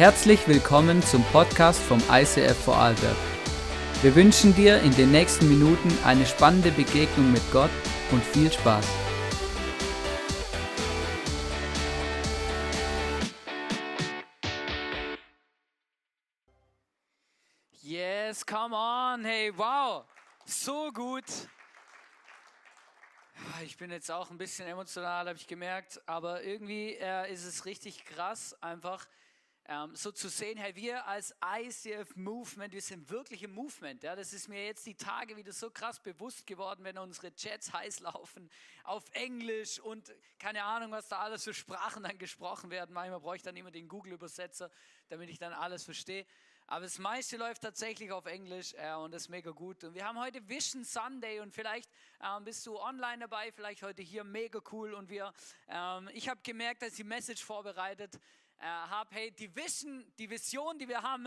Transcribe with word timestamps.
Herzlich 0.00 0.48
willkommen 0.48 1.02
zum 1.02 1.22
Podcast 1.24 1.78
vom 1.78 2.02
ICF 2.10 2.56
Vorarlberg. 2.64 3.18
Wir 4.00 4.14
wünschen 4.14 4.54
dir 4.54 4.80
in 4.80 4.92
den 4.96 5.10
nächsten 5.10 5.46
Minuten 5.46 5.90
eine 6.06 6.24
spannende 6.24 6.70
Begegnung 6.70 7.30
mit 7.30 7.42
Gott 7.52 7.68
und 8.10 8.24
viel 8.24 8.50
Spaß. 8.50 8.86
Yes, 17.82 18.46
come 18.46 18.74
on, 18.74 19.22
hey, 19.22 19.52
wow, 19.54 20.06
so 20.46 20.90
gut. 20.92 21.26
Ich 23.62 23.76
bin 23.76 23.90
jetzt 23.90 24.10
auch 24.10 24.30
ein 24.30 24.38
bisschen 24.38 24.66
emotional, 24.66 25.28
habe 25.28 25.36
ich 25.36 25.46
gemerkt, 25.46 26.00
aber 26.06 26.42
irgendwie 26.42 26.94
äh, 26.94 27.30
ist 27.30 27.44
es 27.44 27.66
richtig 27.66 28.06
krass, 28.06 28.56
einfach 28.62 29.06
ähm, 29.70 29.94
so 29.94 30.10
zu 30.10 30.28
sehen, 30.28 30.58
hey, 30.58 30.74
wir 30.74 31.06
als 31.06 31.32
ICF 31.44 32.16
Movement, 32.16 32.74
wir 32.74 32.82
sind 32.82 33.08
wirklich 33.08 33.44
im 33.44 33.54
Movement. 33.54 34.02
Ja? 34.02 34.16
Das 34.16 34.32
ist 34.32 34.48
mir 34.48 34.64
jetzt 34.66 34.84
die 34.84 34.96
Tage 34.96 35.36
wieder 35.36 35.52
so 35.52 35.70
krass 35.70 36.00
bewusst 36.00 36.44
geworden, 36.44 36.82
wenn 36.82 36.98
unsere 36.98 37.32
Chats 37.32 37.72
heiß 37.72 38.00
laufen 38.00 38.50
auf 38.82 39.04
Englisch 39.12 39.78
und 39.78 40.12
keine 40.40 40.64
Ahnung, 40.64 40.90
was 40.90 41.06
da 41.06 41.20
alles 41.20 41.44
für 41.44 41.54
Sprachen 41.54 42.02
dann 42.02 42.18
gesprochen 42.18 42.70
werden. 42.70 42.92
Manchmal 42.92 43.20
brauche 43.20 43.36
ich 43.36 43.42
dann 43.42 43.56
immer 43.56 43.70
den 43.70 43.86
Google-Übersetzer, 43.86 44.72
damit 45.08 45.30
ich 45.30 45.38
dann 45.38 45.52
alles 45.52 45.84
verstehe. 45.84 46.26
Aber 46.66 46.82
das 46.82 46.98
meiste 47.00 47.36
läuft 47.36 47.62
tatsächlich 47.62 48.12
auf 48.12 48.26
Englisch 48.26 48.74
äh, 48.74 48.94
und 48.94 49.12
das 49.12 49.22
ist 49.22 49.28
mega 49.28 49.50
gut. 49.50 49.82
Und 49.82 49.94
wir 49.94 50.04
haben 50.04 50.20
heute 50.20 50.48
Vision 50.48 50.84
Sunday 50.84 51.40
und 51.40 51.52
vielleicht 51.52 51.90
ähm, 52.22 52.44
bist 52.44 52.64
du 52.64 52.78
online 52.78 53.18
dabei, 53.18 53.50
vielleicht 53.50 53.82
heute 53.82 54.02
hier 54.02 54.22
mega 54.22 54.60
cool. 54.70 54.94
Und 54.94 55.10
wir, 55.10 55.32
ähm, 55.68 56.08
ich 56.12 56.28
habe 56.28 56.40
gemerkt, 56.44 56.82
dass 56.82 56.94
die 56.94 57.02
Message 57.02 57.44
vorbereitet 57.44 58.20
äh, 58.60 58.64
habe, 58.66 59.14
hey, 59.14 59.30
die 59.32 59.54
Vision, 59.54 60.04
die 60.18 60.28
Vision, 60.28 60.78
die 60.78 60.88
wir 60.88 61.02
haben, 61.02 61.26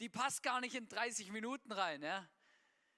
die 0.00 0.08
passt 0.08 0.42
gar 0.42 0.60
nicht 0.60 0.74
in 0.74 0.88
30 0.88 1.30
Minuten 1.30 1.70
rein. 1.70 2.02
Ja? 2.02 2.26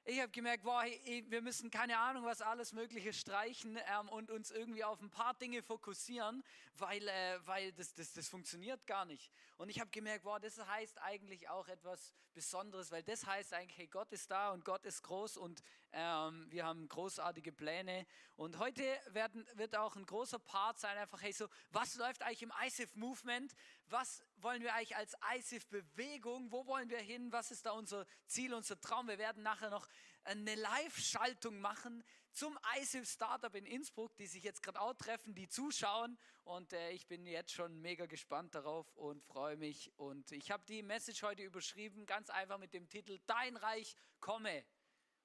Ich 0.04 0.20
habe 0.20 0.30
gemerkt, 0.30 0.64
wow, 0.64 0.82
hey, 0.82 1.24
wir 1.28 1.42
müssen 1.42 1.70
keine 1.70 1.98
Ahnung, 1.98 2.24
was 2.24 2.40
alles 2.40 2.72
Mögliche 2.72 3.12
streichen 3.12 3.78
ähm, 3.98 4.08
und 4.08 4.30
uns 4.30 4.50
irgendwie 4.50 4.84
auf 4.84 5.00
ein 5.00 5.10
paar 5.10 5.34
Dinge 5.34 5.62
fokussieren, 5.62 6.42
weil, 6.74 7.06
äh, 7.06 7.46
weil 7.46 7.72
das, 7.72 7.94
das, 7.94 8.12
das 8.12 8.28
funktioniert 8.28 8.86
gar 8.86 9.04
nicht. 9.04 9.30
Und 9.58 9.70
ich 9.70 9.80
habe 9.80 9.90
gemerkt, 9.90 10.24
wow, 10.24 10.38
das 10.38 10.56
heißt 10.56 11.02
eigentlich 11.02 11.48
auch 11.48 11.66
etwas 11.66 12.14
Besonderes, 12.32 12.92
weil 12.92 13.02
das 13.02 13.26
heißt 13.26 13.52
eigentlich, 13.52 13.76
hey, 13.76 13.88
Gott 13.88 14.12
ist 14.12 14.30
da 14.30 14.52
und 14.52 14.64
Gott 14.64 14.86
ist 14.86 15.02
groß 15.02 15.36
und 15.36 15.64
ähm, 15.90 16.46
wir 16.50 16.64
haben 16.64 16.88
großartige 16.88 17.50
Pläne. 17.50 18.06
Und 18.36 18.60
heute 18.60 18.84
werden, 19.08 19.44
wird 19.54 19.74
auch 19.74 19.96
ein 19.96 20.06
großer 20.06 20.38
Part 20.38 20.78
sein, 20.78 20.96
einfach, 20.96 21.20
hey, 21.22 21.32
so, 21.32 21.48
was 21.70 21.96
läuft 21.96 22.22
eigentlich 22.22 22.42
im 22.42 22.52
ISIF-Movement? 22.66 23.52
Was 23.86 24.22
wollen 24.36 24.62
wir 24.62 24.74
eigentlich 24.74 24.94
als 24.94 25.16
ISIF-Bewegung? 25.36 26.52
Wo 26.52 26.64
wollen 26.66 26.88
wir 26.88 27.00
hin? 27.00 27.32
Was 27.32 27.50
ist 27.50 27.66
da 27.66 27.72
unser 27.72 28.06
Ziel, 28.26 28.54
unser 28.54 28.80
Traum? 28.80 29.08
Wir 29.08 29.18
werden 29.18 29.42
nachher 29.42 29.70
noch 29.70 29.88
eine 30.22 30.54
Live-Schaltung 30.54 31.58
machen 31.58 32.04
zum 32.38 32.56
ISIF 32.80 33.10
Startup 33.10 33.52
in 33.56 33.66
Innsbruck, 33.66 34.16
die 34.16 34.28
sich 34.28 34.44
jetzt 34.44 34.62
gerade 34.62 34.80
auch 34.80 34.94
treffen, 34.94 35.34
die 35.34 35.48
zuschauen. 35.48 36.16
Und 36.44 36.72
äh, 36.72 36.92
ich 36.92 37.08
bin 37.08 37.26
jetzt 37.26 37.50
schon 37.50 37.80
mega 37.80 38.06
gespannt 38.06 38.54
darauf 38.54 38.86
und 38.96 39.24
freue 39.24 39.56
mich. 39.56 39.92
Und 39.96 40.30
ich 40.30 40.52
habe 40.52 40.62
die 40.68 40.84
Message 40.84 41.24
heute 41.24 41.42
überschrieben, 41.42 42.06
ganz 42.06 42.30
einfach 42.30 42.58
mit 42.58 42.72
dem 42.74 42.88
Titel 42.88 43.18
Dein 43.26 43.56
Reich 43.56 43.96
komme. 44.20 44.64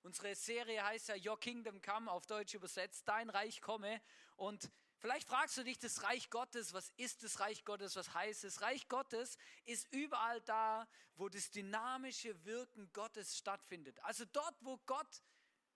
Unsere 0.02 0.34
Serie 0.34 0.84
heißt 0.84 1.10
ja 1.10 1.16
Your 1.24 1.40
Kingdom 1.40 1.84
Come, 1.84 2.12
auf 2.12 2.26
Deutsch 2.26 2.56
übersetzt, 2.56 3.08
Dein 3.08 3.30
Reich 3.30 3.62
komme. 3.62 4.02
Und 4.36 4.72
Vielleicht 4.98 5.28
fragst 5.28 5.58
du 5.58 5.66
dich, 5.66 5.78
das 5.78 6.02
Reich 6.04 6.30
Gottes, 6.30 6.72
was 6.72 6.94
ist 6.96 7.24
das 7.26 7.42
Reich 7.42 7.66
Gottes, 7.66 7.98
was 7.98 8.14
heißt 8.14 8.46
es? 8.46 8.62
Reich 8.62 8.88
Gottes 8.88 9.38
ist 9.66 9.86
überall 9.92 10.40
da, 10.40 10.88
wo 11.16 11.28
das 11.28 11.52
dynamische 11.52 12.46
Wirken 12.46 12.90
Gottes 12.94 13.38
stattfindet. 13.38 14.00
Also 14.06 14.24
dort, 14.32 14.56
wo 14.62 14.78
Gott 14.86 15.22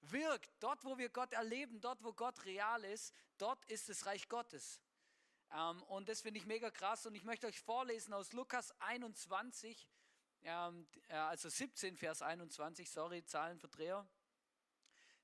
wirkt, 0.01 0.51
dort, 0.59 0.83
wo 0.83 0.97
wir 0.97 1.09
Gott 1.09 1.33
erleben, 1.33 1.81
dort, 1.81 2.03
wo 2.03 2.13
Gott 2.13 2.45
real 2.45 2.83
ist, 2.83 3.13
dort 3.37 3.63
ist 3.65 3.89
das 3.89 4.05
Reich 4.05 4.27
Gottes. 4.29 4.81
Ähm, 5.51 5.81
und 5.83 6.09
das 6.09 6.21
finde 6.21 6.39
ich 6.39 6.45
mega 6.45 6.71
krass. 6.71 7.05
Und 7.05 7.15
ich 7.15 7.23
möchte 7.23 7.47
euch 7.47 7.59
vorlesen 7.59 8.13
aus 8.13 8.33
Lukas 8.33 8.71
21, 8.81 9.87
ähm, 10.43 10.87
äh, 11.07 11.15
also 11.15 11.49
17, 11.49 11.97
Vers 11.97 12.21
21, 12.21 12.89
sorry, 12.89 13.23
Zahlenverdreher. 13.23 14.07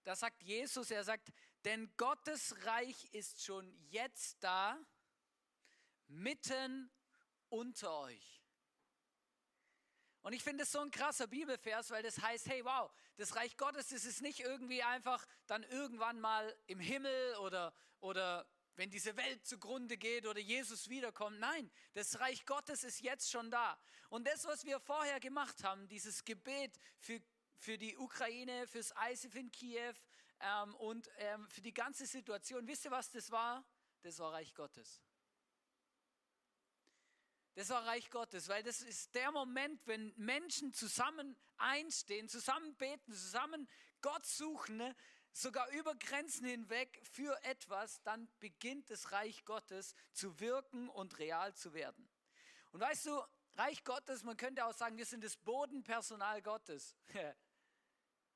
Da 0.04 0.16
sagt 0.16 0.44
Jesus, 0.44 0.92
er 0.92 1.04
sagt, 1.04 1.32
denn 1.64 1.92
Gottes 1.96 2.66
Reich 2.66 3.06
ist 3.14 3.44
schon 3.44 3.74
jetzt 3.90 4.44
da, 4.44 4.78
mitten 6.08 6.92
unter 7.50 8.00
euch. 8.00 8.43
Und 10.24 10.34
ich 10.34 10.42
finde 10.42 10.64
es 10.64 10.72
so 10.72 10.80
ein 10.80 10.90
krasser 10.90 11.28
Bibelvers, 11.28 11.92
weil 11.92 12.02
das 12.02 12.20
heißt, 12.22 12.48
hey, 12.48 12.64
wow, 12.64 12.90
das 13.18 13.36
Reich 13.36 13.58
Gottes, 13.58 13.90
das 13.90 14.06
ist 14.06 14.22
nicht 14.22 14.40
irgendwie 14.40 14.82
einfach 14.82 15.26
dann 15.48 15.64
irgendwann 15.64 16.20
mal 16.20 16.56
im 16.68 16.80
Himmel 16.80 17.36
oder, 17.36 17.74
oder 18.00 18.48
wenn 18.76 18.90
diese 18.90 19.16
Welt 19.18 19.46
zugrunde 19.46 19.98
geht 19.98 20.26
oder 20.26 20.40
Jesus 20.40 20.90
wiederkommt. 20.90 21.40
Nein, 21.40 21.70
das 21.94 22.20
Reich 22.20 22.46
Gottes 22.46 22.84
ist 22.84 23.02
jetzt 23.02 23.30
schon 23.30 23.52
da. 23.52 23.78
Und 24.10 24.26
das, 24.26 24.46
was 24.46 24.66
wir 24.66 24.80
vorher 24.80 25.20
gemacht 25.20 25.64
haben, 25.64 25.88
dieses 25.88 26.24
Gebet 26.24 26.80
für, 27.00 27.22
für 27.58 27.78
die 27.78 27.98
Ukraine, 27.98 28.66
fürs 28.68 28.94
ISIF 29.12 29.36
in 29.36 29.52
Kiew, 29.52 29.94
ähm, 30.40 30.76
und 30.76 31.10
ähm, 31.18 31.48
für 31.50 31.62
die 31.62 31.74
ganze 31.74 32.06
Situation, 32.06 32.68
wisst 32.68 32.86
ihr, 32.86 32.92
was 32.92 33.10
das 33.12 33.32
war? 33.32 33.64
Das 34.02 34.20
war 34.20 34.34
Reich 34.34 34.54
Gottes. 34.54 35.02
Das 37.56 37.69
war 37.69 37.86
Reich 37.86 38.09
Gottes, 38.09 38.47
weil 38.47 38.64
das 38.64 38.81
ist 38.81 39.14
der 39.14 39.31
Moment, 39.31 39.86
wenn 39.86 40.14
Menschen 40.18 40.74
zusammen 40.74 41.36
einstehen, 41.58 42.28
zusammen 42.28 42.75
beten, 42.75 43.14
zusammen 43.14 43.69
Gott 44.02 44.25
suchen, 44.25 44.78
ne? 44.78 44.96
sogar 45.31 45.69
über 45.72 45.96
Grenzen 45.96 46.46
hinweg 46.46 47.02
für 47.12 47.38
etwas, 47.44 48.02
dann 48.03 48.28
beginnt 48.40 48.90
das 48.90 49.12
Reich 49.12 49.46
Gottes 49.46 49.96
zu 50.12 50.40
wirken 50.40 50.90
und 50.90 51.18
real 51.19 51.53
zu 51.53 51.74
werden. 51.74 52.09
Und 52.72 52.80
weißt 52.80 53.08
du, 53.08 53.22
Reich 53.56 53.84
Gottes, 53.84 54.24
man 54.24 54.36
könnte 54.36 54.66
auch 54.66 54.74
sagen, 54.74 54.97
wir 54.97 55.06
sind 55.06 55.24
das 55.24 55.38
Bodenpersonal 55.38 56.42
Gottes. 56.42 56.96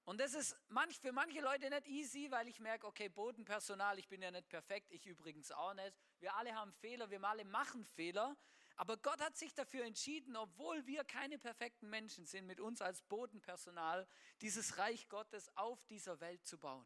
Und 0.05 0.21
das 0.21 0.35
ist 0.35 0.55
für 1.01 1.11
manche 1.11 1.41
Leute 1.41 1.69
nicht 1.69 1.85
easy, 1.87 2.31
weil 2.31 2.47
ich 2.47 2.61
merke, 2.61 2.87
okay, 2.87 3.09
Bodenpersonal, 3.09 3.99
ich 3.99 4.07
bin 4.07 4.21
ja 4.21 4.31
nicht 4.31 4.47
perfekt, 4.47 4.89
ich 4.91 5.05
übrigens 5.05 5.51
auch 5.51 5.73
nicht. 5.73 5.93
Wir 6.19 6.33
alle 6.35 6.55
haben 6.55 6.71
Fehler, 6.71 7.09
wir 7.09 7.21
alle 7.23 7.43
machen 7.43 7.83
Fehler. 7.83 8.37
Aber 8.77 8.95
Gott 8.95 9.19
hat 9.21 9.35
sich 9.35 9.55
dafür 9.55 9.85
entschieden, 9.85 10.35
obwohl 10.35 10.85
wir 10.85 11.03
keine 11.03 11.39
perfekten 11.39 11.89
Menschen 11.89 12.25
sind, 12.25 12.45
mit 12.45 12.59
uns 12.59 12.79
als 12.79 13.01
Bodenpersonal 13.01 14.07
dieses 14.41 14.77
Reich 14.77 15.09
Gottes 15.09 15.49
auf 15.57 15.83
dieser 15.85 16.19
Welt 16.19 16.45
zu 16.45 16.59
bauen. 16.59 16.85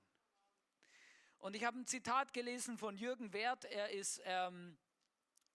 Und 1.38 1.54
ich 1.54 1.66
habe 1.66 1.78
ein 1.78 1.88
Zitat 1.88 2.34
gelesen 2.34 2.78
von 2.78 2.96
Jürgen 2.98 3.34
Wert, 3.34 3.66
er 3.66 3.90
ist 3.90 4.22
ähm, 4.24 4.78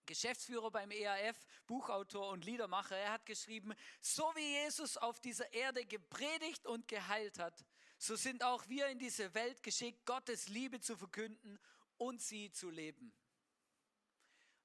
Geschäftsführer 0.04 0.70
beim 0.70 0.91
EAF, 0.91 1.36
Buchautor 1.66 2.28
und 2.28 2.44
Liedermacher, 2.44 2.97
er 2.97 3.12
hat 3.12 3.24
geschrieben, 3.24 3.72
so 4.03 4.24
wie 4.34 4.62
Jesus 4.62 4.98
auf 4.98 5.20
dieser 5.20 5.50
Erde 5.54 5.86
gepredigt 5.86 6.66
und 6.66 6.86
geheilt 6.86 7.38
hat, 7.38 7.64
so 7.98 8.14
sind 8.14 8.44
auch 8.44 8.68
wir 8.68 8.88
in 8.88 8.98
diese 8.98 9.32
Welt 9.32 9.62
geschickt, 9.62 10.04
Gottes 10.04 10.48
Liebe 10.48 10.80
zu 10.80 10.98
verkünden 10.98 11.58
und 11.97 12.20
sie 12.20 12.50
zu 12.50 12.68
leben. 12.68 13.14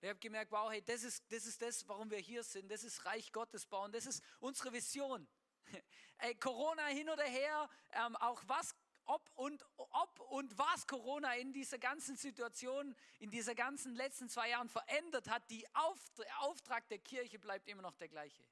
Ich 0.02 0.10
habe 0.10 0.20
gemerkt, 0.20 0.52
wow, 0.52 0.72
hey, 0.72 0.82
das 0.82 1.04
ist, 1.04 1.24
das 1.32 1.46
ist 1.46 1.62
das, 1.62 1.88
warum 1.88 2.10
wir 2.10 2.18
hier 2.18 2.44
sind. 2.44 2.72
Das 2.72 2.84
ist 2.84 3.06
Reich 3.06 3.32
Gottes 3.32 3.68
bauen. 3.68 3.92
Das 3.92 4.08
ist 4.08 4.24
unsere 4.40 4.74
Vision. 4.74 5.28
Ey, 6.18 6.36
Corona 6.36 6.88
hin 6.88 7.08
oder 7.08 7.24
her, 7.24 7.70
ähm, 7.92 8.16
auch 8.16 8.42
was 8.48 8.76
ob 9.06 9.30
und, 9.36 9.66
ob 9.78 10.20
und 10.32 10.58
was 10.58 10.88
Corona 10.88 11.36
in 11.36 11.54
dieser 11.54 11.78
ganzen 11.78 12.16
Situation, 12.16 12.96
in 13.20 13.30
dieser 13.30 13.56
ganzen 13.56 13.96
letzten 13.96 14.30
zwei 14.30 14.50
Jahren 14.50 14.70
verändert 14.70 15.30
hat, 15.30 15.50
die 15.50 15.66
Auf, 15.76 16.00
der 16.18 16.42
Auftrag 16.42 16.88
der 16.90 17.00
Kirche 17.00 17.38
bleibt 17.40 17.68
immer 17.68 17.82
noch 17.82 17.96
der 17.96 18.08
gleiche. 18.08 18.44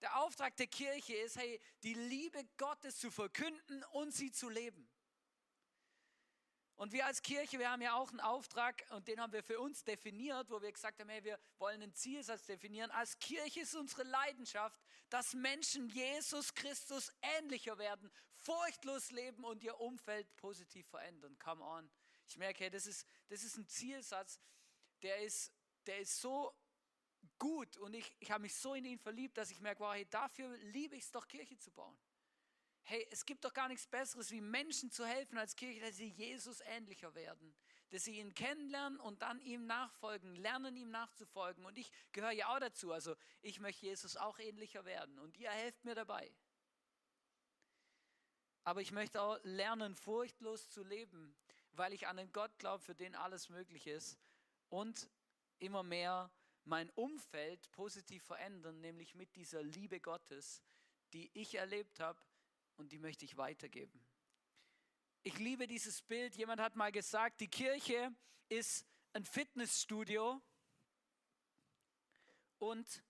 Der 0.00 0.16
Auftrag 0.22 0.56
der 0.56 0.66
Kirche 0.66 1.14
ist, 1.14 1.36
hey, 1.36 1.60
die 1.82 1.94
Liebe 1.94 2.42
Gottes 2.56 2.96
zu 2.98 3.10
verkünden 3.10 3.84
und 3.92 4.12
sie 4.12 4.32
zu 4.32 4.48
leben. 4.48 4.89
Und 6.80 6.94
wir 6.94 7.04
als 7.04 7.20
Kirche, 7.20 7.58
wir 7.58 7.70
haben 7.70 7.82
ja 7.82 7.92
auch 7.92 8.08
einen 8.08 8.20
Auftrag 8.20 8.86
und 8.92 9.06
den 9.06 9.20
haben 9.20 9.34
wir 9.34 9.42
für 9.42 9.60
uns 9.60 9.84
definiert, 9.84 10.48
wo 10.48 10.62
wir 10.62 10.72
gesagt 10.72 10.98
haben, 10.98 11.10
hey, 11.10 11.22
wir 11.22 11.38
wollen 11.58 11.82
einen 11.82 11.92
Zielsatz 11.92 12.46
definieren. 12.46 12.90
Als 12.92 13.18
Kirche 13.18 13.60
ist 13.60 13.74
unsere 13.74 14.02
Leidenschaft, 14.04 14.80
dass 15.10 15.34
Menschen 15.34 15.90
Jesus 15.90 16.54
Christus 16.54 17.12
ähnlicher 17.20 17.76
werden, 17.76 18.10
furchtlos 18.32 19.10
leben 19.10 19.44
und 19.44 19.62
ihr 19.62 19.78
Umfeld 19.78 20.34
positiv 20.38 20.88
verändern. 20.88 21.38
Come 21.38 21.62
on. 21.62 21.90
Ich 22.26 22.38
merke, 22.38 22.64
hey, 22.64 22.70
das 22.70 22.86
ist, 22.86 23.06
das 23.28 23.42
ist 23.42 23.58
ein 23.58 23.68
Zielsatz, 23.68 24.40
der 25.02 25.20
ist, 25.20 25.52
der 25.86 25.98
ist 25.98 26.18
so 26.18 26.50
gut 27.38 27.76
und 27.76 27.92
ich, 27.92 28.16
ich 28.20 28.30
habe 28.30 28.40
mich 28.40 28.54
so 28.54 28.72
in 28.72 28.86
ihn 28.86 28.98
verliebt, 28.98 29.36
dass 29.36 29.50
ich 29.50 29.60
merke, 29.60 29.80
wow, 29.80 29.92
hey, 29.92 30.06
dafür 30.08 30.56
liebe 30.56 30.96
ich 30.96 31.02
es 31.02 31.10
doch, 31.10 31.28
Kirche 31.28 31.58
zu 31.58 31.70
bauen. 31.72 31.98
Hey, 32.90 33.06
es 33.12 33.24
gibt 33.24 33.44
doch 33.44 33.54
gar 33.54 33.68
nichts 33.68 33.86
Besseres, 33.86 34.32
wie 34.32 34.40
Menschen 34.40 34.90
zu 34.90 35.06
helfen 35.06 35.38
als 35.38 35.54
Kirche, 35.54 35.80
dass 35.80 35.96
sie 35.96 36.08
Jesus 36.08 36.60
ähnlicher 36.62 37.14
werden, 37.14 37.54
dass 37.90 38.02
sie 38.02 38.18
ihn 38.18 38.34
kennenlernen 38.34 38.98
und 38.98 39.22
dann 39.22 39.40
ihm 39.42 39.64
nachfolgen, 39.64 40.34
lernen 40.34 40.76
ihm 40.76 40.90
nachzufolgen. 40.90 41.64
Und 41.64 41.78
ich 41.78 41.92
gehöre 42.10 42.32
ja 42.32 42.48
auch 42.48 42.58
dazu. 42.58 42.90
Also 42.90 43.14
ich 43.42 43.60
möchte 43.60 43.86
Jesus 43.86 44.16
auch 44.16 44.40
ähnlicher 44.40 44.84
werden 44.84 45.20
und 45.20 45.36
ihr 45.36 45.52
helft 45.52 45.84
mir 45.84 45.94
dabei. 45.94 46.34
Aber 48.64 48.80
ich 48.80 48.90
möchte 48.90 49.22
auch 49.22 49.38
lernen, 49.44 49.94
furchtlos 49.94 50.68
zu 50.68 50.82
leben, 50.82 51.36
weil 51.70 51.92
ich 51.92 52.08
an 52.08 52.18
einen 52.18 52.32
Gott 52.32 52.58
glaube, 52.58 52.82
für 52.82 52.96
den 52.96 53.14
alles 53.14 53.50
möglich 53.50 53.86
ist 53.86 54.18
und 54.68 55.08
immer 55.60 55.84
mehr 55.84 56.28
mein 56.64 56.90
Umfeld 56.96 57.70
positiv 57.70 58.24
verändern, 58.24 58.80
nämlich 58.80 59.14
mit 59.14 59.36
dieser 59.36 59.62
Liebe 59.62 60.00
Gottes, 60.00 60.60
die 61.12 61.30
ich 61.34 61.54
erlebt 61.54 62.00
habe 62.00 62.20
und 62.80 62.92
die 62.92 62.98
möchte 62.98 63.26
ich 63.26 63.36
weitergeben. 63.36 64.02
Ich 65.22 65.38
liebe 65.38 65.66
dieses 65.66 66.00
Bild. 66.00 66.34
Jemand 66.34 66.62
hat 66.62 66.76
mal 66.76 66.90
gesagt, 66.90 67.40
die 67.40 67.48
Kirche 67.48 68.10
ist 68.48 68.86
ein 69.12 69.26
Fitnessstudio 69.26 70.40
und 72.58 73.04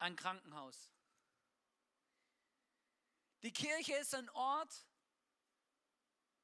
ein 0.00 0.16
Krankenhaus. 0.16 0.92
Die 3.44 3.52
Kirche 3.52 3.94
ist 3.94 4.12
ein 4.12 4.28
Ort, 4.30 4.88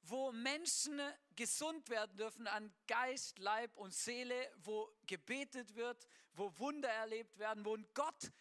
wo 0.03 0.31
Menschen 0.31 1.01
gesund 1.35 1.89
werden 1.89 2.17
dürfen 2.17 2.47
an 2.47 2.73
Geist, 2.87 3.41
Leib 3.41 3.77
und 3.77 3.93
Seele, 3.93 4.53
wo 4.59 4.89
gebetet 5.07 5.75
wird, 5.75 6.07
wo 6.35 6.57
Wunder 6.59 6.89
erlebt 6.89 7.39
werden, 7.39 7.65
wo 7.65 7.75
ein 7.75 7.89
Gott 7.93 8.33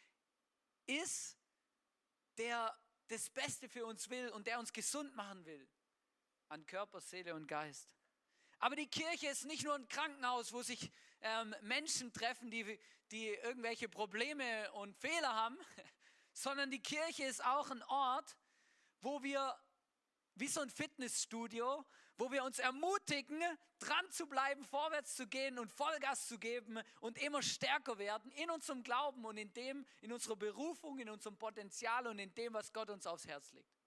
ist, 0.85 1.39
der 2.37 2.77
das 3.11 3.29
Beste 3.29 3.67
für 3.67 3.85
uns 3.85 4.09
will 4.09 4.29
und 4.29 4.47
der 4.47 4.57
uns 4.57 4.71
gesund 4.71 5.13
machen 5.15 5.45
will 5.45 5.67
an 6.47 6.65
Körper, 6.65 7.01
Seele 7.01 7.35
und 7.35 7.45
Geist. 7.45 7.93
Aber 8.59 8.75
die 8.75 8.87
Kirche 8.87 9.27
ist 9.27 9.45
nicht 9.45 9.63
nur 9.63 9.75
ein 9.75 9.87
Krankenhaus, 9.89 10.53
wo 10.53 10.61
sich 10.61 10.91
ähm, 11.21 11.53
Menschen 11.61 12.13
treffen, 12.13 12.49
die, 12.49 12.79
die 13.11 13.27
irgendwelche 13.27 13.89
Probleme 13.89 14.71
und 14.73 14.95
Fehler 14.95 15.35
haben, 15.35 15.57
sondern 16.33 16.71
die 16.71 16.81
Kirche 16.81 17.25
ist 17.25 17.43
auch 17.43 17.69
ein 17.69 17.83
Ort, 17.83 18.37
wo 19.01 19.21
wir 19.21 19.59
wie 20.35 20.47
so 20.47 20.61
ein 20.61 20.69
Fitnessstudio, 20.69 21.85
wo 22.21 22.31
wir 22.31 22.43
uns 22.43 22.59
ermutigen, 22.59 23.41
dran 23.79 24.11
zu 24.11 24.27
bleiben, 24.27 24.63
vorwärts 24.63 25.15
zu 25.15 25.25
gehen 25.25 25.57
und 25.57 25.71
Vollgas 25.71 26.27
zu 26.27 26.37
geben 26.37 26.79
und 26.99 27.17
immer 27.17 27.41
stärker 27.41 27.97
werden 27.97 28.31
in 28.33 28.51
unserem 28.51 28.83
Glauben 28.83 29.25
und 29.25 29.37
in 29.37 29.51
dem, 29.53 29.87
in 30.01 30.13
unserer 30.13 30.35
Berufung, 30.35 30.99
in 30.99 31.09
unserem 31.09 31.35
Potenzial 31.35 32.05
und 32.05 32.19
in 32.19 32.31
dem, 32.35 32.53
was 32.53 32.71
Gott 32.73 32.91
uns 32.91 33.07
aufs 33.07 33.25
Herz 33.25 33.51
legt. 33.53 33.80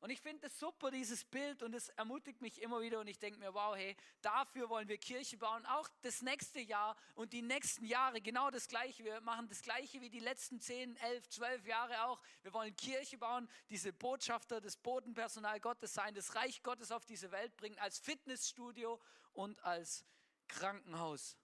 Und 0.00 0.08
ich 0.08 0.20
finde 0.22 0.46
es 0.46 0.58
super, 0.58 0.90
dieses 0.90 1.24
Bild, 1.24 1.62
und 1.62 1.74
es 1.74 1.90
ermutigt 1.90 2.40
mich 2.40 2.62
immer 2.62 2.80
wieder. 2.80 3.00
Und 3.00 3.06
ich 3.06 3.18
denke 3.18 3.38
mir, 3.38 3.52
wow, 3.52 3.76
hey, 3.76 3.94
dafür 4.22 4.70
wollen 4.70 4.88
wir 4.88 4.96
Kirche 4.96 5.36
bauen. 5.36 5.64
Auch 5.66 5.88
das 6.00 6.22
nächste 6.22 6.60
Jahr 6.60 6.96
und 7.14 7.34
die 7.34 7.42
nächsten 7.42 7.84
Jahre 7.84 8.22
genau 8.22 8.50
das 8.50 8.66
Gleiche. 8.66 9.04
Wir 9.04 9.20
machen 9.20 9.48
das 9.48 9.60
Gleiche 9.60 10.00
wie 10.00 10.08
die 10.08 10.20
letzten 10.20 10.58
10, 10.58 10.96
11, 10.96 11.28
12 11.28 11.66
Jahre 11.66 12.04
auch. 12.04 12.20
Wir 12.42 12.52
wollen 12.54 12.74
Kirche 12.76 13.18
bauen, 13.18 13.46
diese 13.68 13.92
Botschafter, 13.92 14.62
das 14.62 14.78
Bodenpersonal 14.78 15.60
Gottes 15.60 15.92
sein, 15.92 16.14
das 16.14 16.34
Reich 16.34 16.62
Gottes 16.62 16.90
auf 16.92 17.04
diese 17.04 17.30
Welt 17.30 17.54
bringen, 17.58 17.78
als 17.78 17.98
Fitnessstudio 17.98 18.98
und 19.34 19.62
als 19.64 20.06
Krankenhaus. 20.48 21.36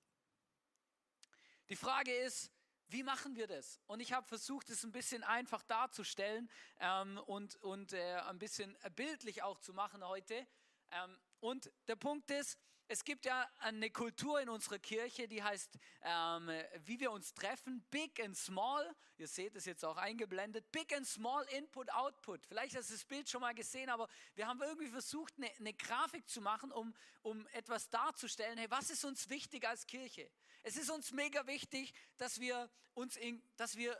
Die 1.68 1.76
Frage 1.76 2.14
ist, 2.14 2.50
wie 2.88 3.02
machen 3.02 3.36
wir 3.36 3.46
das? 3.46 3.80
Und 3.86 4.00
ich 4.00 4.12
habe 4.12 4.26
versucht, 4.26 4.70
es 4.70 4.84
ein 4.84 4.92
bisschen 4.92 5.24
einfach 5.24 5.62
darzustellen 5.62 6.48
ähm, 6.80 7.18
und, 7.26 7.56
und 7.56 7.92
äh, 7.92 8.16
ein 8.28 8.38
bisschen 8.38 8.76
bildlich 8.94 9.42
auch 9.42 9.58
zu 9.58 9.72
machen 9.72 10.06
heute. 10.06 10.46
Ähm, 10.92 11.18
und 11.40 11.70
der 11.88 11.96
Punkt 11.96 12.30
ist, 12.30 12.58
es 12.88 13.04
gibt 13.04 13.24
ja 13.24 13.50
eine 13.58 13.90
Kultur 13.90 14.40
in 14.40 14.48
unserer 14.48 14.78
Kirche, 14.78 15.26
die 15.26 15.42
heißt, 15.42 15.76
ähm, 16.02 16.50
wie 16.84 17.00
wir 17.00 17.10
uns 17.10 17.34
treffen, 17.34 17.84
Big 17.90 18.22
and 18.22 18.36
Small. 18.36 18.94
Ihr 19.18 19.26
seht 19.26 19.56
es 19.56 19.64
jetzt 19.64 19.84
auch 19.84 19.96
eingeblendet. 19.96 20.70
Big 20.70 20.94
and 20.94 21.06
Small 21.06 21.44
Input 21.56 21.90
Output. 21.92 22.46
Vielleicht 22.46 22.76
hast 22.76 22.90
du 22.90 22.94
das 22.94 23.04
Bild 23.04 23.28
schon 23.28 23.40
mal 23.40 23.54
gesehen, 23.54 23.90
aber 23.90 24.08
wir 24.36 24.46
haben 24.46 24.62
irgendwie 24.62 24.88
versucht, 24.88 25.34
eine, 25.36 25.50
eine 25.58 25.74
Grafik 25.74 26.28
zu 26.28 26.40
machen, 26.40 26.70
um, 26.70 26.94
um 27.22 27.46
etwas 27.48 27.90
darzustellen. 27.90 28.56
Hey, 28.56 28.70
was 28.70 28.90
ist 28.90 29.04
uns 29.04 29.28
wichtig 29.28 29.66
als 29.66 29.86
Kirche? 29.86 30.30
Es 30.66 30.76
ist 30.76 30.90
uns 30.90 31.12
mega 31.12 31.46
wichtig, 31.46 31.94
dass 32.16 32.40
wir 32.40 32.68
uns 32.94 33.16
in, 33.16 33.40
dass 33.56 33.76
wir 33.76 33.96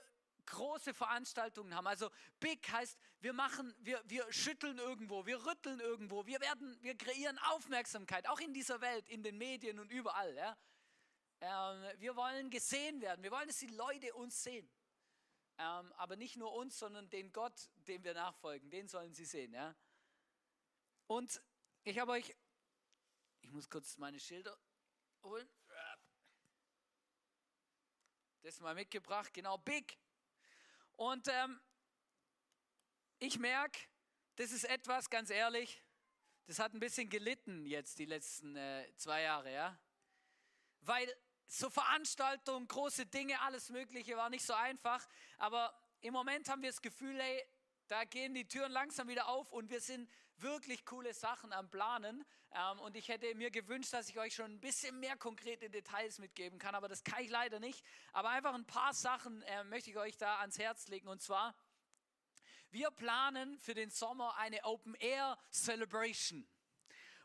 große 0.47 0.95
Veranstaltungen 0.95 1.73
haben. 1.77 1.87
Also 1.87 2.11
big 2.41 2.69
heißt, 2.69 2.99
wir 3.21 3.33
machen, 3.33 3.73
wir, 3.79 4.03
wir 4.09 4.33
schütteln 4.33 4.77
irgendwo, 4.79 5.25
wir 5.27 5.47
rütteln 5.47 5.79
irgendwo, 5.79 6.27
wir 6.27 6.41
werden, 6.41 6.77
wir 6.83 6.97
kreieren 6.97 7.39
Aufmerksamkeit, 7.39 8.29
auch 8.29 8.41
in 8.41 8.53
dieser 8.53 8.81
Welt, 8.81 9.09
in 9.09 9.23
den 9.23 9.39
Medien 9.39 9.79
und 9.79 9.93
überall. 9.93 10.35
Ja. 10.35 10.59
Ähm, 11.41 12.01
wir 12.01 12.17
wollen 12.17 12.51
gesehen 12.51 13.01
werden, 13.01 13.23
wir 13.23 13.31
wollen, 13.31 13.47
dass 13.47 13.59
die 13.59 13.69
Leute 13.69 14.13
uns 14.15 14.43
sehen. 14.43 14.69
Ähm, 15.59 15.93
aber 15.93 16.17
nicht 16.17 16.35
nur 16.35 16.53
uns, 16.53 16.81
sondern 16.81 17.09
den 17.11 17.33
Gott, 17.33 17.71
dem 17.87 18.03
wir 18.03 18.15
nachfolgen, 18.15 18.71
den 18.71 18.89
sollen 18.89 19.15
sie 19.15 19.25
sehen. 19.25 19.53
Ja. 19.55 19.77
Und 21.07 21.41
ich 21.85 22.01
habe 22.01 22.11
euch, 22.11 22.35
ich 23.43 23.53
muss 23.53 23.71
kurz 23.71 23.99
meine 23.99 24.19
Schilder 24.19 24.59
holen 25.23 25.49
das 28.47 28.61
mal 28.61 28.77
mitgebracht, 28.77 29.35
genau, 29.35 29.59
Big. 29.59 29.99
Und 30.95 31.27
ähm, 31.27 31.61
ich 33.19 33.41
merke, 33.41 33.77
das 34.37 34.53
ist 34.53 34.63
etwas, 34.65 35.11
ganz 35.11 35.31
ehrlich, 35.31 35.83
das 36.47 36.61
hat 36.61 36.73
ein 36.73 36.79
bisschen 36.79 37.09
gelitten 37.09 37.67
jetzt 37.67 37.99
die 37.99 38.05
letzten 38.05 38.55
äh, 38.55 38.87
zwei 38.95 39.23
Jahre, 39.23 39.53
ja. 39.53 39.77
Weil 40.83 41.13
so 41.49 41.69
Veranstaltungen, 41.71 42.69
große 42.69 43.07
Dinge, 43.07 43.41
alles 43.41 43.69
Mögliche 43.71 44.17
war 44.17 44.31
nicht 44.31 44.45
so 44.45 44.55
einfach. 44.55 45.05
Aber 45.39 45.77
im 46.01 46.13
Moment 46.13 46.49
haben 46.49 46.63
wir 46.63 46.71
das 46.71 46.81
Gefühl, 46.81 47.19
ey, 47.19 47.45
da 47.89 48.05
gehen 48.05 48.33
die 48.33 48.47
Türen 48.47 48.71
langsam 48.71 49.09
wieder 49.09 49.27
auf 49.27 49.51
und 49.51 49.71
wir 49.71 49.81
sind 49.81 50.09
wirklich 50.43 50.85
coole 50.85 51.15
Sachen 51.15 51.53
am 51.53 51.71
Planen. 51.71 52.25
Ähm, 52.53 52.79
und 52.81 52.97
ich 52.97 53.09
hätte 53.09 53.35
mir 53.35 53.51
gewünscht, 53.51 53.93
dass 53.93 54.09
ich 54.09 54.19
euch 54.19 54.35
schon 54.35 54.53
ein 54.53 54.61
bisschen 54.61 54.99
mehr 55.01 55.17
konkrete 55.17 55.71
Details 55.71 56.19
mitgeben 56.19 56.59
kann, 56.59 56.75
aber 56.75 56.89
das 56.89 57.05
kann 57.05 57.23
ich 57.23 57.31
leider 57.31 57.61
nicht. 57.61 57.85
Aber 58.13 58.31
einfach 58.31 58.55
ein 58.55 58.67
paar 58.67 58.95
Sachen 58.95 59.43
äh, 59.43 59.65
möchte 59.65 59.91
ich 59.91 59.97
euch 59.97 60.17
da 60.17 60.39
ans 60.41 60.59
Herz 60.59 60.89
legen. 60.89 61.09
Und 61.09 61.23
zwar, 61.23 61.55
wir 62.71 62.91
planen 62.91 63.59
für 63.59 63.75
den 63.75 63.91
Sommer 63.91 64.37
eine 64.37 64.65
Open 64.65 64.95
Air 64.95 65.39
Celebration. 65.51 66.47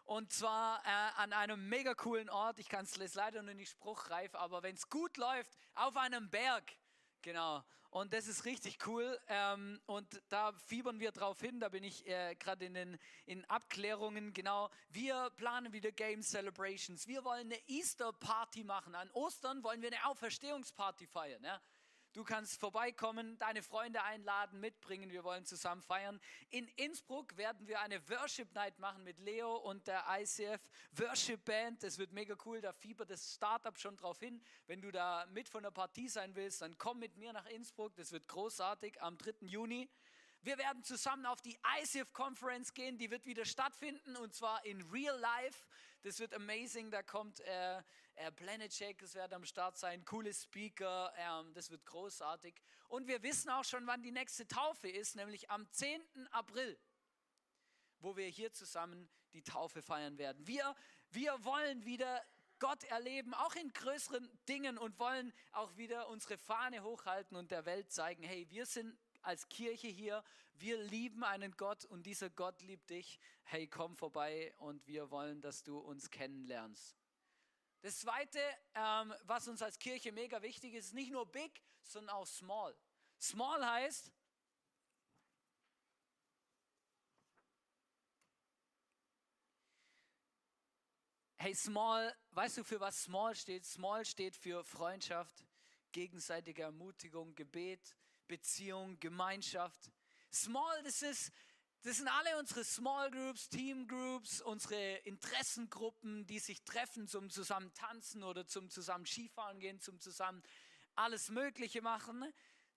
Und 0.03 0.33
zwar 0.33 0.83
äh, 0.85 1.21
an 1.21 1.31
einem 1.31 1.69
mega 1.69 1.93
coolen 1.93 2.29
Ort. 2.29 2.59
Ich 2.59 2.67
kann 2.67 2.85
es 2.85 3.13
leider 3.15 3.41
nur 3.41 3.53
nicht 3.53 3.71
spruchreif, 3.71 4.35
aber 4.35 4.63
wenn 4.63 4.75
es 4.75 4.89
gut 4.89 5.17
läuft, 5.17 5.57
auf 5.73 5.95
einem 5.95 6.29
Berg. 6.29 6.73
Genau. 7.21 7.63
Und 7.91 8.13
das 8.13 8.27
ist 8.27 8.45
richtig 8.45 8.87
cool. 8.87 9.19
Ähm, 9.27 9.81
und 9.85 10.21
da 10.29 10.53
fiebern 10.53 11.01
wir 11.01 11.11
drauf 11.11 11.41
hin. 11.41 11.59
Da 11.59 11.67
bin 11.67 11.83
ich 11.83 12.07
äh, 12.07 12.35
gerade 12.35 12.65
in 12.65 12.73
den 12.73 12.97
in 13.25 13.43
Abklärungen. 13.45 14.33
Genau. 14.33 14.69
Wir 14.89 15.29
planen 15.35 15.73
wieder 15.73 15.91
Game 15.91 16.23
Celebrations. 16.23 17.05
Wir 17.05 17.25
wollen 17.25 17.51
eine 17.51 17.59
Easter 17.67 18.13
Party 18.13 18.63
machen. 18.63 18.95
An 18.95 19.11
Ostern 19.11 19.61
wollen 19.61 19.81
wir 19.81 19.89
eine 19.89 20.05
Auferstehungsparty 20.05 21.05
feiern. 21.05 21.43
Ja? 21.43 21.61
Du 22.13 22.25
kannst 22.25 22.59
vorbeikommen, 22.59 23.37
deine 23.37 23.63
Freunde 23.63 24.03
einladen, 24.03 24.59
mitbringen. 24.59 25.11
Wir 25.11 25.23
wollen 25.23 25.45
zusammen 25.45 25.81
feiern. 25.81 26.19
In 26.49 26.67
Innsbruck 26.75 27.37
werden 27.37 27.65
wir 27.69 27.79
eine 27.79 28.01
Worship 28.09 28.53
Night 28.53 28.77
machen 28.79 29.05
mit 29.05 29.17
Leo 29.19 29.55
und 29.55 29.87
der 29.87 30.03
ICF 30.19 30.59
Worship 30.97 31.45
Band. 31.45 31.83
Das 31.83 31.97
wird 31.97 32.11
mega 32.11 32.35
cool. 32.43 32.59
Da 32.59 32.73
fiebert 32.73 33.11
das 33.11 33.35
Startup 33.35 33.79
schon 33.79 33.95
drauf 33.95 34.19
hin. 34.19 34.43
Wenn 34.67 34.81
du 34.81 34.91
da 34.91 35.25
mit 35.27 35.47
von 35.47 35.63
der 35.63 35.71
Partie 35.71 36.09
sein 36.09 36.35
willst, 36.35 36.61
dann 36.61 36.77
komm 36.77 36.99
mit 36.99 37.15
mir 37.15 37.31
nach 37.31 37.45
Innsbruck. 37.45 37.95
Das 37.95 38.11
wird 38.11 38.27
großartig 38.27 39.01
am 39.01 39.17
3. 39.17 39.45
Juni. 39.45 39.89
Wir 40.41 40.57
werden 40.57 40.83
zusammen 40.83 41.25
auf 41.27 41.39
die 41.39 41.57
ICF 41.81 42.11
Conference 42.11 42.73
gehen, 42.73 42.97
die 42.97 43.11
wird 43.11 43.27
wieder 43.27 43.45
stattfinden 43.45 44.17
und 44.17 44.33
zwar 44.33 44.65
in 44.65 44.81
Real 44.89 45.17
Life. 45.19 45.67
Das 46.01 46.19
wird 46.19 46.33
amazing, 46.33 46.89
da 46.89 47.03
kommt 47.03 47.41
äh, 47.41 47.83
äh, 48.21 48.31
Planet 48.31 48.71
Shake, 48.71 48.99
das 48.99 49.15
wird 49.15 49.33
am 49.33 49.45
Start 49.45 49.77
sein, 49.77 50.05
coole 50.05 50.33
Speaker, 50.33 51.11
ähm, 51.17 51.53
das 51.53 51.71
wird 51.71 51.85
großartig. 51.85 52.55
Und 52.87 53.07
wir 53.07 53.23
wissen 53.23 53.49
auch 53.49 53.63
schon, 53.63 53.87
wann 53.87 54.03
die 54.03 54.11
nächste 54.11 54.47
Taufe 54.47 54.89
ist, 54.89 55.15
nämlich 55.15 55.49
am 55.49 55.69
10. 55.71 56.01
April, 56.31 56.77
wo 57.99 58.15
wir 58.15 58.27
hier 58.27 58.53
zusammen 58.53 59.09
die 59.33 59.41
Taufe 59.41 59.81
feiern 59.81 60.17
werden. 60.17 60.45
Wir, 60.45 60.75
wir 61.09 61.43
wollen 61.43 61.83
wieder 61.85 62.21
Gott 62.59 62.83
erleben, 62.85 63.33
auch 63.33 63.55
in 63.55 63.73
größeren 63.73 64.29
Dingen 64.47 64.77
und 64.77 64.99
wollen 64.99 65.33
auch 65.51 65.75
wieder 65.77 66.07
unsere 66.09 66.37
Fahne 66.37 66.83
hochhalten 66.83 67.35
und 67.35 67.49
der 67.49 67.65
Welt 67.65 67.91
zeigen, 67.91 68.21
hey, 68.21 68.47
wir 68.49 68.67
sind 68.67 68.95
als 69.23 69.49
Kirche 69.49 69.87
hier, 69.87 70.23
wir 70.53 70.77
lieben 70.77 71.23
einen 71.23 71.57
Gott 71.57 71.85
und 71.85 72.05
dieser 72.05 72.29
Gott 72.29 72.61
liebt 72.61 72.91
dich. 72.91 73.19
Hey, 73.43 73.67
komm 73.67 73.95
vorbei 73.95 74.53
und 74.57 74.85
wir 74.85 75.09
wollen, 75.09 75.41
dass 75.41 75.63
du 75.63 75.79
uns 75.79 76.11
kennenlernst. 76.11 77.00
Das 77.81 77.97
Zweite, 77.99 78.39
ähm, 78.75 79.13
was 79.23 79.47
uns 79.47 79.61
als 79.61 79.79
Kirche 79.79 80.11
mega 80.11 80.41
wichtig 80.43 80.75
ist, 80.75 80.87
ist 80.87 80.93
nicht 80.93 81.11
nur 81.11 81.25
big, 81.25 81.63
sondern 81.81 82.15
auch 82.15 82.27
small. 82.27 82.77
Small 83.19 83.65
heißt, 83.65 84.11
Hey, 91.37 91.55
Small, 91.55 92.15
weißt 92.33 92.57
du, 92.57 92.63
für 92.63 92.79
was 92.79 93.01
Small 93.01 93.33
steht? 93.33 93.65
Small 93.65 94.05
steht 94.05 94.35
für 94.35 94.63
Freundschaft, 94.63 95.43
gegenseitige 95.91 96.61
Ermutigung, 96.61 97.33
Gebet, 97.33 97.95
Beziehung, 98.27 98.99
Gemeinschaft. 98.99 99.89
Small, 100.31 100.83
das 100.83 101.01
ist, 101.01 101.31
das 101.83 101.97
sind 101.97 102.07
alle 102.07 102.37
unsere 102.37 102.63
Small 102.63 103.09
Groups, 103.09 103.49
Team 103.49 103.87
Groups, 103.87 104.41
unsere 104.41 104.97
Interessengruppen, 104.97 106.27
die 106.27 106.39
sich 106.39 106.63
treffen 106.63 107.07
zum 107.07 107.29
zusammen 107.29 107.73
tanzen 107.73 108.23
oder 108.23 108.45
zum 108.45 108.69
zusammen 108.69 109.05
Skifahren 109.05 109.59
gehen, 109.59 109.79
zum 109.79 109.99
zusammen 109.99 110.43
alles 110.95 111.29
Mögliche 111.29 111.81
machen. 111.81 112.23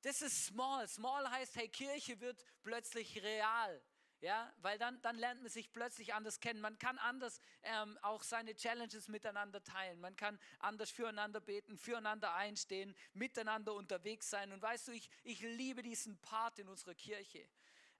Das 0.02 0.22
ist 0.22 0.46
Small. 0.46 0.88
Small 0.88 1.30
heißt, 1.30 1.56
hey, 1.56 1.68
Kirche 1.68 2.20
wird 2.20 2.44
plötzlich 2.62 3.22
real. 3.22 3.82
Ja, 4.20 4.50
weil 4.62 4.78
dann, 4.78 5.02
dann 5.02 5.16
lernt 5.16 5.42
man 5.42 5.50
sich 5.50 5.70
plötzlich 5.70 6.14
anders 6.14 6.40
kennen. 6.40 6.62
Man 6.62 6.78
kann 6.78 6.96
anders 6.96 7.40
ähm, 7.62 7.98
auch 8.00 8.22
seine 8.22 8.54
Challenges 8.54 9.08
miteinander 9.08 9.62
teilen. 9.62 10.00
Man 10.00 10.16
kann 10.16 10.40
anders 10.60 10.90
füreinander 10.90 11.42
beten, 11.42 11.76
füreinander 11.76 12.32
einstehen, 12.32 12.96
miteinander 13.12 13.74
unterwegs 13.74 14.30
sein. 14.30 14.50
Und 14.52 14.62
weißt 14.62 14.88
du, 14.88 14.92
ich, 14.92 15.10
ich 15.24 15.40
liebe 15.40 15.82
diesen 15.82 16.16
Part 16.22 16.58
in 16.58 16.68
unserer 16.68 16.94
Kirche. 16.94 17.46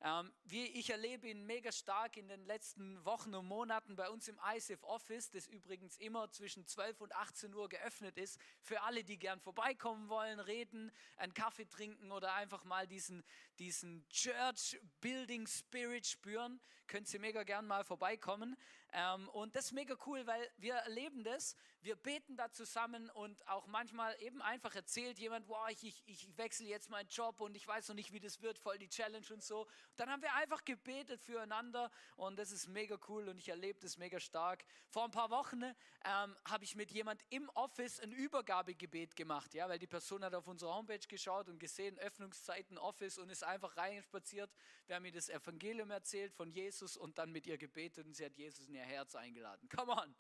Ähm, 0.07 0.31
wie 0.45 0.67
ich 0.67 0.91
erlebe 0.91 1.29
ihn 1.29 1.47
mega 1.47 1.73
stark 1.73 2.19
in 2.19 2.29
den 2.29 2.45
letzten 2.45 3.03
Wochen 3.07 3.35
und 3.35 3.47
Monaten 3.47 3.97
bei 3.97 4.11
uns 4.11 4.29
im 4.29 4.39
ICF 4.55 4.83
Office, 4.83 5.31
das 5.31 5.47
übrigens 5.47 5.97
immer 5.97 6.31
zwischen 6.31 6.67
12 6.67 7.01
und 7.01 7.15
18 7.15 7.55
Uhr 7.55 7.71
geöffnet 7.71 8.19
ist, 8.19 8.39
für 8.61 8.83
alle, 8.83 9.03
die 9.03 9.19
gern 9.19 9.41
vorbeikommen 9.41 10.11
wollen, 10.11 10.41
reden, 10.41 10.93
einen 11.17 11.33
Kaffee 11.33 11.65
trinken 11.65 12.13
oder 12.13 12.35
einfach 12.35 12.65
mal 12.65 12.87
diesen, 12.87 13.25
diesen 13.59 14.07
Church 14.11 14.79
Building 15.01 15.47
Spirit 15.47 16.07
spüren, 16.07 16.61
könnt 16.87 17.13
ihr 17.15 17.21
mega 17.21 17.43
gern 17.43 17.67
mal 17.67 17.83
vorbeikommen. 17.83 18.59
Ähm, 18.95 19.29
und 19.31 19.57
das 19.57 19.67
ist 19.67 19.73
mega 19.73 19.97
cool, 20.07 20.25
weil 20.25 20.49
wir 20.57 20.75
erleben 20.75 21.25
das, 21.25 21.57
wir 21.83 21.97
beten 21.97 22.37
da 22.37 22.51
zusammen 22.51 23.11
und 23.11 23.47
auch 23.49 23.67
manchmal 23.67 24.17
eben 24.23 24.41
einfach 24.41 24.75
erzählt 24.75 25.19
jemand, 25.19 25.49
wow, 25.49 25.69
ich, 25.69 25.83
ich, 25.83 26.03
ich 26.07 26.39
wechsle 26.39 26.67
jetzt 26.67 26.89
meinen 26.89 27.09
Job 27.09 27.41
und 27.41 27.57
ich 27.57 27.67
weiß 27.67 27.89
noch 27.89 27.97
nicht, 27.97 28.13
wie 28.13 28.21
das 28.21 28.41
wird, 28.41 28.57
voll 28.57 28.79
die 28.79 28.89
Challenge 28.89 29.27
und 29.33 29.43
so. 29.43 29.67
Dann 29.97 30.09
haben 30.09 30.23
wir 30.23 30.33
einfach 30.35 30.65
gebetet 30.65 31.21
füreinander 31.21 31.91
und 32.17 32.39
das 32.39 32.53
ist 32.53 32.69
mega 32.69 32.97
cool 33.09 33.29
und 33.29 33.39
ich 33.39 33.49
erlebe 33.49 33.81
das 33.81 33.99
mega 33.99 34.21
stark. 34.21 34.65
Vor 34.89 35.05
ein 35.05 35.11
paar 35.11 35.31
Wochen 35.31 35.63
ähm, 35.63 36.37
habe 36.49 36.63
ich 36.63 36.77
mit 36.77 36.93
jemand 36.93 37.21
im 37.31 37.49
Office 37.51 37.99
ein 37.99 38.13
Übergabegebet 38.13 39.17
gemacht, 39.17 39.55
ja, 39.55 39.69
weil 39.69 39.81
die 39.81 39.89
Person 39.89 40.25
hat 40.25 40.35
auf 40.35 40.47
unsere 40.47 40.73
Homepage 40.73 41.07
geschaut 41.09 41.49
und 41.49 41.59
gesehen, 41.59 41.99
Öffnungszeiten 41.99 42.79
Office 42.79 43.19
und 43.19 43.29
ist 43.29 43.43
einfach 43.43 43.77
reinspaziert. 43.77 44.51
Wir 44.87 44.97
haben 44.97 45.05
ihr 45.05 45.13
das 45.13 45.29
Evangelium 45.29 45.91
erzählt 45.91 46.33
von 46.33 46.51
Jesus 46.51 46.97
und 46.97 47.19
dann 47.19 47.33
mit 47.33 47.47
ihr 47.49 47.59
gebetet 47.59 48.07
und 48.07 48.15
sie 48.15 48.25
hat 48.25 48.37
Jesus 48.37 48.69
in 48.69 48.75
ihr 48.77 48.84
Herz 48.85 49.15
eingeladen. 49.15 49.69
Come 49.69 49.93
on. 49.93 50.15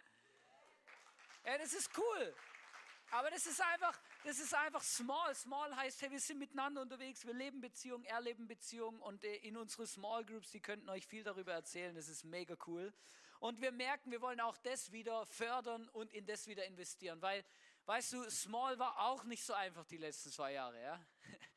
Ja, 1.44 1.59
das 1.59 1.73
ist 1.73 1.90
cool. 1.97 2.35
Aber 3.11 3.30
das 3.30 3.47
ist 3.47 3.61
einfach, 3.61 3.97
das 4.25 4.38
ist 4.38 4.54
einfach 4.54 4.83
small. 4.83 5.35
Small 5.35 5.76
heißt, 5.76 6.02
hey, 6.02 6.11
wir 6.11 6.21
sind 6.21 6.38
miteinander 6.38 6.83
unterwegs, 6.83 7.25
wir 7.25 7.35
leben 7.35 7.61
Beziehungen, 7.61 8.04
erleben 8.06 8.49
Beziehungen 8.49 9.00
und 9.00 9.23
äh, 9.25 9.37
in 9.37 9.56
unsere 9.56 9.87
Small 9.87 10.25
Groups, 10.25 10.50
die 10.50 10.61
könnten 10.61 10.88
euch 10.88 11.06
viel 11.06 11.23
darüber 11.23 11.52
erzählen. 11.52 11.94
Das 11.94 12.09
ist 12.09 12.25
mega 12.25 12.56
cool. 12.66 12.92
Und 13.40 13.61
wir 13.61 13.73
merken, 13.73 14.11
wir 14.11 14.21
wollen 14.21 14.40
auch 14.40 14.56
das 14.59 14.90
wieder 14.90 15.26
fördern 15.26 15.88
und 15.90 16.12
in 16.12 16.25
das 16.26 16.47
wieder 16.47 16.64
investieren, 16.64 17.21
weil, 17.21 17.44
weißt 17.85 18.14
du, 18.14 18.30
Small 18.30 18.78
war 18.78 18.99
auch 18.99 19.25
nicht 19.25 19.44
so 19.44 19.52
einfach 19.52 19.85
die 19.85 19.99
letzten 19.99 20.30
zwei 20.30 20.52
Jahre, 20.52 20.80
ja. 20.83 21.06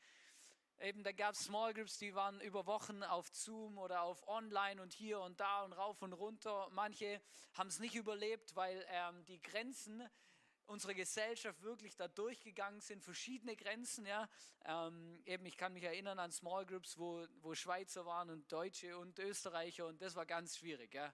Eben, 0.80 1.02
da 1.02 1.10
gab 1.10 1.34
es 1.34 1.40
Small 1.44 1.74
Groups, 1.74 1.98
die 1.98 2.14
waren 2.14 2.40
über 2.40 2.64
Wochen 2.66 3.02
auf 3.02 3.28
Zoom 3.32 3.78
oder 3.78 4.02
auf 4.02 4.26
Online 4.28 4.80
und 4.80 4.92
hier 4.92 5.20
und 5.20 5.40
da 5.40 5.64
und 5.64 5.72
rauf 5.72 6.02
und 6.02 6.12
runter. 6.12 6.68
Manche 6.70 7.20
haben 7.54 7.68
es 7.68 7.80
nicht 7.80 7.96
überlebt, 7.96 8.54
weil 8.54 8.86
ähm, 8.88 9.24
die 9.24 9.42
Grenzen 9.42 10.08
unserer 10.66 10.94
Gesellschaft 10.94 11.62
wirklich 11.62 11.96
da 11.96 12.06
durchgegangen 12.06 12.80
sind, 12.80 13.02
verschiedene 13.02 13.56
Grenzen. 13.56 14.06
Ja. 14.06 14.28
Ähm, 14.64 15.20
eben, 15.24 15.46
ich 15.46 15.56
kann 15.56 15.72
mich 15.72 15.82
erinnern 15.82 16.20
an 16.20 16.30
Small 16.30 16.64
Groups, 16.64 16.96
wo, 16.96 17.26
wo 17.40 17.54
Schweizer 17.54 18.06
waren 18.06 18.30
und 18.30 18.52
Deutsche 18.52 18.96
und 18.98 19.18
Österreicher 19.18 19.86
und 19.86 20.00
das 20.00 20.14
war 20.14 20.26
ganz 20.26 20.58
schwierig, 20.58 20.94
ja. 20.94 21.12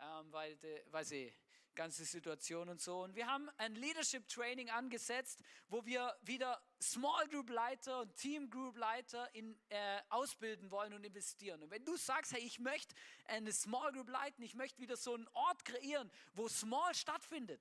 Ähm, 0.00 0.32
weil, 0.32 0.56
de, 0.56 0.82
weiß 0.90 1.12
ich, 1.12 1.32
ganze 1.74 2.04
Situation 2.04 2.68
und 2.68 2.80
so. 2.80 3.02
Und 3.02 3.14
wir 3.14 3.26
haben 3.26 3.48
ein 3.58 3.74
Leadership 3.74 4.28
Training 4.28 4.70
angesetzt, 4.70 5.42
wo 5.68 5.84
wir 5.84 6.14
wieder 6.22 6.62
Small 6.82 7.28
Group 7.28 7.50
Leiter 7.50 8.00
und 8.00 8.14
Team 8.16 8.50
Group 8.50 8.76
Leiter 8.76 9.34
in, 9.34 9.58
äh, 9.68 10.00
ausbilden 10.08 10.70
wollen 10.70 10.92
und 10.92 11.04
investieren. 11.04 11.62
Und 11.62 11.70
wenn 11.70 11.84
du 11.84 11.96
sagst, 11.96 12.32
hey, 12.32 12.40
ich 12.40 12.58
möchte 12.58 12.94
eine 13.26 13.52
Small 13.52 13.92
Group 13.92 14.08
leiten, 14.08 14.42
ich 14.44 14.54
möchte 14.54 14.80
wieder 14.80 14.96
so 14.96 15.14
einen 15.14 15.28
Ort 15.28 15.64
kreieren, 15.64 16.10
wo 16.34 16.48
Small 16.48 16.94
stattfindet, 16.94 17.60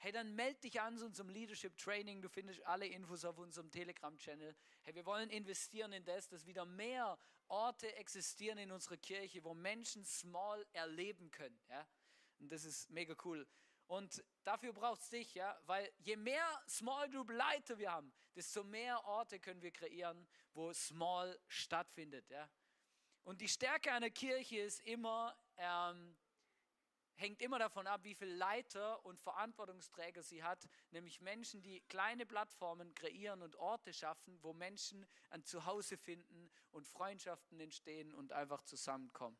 hey, 0.00 0.12
dann 0.12 0.34
melde 0.34 0.60
dich 0.60 0.80
an 0.80 0.96
zu 0.96 1.04
unserem 1.04 1.28
Leadership 1.28 1.76
Training. 1.76 2.22
Du 2.22 2.28
findest 2.28 2.64
alle 2.66 2.86
Infos 2.86 3.24
auf 3.24 3.38
unserem 3.38 3.70
Telegram-Channel. 3.70 4.56
Hey, 4.82 4.94
wir 4.94 5.04
wollen 5.04 5.28
investieren 5.30 5.92
in 5.92 6.04
das, 6.04 6.28
dass 6.28 6.46
wieder 6.46 6.64
mehr 6.64 7.18
Orte 7.48 7.94
existieren 7.96 8.58
in 8.58 8.70
unserer 8.70 8.96
Kirche, 8.96 9.44
wo 9.44 9.54
Menschen 9.54 10.04
Small 10.04 10.66
erleben 10.72 11.30
können. 11.30 11.60
Ja? 11.68 11.86
Und 12.40 12.50
das 12.50 12.64
ist 12.64 12.90
mega 12.90 13.14
cool. 13.24 13.46
Und 13.86 14.24
dafür 14.44 14.72
braucht 14.72 15.02
es 15.02 15.08
dich, 15.08 15.34
ja, 15.34 15.60
weil 15.66 15.92
je 15.98 16.16
mehr 16.16 16.46
Small 16.68 17.10
Group 17.10 17.30
Leiter 17.30 17.78
wir 17.78 17.92
haben, 17.92 18.12
desto 18.34 18.62
mehr 18.62 19.04
Orte 19.04 19.40
können 19.40 19.62
wir 19.62 19.72
kreieren, 19.72 20.28
wo 20.54 20.72
Small 20.72 21.38
stattfindet, 21.48 22.30
ja. 22.30 22.48
Und 23.24 23.40
die 23.40 23.48
Stärke 23.48 23.92
einer 23.92 24.10
Kirche 24.10 24.60
ist 24.60 24.80
immer, 24.80 25.36
ähm, 25.56 26.16
hängt 27.16 27.42
immer 27.42 27.58
davon 27.58 27.86
ab, 27.86 28.02
wie 28.04 28.14
viele 28.14 28.34
Leiter 28.34 29.04
und 29.04 29.20
Verantwortungsträger 29.20 30.22
sie 30.22 30.42
hat, 30.42 30.66
nämlich 30.90 31.20
Menschen, 31.20 31.60
die 31.60 31.80
kleine 31.82 32.24
Plattformen 32.24 32.94
kreieren 32.94 33.42
und 33.42 33.56
Orte 33.56 33.92
schaffen, 33.92 34.38
wo 34.42 34.54
Menschen 34.54 35.06
ein 35.28 35.44
Zuhause 35.44 35.98
finden 35.98 36.50
und 36.70 36.86
Freundschaften 36.86 37.60
entstehen 37.60 38.14
und 38.14 38.32
einfach 38.32 38.62
zusammenkommen. 38.62 39.36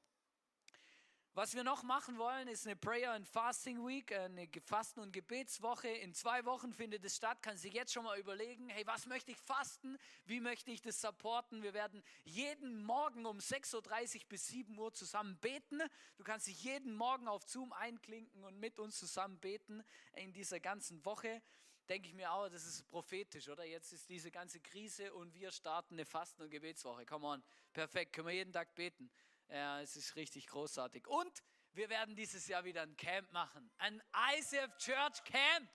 Was 1.34 1.54
wir 1.54 1.62
noch 1.62 1.84
machen 1.84 2.18
wollen, 2.18 2.49
ist 2.49 2.66
eine 2.66 2.75
Prayer 2.75 3.12
and 3.12 3.25
Fasting 3.25 3.87
Week, 3.87 4.10
eine 4.10 4.49
Fasten- 4.64 4.99
und 4.99 5.12
Gebetswoche. 5.12 5.87
In 5.87 6.12
zwei 6.12 6.44
Wochen 6.44 6.72
findet 6.72 7.04
es 7.04 7.14
statt. 7.14 7.38
Kannst 7.40 7.62
du 7.62 7.68
jetzt 7.68 7.92
schon 7.92 8.02
mal 8.02 8.18
überlegen, 8.18 8.68
hey, 8.68 8.84
was 8.84 9.06
möchte 9.06 9.30
ich 9.30 9.38
fasten? 9.38 9.96
Wie 10.26 10.40
möchte 10.40 10.72
ich 10.72 10.82
das 10.82 11.00
supporten? 11.00 11.62
Wir 11.62 11.72
werden 11.72 12.02
jeden 12.25 12.82
Morgen 12.82 13.26
um 13.26 13.38
6.30 13.38 14.16
Uhr 14.16 14.28
bis 14.28 14.49
7 14.49 14.76
Uhr 14.76 14.92
zusammen 14.92 15.38
beten. 15.38 15.80
Du 16.16 16.25
kannst 16.25 16.49
dich 16.49 16.64
jeden 16.64 16.96
Morgen 16.96 17.28
auf 17.28 17.44
Zoom 17.44 17.72
einklinken 17.75 18.42
und 18.42 18.58
mit 18.58 18.80
uns 18.80 18.99
zusammen 18.99 19.38
beten 19.38 19.84
in 20.16 20.32
dieser 20.32 20.58
ganzen 20.58 21.04
Woche. 21.04 21.42
Denke 21.88 22.08
ich 22.08 22.14
mir 22.14 22.32
auch, 22.32 22.49
das 22.49 22.66
ist 22.66 22.90
prophetisch, 22.90 23.49
oder? 23.49 23.64
Jetzt 23.64 23.92
ist 23.92 24.08
diese 24.08 24.32
ganze 24.32 24.58
Krise 24.58 25.14
und 25.14 25.32
wir 25.34 25.52
starten 25.52 25.94
eine 25.94 26.06
Fasten- 26.06 26.42
und 26.42 26.50
Gebetswoche. 26.50 27.06
Come 27.06 27.26
on, 27.26 27.42
perfekt, 27.72 28.14
können 28.14 28.26
wir 28.26 28.34
jeden 28.34 28.52
Tag 28.52 28.75
beten. 28.75 29.10
Ja, 29.50 29.80
es 29.80 29.97
ist 29.97 30.14
richtig 30.14 30.47
großartig. 30.47 31.09
Und 31.09 31.42
wir 31.73 31.88
werden 31.88 32.14
dieses 32.14 32.47
Jahr 32.47 32.64
wieder 32.64 32.83
ein 32.83 32.97
Camp 32.97 33.30
machen. 33.33 33.71
Ein 33.78 34.00
ICF 34.37 34.76
Church 34.78 35.25
Camp. 35.25 35.69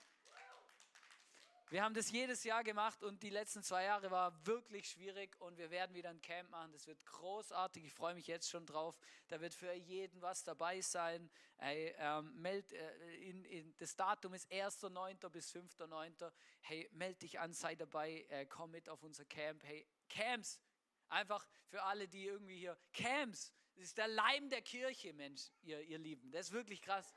Wir 1.68 1.82
haben 1.82 1.94
das 1.94 2.12
jedes 2.12 2.44
Jahr 2.44 2.62
gemacht 2.62 3.02
und 3.02 3.22
die 3.24 3.28
letzten 3.28 3.62
zwei 3.62 3.84
Jahre 3.84 4.10
war 4.10 4.46
wirklich 4.46 4.88
schwierig 4.88 5.38
und 5.40 5.58
wir 5.58 5.68
werden 5.68 5.94
wieder 5.94 6.10
ein 6.10 6.22
Camp 6.22 6.48
machen. 6.48 6.70
Das 6.72 6.86
wird 6.86 7.04
großartig. 7.04 7.84
Ich 7.84 7.92
freue 7.92 8.14
mich 8.14 8.28
jetzt 8.28 8.48
schon 8.48 8.64
drauf. 8.64 8.96
Da 9.26 9.40
wird 9.40 9.52
für 9.52 9.72
jeden 9.72 10.22
was 10.22 10.44
dabei 10.44 10.80
sein. 10.80 11.28
Hey, 11.56 11.92
ähm, 11.98 12.32
meld, 12.40 12.72
äh, 12.72 13.14
in, 13.16 13.44
in, 13.44 13.76
das 13.78 13.96
Datum 13.96 14.34
ist 14.34 14.50
1.9. 14.50 15.28
bis 15.28 15.52
5.9. 15.52 16.30
Hey, 16.60 16.88
meld 16.92 17.20
dich 17.20 17.40
an, 17.40 17.52
sei 17.52 17.74
dabei, 17.74 18.24
äh, 18.28 18.46
komm 18.46 18.70
mit 18.70 18.88
auf 18.88 19.02
unser 19.02 19.24
Camp. 19.24 19.64
Hey, 19.64 19.86
Camps, 20.08 20.60
einfach 21.08 21.46
für 21.66 21.82
alle, 21.82 22.06
die 22.06 22.26
irgendwie 22.26 22.58
hier, 22.58 22.78
Camps, 22.92 23.52
das 23.76 23.84
ist 23.84 23.98
der 23.98 24.08
Leim 24.08 24.48
der 24.48 24.62
Kirche, 24.62 25.12
Mensch, 25.12 25.50
ihr, 25.62 25.80
ihr 25.82 25.98
Lieben. 25.98 26.30
Das 26.30 26.46
ist 26.46 26.52
wirklich 26.52 26.80
krass. 26.80 27.14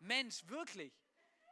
Mensch, 0.00 0.46
wirklich. 0.46 0.92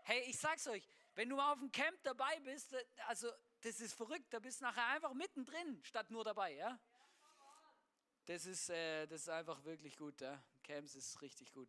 Hey, 0.04 0.22
ich 0.28 0.38
sag's 0.38 0.66
euch, 0.66 0.88
wenn 1.14 1.28
du 1.28 1.36
mal 1.36 1.52
auf 1.52 1.58
dem 1.58 1.70
Camp 1.70 2.02
dabei 2.02 2.40
bist, 2.40 2.74
also 3.08 3.30
das 3.60 3.80
ist 3.80 3.94
verrückt, 3.94 4.32
da 4.32 4.38
bist 4.38 4.60
du 4.60 4.64
nachher 4.64 4.86
einfach 4.86 5.12
mittendrin, 5.12 5.80
statt 5.82 6.10
nur 6.10 6.24
dabei, 6.24 6.54
ja? 6.54 6.78
Das 8.24 8.46
ist, 8.46 8.70
äh, 8.70 9.06
das 9.06 9.22
ist 9.22 9.28
einfach 9.28 9.62
wirklich 9.64 9.96
gut, 9.96 10.20
ja? 10.20 10.42
Camps 10.62 10.94
ist 10.94 11.20
richtig 11.20 11.52
gut. 11.52 11.68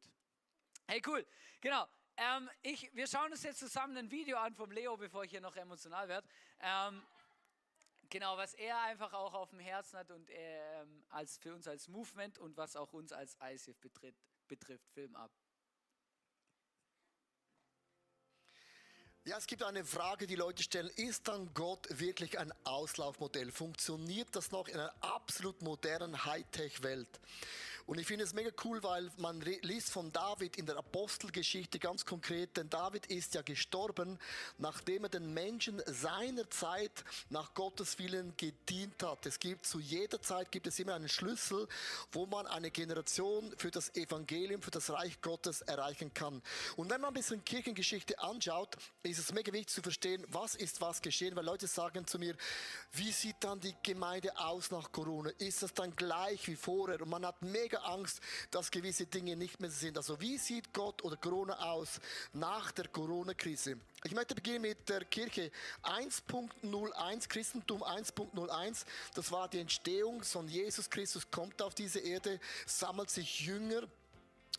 Hey, 0.87 1.01
cool, 1.05 1.25
genau. 1.59 1.87
Ähm, 2.15 2.49
ich, 2.61 2.89
wir 2.95 3.07
schauen 3.07 3.31
uns 3.31 3.43
jetzt 3.43 3.59
zusammen 3.59 3.97
ein 3.97 4.09
Video 4.09 4.37
an 4.37 4.55
vom 4.55 4.71
Leo, 4.71 4.95
bevor 4.97 5.23
ich 5.23 5.31
hier 5.31 5.41
noch 5.41 5.55
emotional 5.55 6.07
werde. 6.07 6.27
Ähm, 6.59 7.05
Genau, 8.09 8.37
was 8.37 8.53
er 8.53 8.79
einfach 8.83 9.13
auch 9.13 9.33
auf 9.33 9.49
dem 9.49 9.59
Herzen 9.59 9.99
hat 9.99 10.11
und 10.11 10.29
ähm, 10.31 11.03
als 11.09 11.37
für 11.37 11.53
uns 11.53 11.67
als 11.67 11.87
Movement 11.89 12.39
und 12.39 12.55
was 12.55 12.75
auch 12.75 12.93
uns 12.93 13.11
als 13.11 13.37
ICF 13.43 13.77
betrifft, 13.79 14.21
betrifft. 14.47 14.89
Film 14.93 15.15
ab. 15.15 15.31
Ja, 19.25 19.37
es 19.37 19.45
gibt 19.45 19.61
eine 19.61 19.83
Frage, 19.83 20.25
die 20.25 20.37
Leute 20.37 20.63
stellen. 20.63 20.89
Ist 20.95 21.27
dann 21.27 21.53
Gott 21.53 21.85
wirklich 21.89 22.39
ein 22.39 22.53
Auslaufmodell? 22.63 23.51
Funktioniert 23.51 24.33
das 24.33 24.51
noch 24.51 24.69
in 24.69 24.75
einer 24.75 24.95
absolut 25.01 25.61
modernen 25.61 26.23
Hightech-Welt? 26.23 27.19
Und 27.87 27.99
ich 27.99 28.05
finde 28.05 28.25
es 28.25 28.33
mega 28.33 28.51
cool, 28.65 28.83
weil 28.83 29.09
man 29.15 29.39
liest 29.39 29.91
von 29.91 30.11
David 30.11 30.57
in 30.57 30.65
der 30.65 30.75
Apostelgeschichte 30.75 31.79
ganz 31.79 32.05
konkret, 32.05 32.57
denn 32.57 32.69
David 32.69 33.05
ist 33.05 33.33
ja 33.33 33.41
gestorben, 33.41 34.19
nachdem 34.57 35.05
er 35.05 35.09
den 35.09 35.33
Menschen 35.33 35.81
seiner 35.85 36.49
Zeit 36.49 37.05
nach 37.29 37.53
Gottes 37.53 37.97
Willen 37.97 38.33
gedient 38.35 39.01
hat. 39.03 39.25
Es 39.25 39.39
gibt 39.39 39.65
zu 39.65 39.79
jeder 39.79 40.21
Zeit 40.21 40.51
gibt 40.51 40.67
es 40.67 40.77
immer 40.79 40.95
einen 40.95 41.07
Schlüssel, 41.07 41.65
wo 42.11 42.25
man 42.25 42.45
eine 42.47 42.71
Generation 42.71 43.53
für 43.57 43.71
das 43.71 43.95
Evangelium, 43.95 44.61
für 44.61 44.71
das 44.71 44.89
Reich 44.89 45.21
Gottes 45.21 45.61
erreichen 45.61 46.13
kann. 46.13 46.43
Und 46.75 46.89
wenn 46.89 46.99
man 46.99 47.11
ein 47.11 47.13
bisschen 47.13 47.45
Kirchengeschichte 47.45 48.19
anschaut, 48.19 48.75
ist 49.03 49.17
es 49.17 49.31
mega 49.31 49.53
wichtig 49.53 49.69
zu 49.73 49.81
verstehen, 49.81 50.25
was 50.27 50.55
ist 50.55 50.81
was 50.81 51.01
geschehen, 51.01 51.37
weil 51.37 51.45
Leute 51.45 51.67
sagen 51.67 52.05
zu 52.05 52.19
mir, 52.19 52.35
wie 52.91 53.13
sieht 53.13 53.37
dann 53.39 53.61
die 53.61 53.75
Gemeinde 53.81 54.37
aus 54.37 54.71
nach 54.71 54.91
Corona? 54.91 55.29
Ist 55.37 55.63
das 55.63 55.73
dann 55.73 55.95
gleich 55.95 56.45
wie 56.49 56.57
vorher? 56.57 57.01
Und 57.01 57.09
man 57.09 57.25
hat 57.25 57.41
mega 57.41 57.76
mega 57.77 57.93
Angst, 57.93 58.21
dass 58.51 58.71
gewisse 58.71 59.05
Dinge 59.05 59.35
nicht 59.35 59.59
mehr 59.59 59.69
sind. 59.69 59.97
Also 59.97 60.19
wie 60.19 60.37
sieht 60.37 60.73
Gott 60.73 61.03
oder 61.03 61.17
Corona 61.17 61.57
aus 61.71 61.99
nach 62.33 62.71
der 62.71 62.87
Corona-Krise? 62.87 63.77
Ich 64.03 64.13
möchte 64.13 64.35
beginnen 64.35 64.61
mit 64.61 64.87
der 64.89 65.05
Kirche 65.05 65.51
1.01, 65.83 67.27
Christentum 67.27 67.83
1.01. 67.83 68.85
Das 69.15 69.31
war 69.31 69.47
die 69.47 69.59
Entstehung 69.59 70.23
von 70.23 70.47
Jesus 70.47 70.89
Christus, 70.89 71.29
kommt 71.29 71.61
auf 71.61 71.73
diese 71.73 71.99
Erde, 71.99 72.39
sammelt 72.65 73.09
sich 73.09 73.41
Jünger 73.41 73.83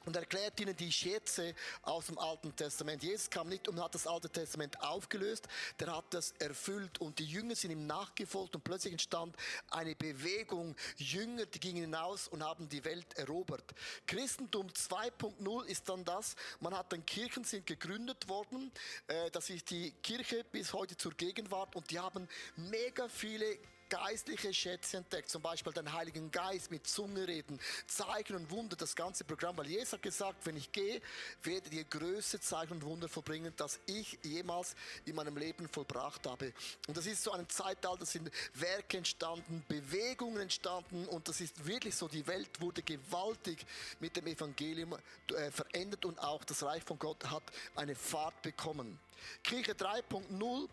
und 0.09 0.17
erklärt 0.17 0.59
ihnen 0.59 0.75
die 0.75 0.91
Schätze 0.91 1.55
aus 1.83 2.07
dem 2.07 2.19
Alten 2.19 2.57
Testament. 2.57 3.03
Jesus 3.03 3.29
kam 3.29 3.47
nicht 3.51 3.69
und 3.69 3.79
hat 3.79 3.95
das 3.95 4.07
Alte 4.07 4.31
Testament 4.31 4.81
aufgelöst, 4.81 5.47
der 5.79 5.95
hat 5.95 6.07
das 6.15 6.33
erfüllt 6.39 6.99
und 6.99 7.19
die 7.19 7.27
Jünger 7.27 7.55
sind 7.55 7.73
ihm 7.73 7.87
nachgefolgt 7.87 8.55
und 8.55 8.65
plötzlich 8.65 8.93
entstand 8.93 9.37
eine 9.69 9.95
Bewegung. 9.95 10.75
Jünger, 10.97 11.45
die 11.45 11.61
gingen 11.61 11.83
hinaus 11.83 12.27
und 12.27 12.43
haben 12.43 12.71
die 12.71 12.83
Welt 12.87 13.19
erobert. 13.19 13.75
Christentum 14.07 14.69
2.0 14.69 15.65
ist 15.67 15.87
dann 15.91 16.07
das, 16.07 16.37
man 16.61 16.75
hat 16.75 16.91
dann 16.91 17.05
Kirchen 17.05 17.45
sind 17.45 17.67
gegründet 17.67 18.31
worden, 18.31 18.73
äh, 19.09 19.31
das 19.31 19.51
ist 19.51 19.69
die 19.69 19.91
Kirche 20.03 20.43
bis 20.51 20.73
heute 20.73 20.97
zur 20.97 21.13
Gegenwart 21.13 21.77
und 21.77 21.91
die 21.91 21.99
haben 21.99 22.27
mega 22.57 23.11
viele 23.11 23.59
geistliche 23.89 24.53
Schätze 24.53 24.99
entdeckt, 24.99 25.29
zum 25.29 25.43
Beispiel 25.43 25.73
den 25.73 25.93
Heiligen 25.93 26.31
Geist 26.31 26.71
mit 26.71 26.87
Zunge 26.87 27.27
reden, 27.27 27.59
Zeichen 27.87 28.37
und 28.37 28.51
Wunder, 28.51 28.77
das 28.77 28.95
ganze 28.95 29.25
Programm, 29.25 29.57
weil 29.57 29.67
Jesus 29.67 29.95
hat 29.95 30.03
gesagt, 30.03 30.47
wenn 30.47 30.57
ich 30.57 30.71
gehe, 30.73 31.01
werdet 31.43 31.73
ihr 31.73 31.85
größte 31.85 32.41
Zeichen 32.41 32.75
und 32.75 32.85
Wunder 32.85 33.09
vollbringen, 33.09 33.53
das 33.57 33.81
ich 33.87 34.19
jemals 34.23 34.75
in 35.05 35.15
meinem 35.15 35.37
Leben 35.37 35.69
vollbracht 35.69 36.27
habe. 36.27 36.53
Und 36.87 36.97
das 36.97 37.07
ist 37.07 37.23
so 37.23 37.33
ein 37.33 37.49
Zeitalter, 37.49 38.05
sind 38.07 38.31
Werke 38.55 38.99
entstanden, 38.99 39.65
Bewegungen 39.69 40.43
entstanden 40.43 41.07
und 41.07 41.29
das 41.29 41.41
ist 41.41 41.67
wirklich 41.67 41.95
so, 41.95 42.09
die 42.09 42.27
Welt 42.27 42.61
wurde 42.61 42.83
gewaltig 42.83 43.65
mit 44.01 44.17
dem 44.17 44.27
Evangelium 44.27 44.97
äh, 45.35 45.51
verändert 45.51 46.05
und 46.05 46.19
auch 46.19 46.45
das 46.45 46.63
Reich 46.63 46.83
von 46.85 46.99
Gott 46.99 47.25
hat 47.25 47.43
eine 47.75 47.95
Fahrt 47.95 48.41
bekommen. 48.43 48.99
Kirche 49.43 49.73
3.0 49.73 50.69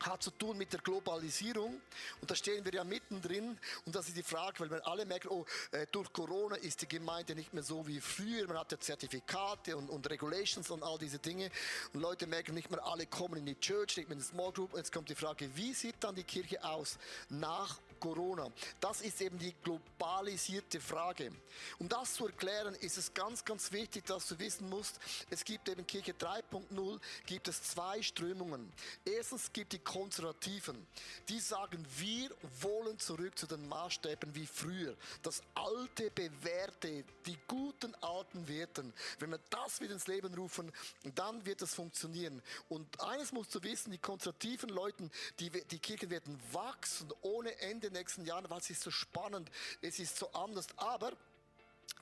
hat 0.00 0.22
zu 0.22 0.30
tun 0.30 0.56
mit 0.56 0.72
der 0.72 0.80
Globalisierung. 0.80 1.80
Und 2.20 2.30
da 2.30 2.34
stehen 2.34 2.64
wir 2.64 2.72
ja 2.72 2.84
mittendrin. 2.84 3.58
Und 3.84 3.94
das 3.94 4.08
ist 4.08 4.16
die 4.16 4.22
Frage, 4.22 4.60
weil 4.60 4.70
wir 4.70 4.86
alle 4.86 5.04
merken, 5.04 5.28
oh, 5.28 5.44
äh, 5.72 5.86
durch 5.92 6.12
Corona 6.12 6.56
ist 6.56 6.82
die 6.82 6.88
Gemeinde 6.88 7.34
nicht 7.34 7.52
mehr 7.52 7.62
so 7.62 7.86
wie 7.86 8.00
früher, 8.00 8.46
man 8.46 8.58
hat 8.58 8.72
ja 8.72 8.80
Zertifikate 8.80 9.76
und, 9.76 9.88
und 9.90 10.08
Regulations 10.08 10.70
und 10.70 10.82
all 10.82 10.98
diese 10.98 11.18
Dinge. 11.18 11.50
Und 11.92 12.00
Leute 12.00 12.26
merken 12.26 12.54
nicht 12.54 12.70
mehr, 12.70 12.84
alle 12.84 13.06
kommen 13.06 13.36
in 13.36 13.46
die 13.46 13.58
Church, 13.58 13.96
nicht 13.96 14.08
mehr 14.08 14.16
in 14.16 14.22
die 14.22 14.28
Small 14.28 14.52
Group. 14.52 14.72
Und 14.72 14.78
jetzt 14.78 14.92
kommt 14.92 15.08
die 15.08 15.14
Frage, 15.14 15.48
wie 15.54 15.74
sieht 15.74 15.96
dann 16.00 16.14
die 16.14 16.24
Kirche 16.24 16.64
aus 16.64 16.98
nach 17.28 17.78
Corona. 18.00 18.50
Das 18.80 19.02
ist 19.02 19.20
eben 19.20 19.38
die 19.38 19.54
globalisierte 19.62 20.80
Frage. 20.80 21.30
Um 21.78 21.88
das 21.88 22.14
zu 22.14 22.26
erklären, 22.26 22.74
ist 22.76 22.96
es 22.96 23.12
ganz, 23.14 23.44
ganz 23.44 23.70
wichtig, 23.70 24.06
dass 24.06 24.26
du 24.28 24.38
wissen 24.38 24.68
musst, 24.68 24.98
es 25.28 25.44
gibt 25.44 25.68
eben 25.68 25.86
Kirche 25.86 26.12
3.0, 26.12 26.98
gibt 27.26 27.48
es 27.48 27.62
zwei 27.62 28.02
Strömungen. 28.02 28.72
Erstens 29.04 29.52
gibt 29.52 29.72
die 29.72 29.78
Konservativen, 29.78 30.86
die 31.28 31.38
sagen, 31.38 31.84
wir 31.98 32.30
wollen 32.60 32.98
zurück 32.98 33.38
zu 33.38 33.46
den 33.46 33.68
Maßstäben 33.68 34.34
wie 34.34 34.46
früher. 34.46 34.96
Das 35.22 35.42
alte, 35.54 36.10
bewährte, 36.10 37.04
die 37.26 37.38
guten 37.46 37.94
alten 37.96 38.48
Werten. 38.48 38.92
Wenn 39.18 39.30
wir 39.30 39.40
das 39.50 39.80
wieder 39.80 39.92
ins 39.92 40.06
Leben 40.06 40.32
rufen, 40.34 40.72
dann 41.14 41.44
wird 41.44 41.62
es 41.62 41.74
funktionieren. 41.74 42.42
Und 42.68 43.00
eines 43.00 43.32
musst 43.32 43.54
du 43.54 43.62
wissen, 43.62 43.90
die 43.90 43.98
konservativen 43.98 44.70
Leute, 44.70 45.10
die, 45.38 45.50
die 45.50 45.78
Kirchen 45.78 46.10
werden 46.10 46.40
wachsen 46.52 47.12
ohne 47.22 47.58
Ende 47.60 47.89
den 47.90 47.98
nächsten 47.98 48.24
Jahren, 48.24 48.48
weil 48.48 48.58
es 48.58 48.70
ist 48.70 48.82
so 48.82 48.90
spannend, 48.90 49.50
es 49.82 49.98
ist 49.98 50.16
so 50.16 50.30
anders. 50.32 50.66
Aber 50.76 51.12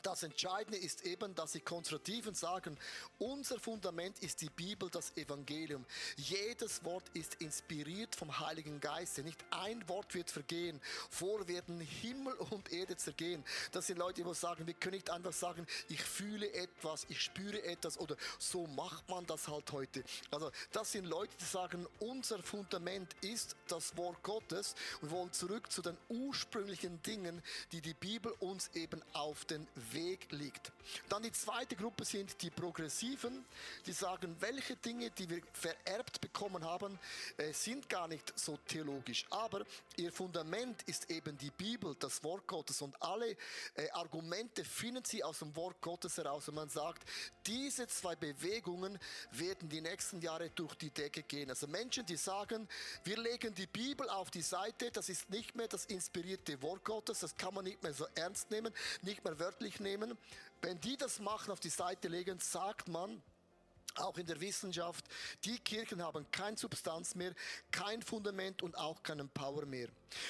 das 0.03 0.22
Entscheidende 0.22 0.79
ist 0.79 1.05
eben, 1.05 1.35
dass 1.35 1.53
die 1.53 1.61
Konservativen 1.61 2.35
sagen, 2.35 2.79
unser 3.18 3.59
Fundament 3.59 4.18
ist 4.20 4.40
die 4.40 4.51
Bibel, 4.51 4.88
das 4.90 5.16
Evangelium. 5.16 5.85
Jedes 6.16 6.85
Wort 6.85 7.05
ist 7.14 7.35
inspiriert 7.37 8.14
vom 8.14 8.38
Heiligen 8.38 8.81
Geist. 8.81 9.18
Nicht 9.18 9.44
ein 9.51 9.87
Wort 9.88 10.14
wird 10.14 10.31
vergehen. 10.31 10.81
Vor 11.11 11.46
werden 11.48 11.81
Himmel 11.81 12.35
und 12.51 12.72
Erde 12.72 12.96
zergehen. 12.96 13.44
Das 13.72 13.87
sind 13.87 13.98
Leute, 13.98 14.22
die 14.22 14.35
sagen, 14.35 14.66
wir 14.66 14.74
können 14.74 14.94
nicht 14.94 15.11
einfach 15.11 15.33
sagen, 15.33 15.66
ich 15.88 16.03
fühle 16.03 16.53
etwas, 16.53 17.07
ich 17.09 17.20
spüre 17.20 17.62
etwas 17.64 17.98
oder 17.98 18.16
so 18.38 18.66
macht 18.66 19.09
man 19.09 19.27
das 19.27 19.48
halt 19.48 19.72
heute. 19.72 20.05
Also 20.31 20.51
das 20.72 20.92
sind 20.92 21.07
Leute, 21.07 21.35
die 21.40 21.44
sagen, 21.44 21.87
unser 21.98 22.42
Fundament 22.42 23.14
ist 23.20 23.57
das 23.66 23.96
Wort 23.96 24.22
Gottes 24.22 24.74
und 25.03 25.11
wollen 25.11 25.33
zurück 25.33 25.70
zu 25.70 25.83
den 25.83 25.96
ursprünglichen 26.09 27.03
Dingen, 27.03 27.42
die 27.72 27.81
die 27.81 27.94
Bibel 27.94 28.33
uns 28.40 28.70
eben 28.74 29.03
auf 29.12 29.44
den 29.44 29.66
Weg 29.93 30.31
liegt. 30.33 30.73
Dann 31.09 31.23
die 31.23 31.33
zweite 31.33 31.77
Gruppe 31.77 32.05
sind 32.05 32.41
die 32.43 32.51
Progressiven, 32.51 33.45
die 33.87 33.93
sagen, 33.93 34.37
welche 34.41 34.77
Dinge, 34.77 35.11
die 35.11 35.29
wir 35.29 35.43
vererbt 35.53 36.21
bekommen 36.21 36.64
haben, 36.64 36.99
äh, 37.37 37.53
sind 37.53 37.88
gar 37.88 38.09
nicht 38.09 38.33
so 38.38 38.59
theologisch. 38.67 39.27
Aber 39.31 39.64
ihr 39.97 40.12
Fundament 40.12 40.83
ist 40.85 41.11
eben 41.11 41.37
die 41.37 41.51
Bibel, 41.51 41.95
das 41.99 42.23
Wort 42.25 42.47
Gottes. 42.47 42.81
Und 42.83 43.01
alle 43.03 43.31
äh, 43.75 43.91
Argumente 43.93 44.64
finden 44.64 45.05
sie 45.05 45.23
aus 45.23 45.41
dem 45.41 45.55
Wort 45.57 45.81
Gottes 45.81 46.17
heraus. 46.17 46.49
Und 46.49 46.55
man 46.55 46.69
sagt, 46.69 47.09
diese 47.47 47.87
zwei 47.88 48.17
Bewegungen 48.17 48.99
werden 49.33 49.69
die 49.69 49.81
nächsten 49.81 50.21
Jahre 50.21 50.51
durch 50.51 50.75
die 50.75 50.91
Decke 50.91 51.23
gehen. 51.23 51.51
Also 51.51 51.67
Menschen, 51.67 52.07
die 52.07 52.17
sagen, 52.17 52.69
wir 53.05 53.19
legen 53.19 53.55
die 53.55 53.67
Bibel 53.67 54.09
auf 54.09 54.31
die 54.31 54.43
Seite, 54.43 54.91
das 54.91 55.09
ist 55.09 55.31
nicht 55.31 55.55
mehr 55.55 55.69
das 55.69 55.85
inspirierte 55.87 56.61
Wort 56.62 56.85
Gottes, 56.85 57.21
das 57.21 57.37
kann 57.37 57.55
man 57.55 57.64
nicht 57.64 57.83
mehr 57.83 57.93
so 57.93 58.07
ernst 58.14 58.51
nehmen, 58.51 58.73
nicht 59.03 59.25
mehr 59.25 59.38
wörtlich 59.38 59.67
wörtlich 59.68 59.81
nehmen. 59.81 60.16
Wenn 60.62 60.81
die 60.81 60.96
das 60.96 61.20
machen, 61.20 61.50
auf 61.52 61.61
die 61.61 61.68
Seite 61.68 62.09
legen, 62.09 62.38
sagt 62.40 62.88
man, 62.88 63.22
auch 63.96 64.16
in 64.16 64.26
der 64.26 64.40
Wissenschaft, 64.40 65.04
die 65.44 65.59
Kirchen 65.59 66.02
haben 66.02 66.24
keine 66.31 66.57
Substanz 66.57 67.16
mehr, 67.16 67.33
kein 67.72 68.00
Fundament 68.00 68.62
und 68.62 68.76
auch 68.78 69.02
keinen 69.02 69.28
Power 69.28 69.66
mehr. 69.66 69.88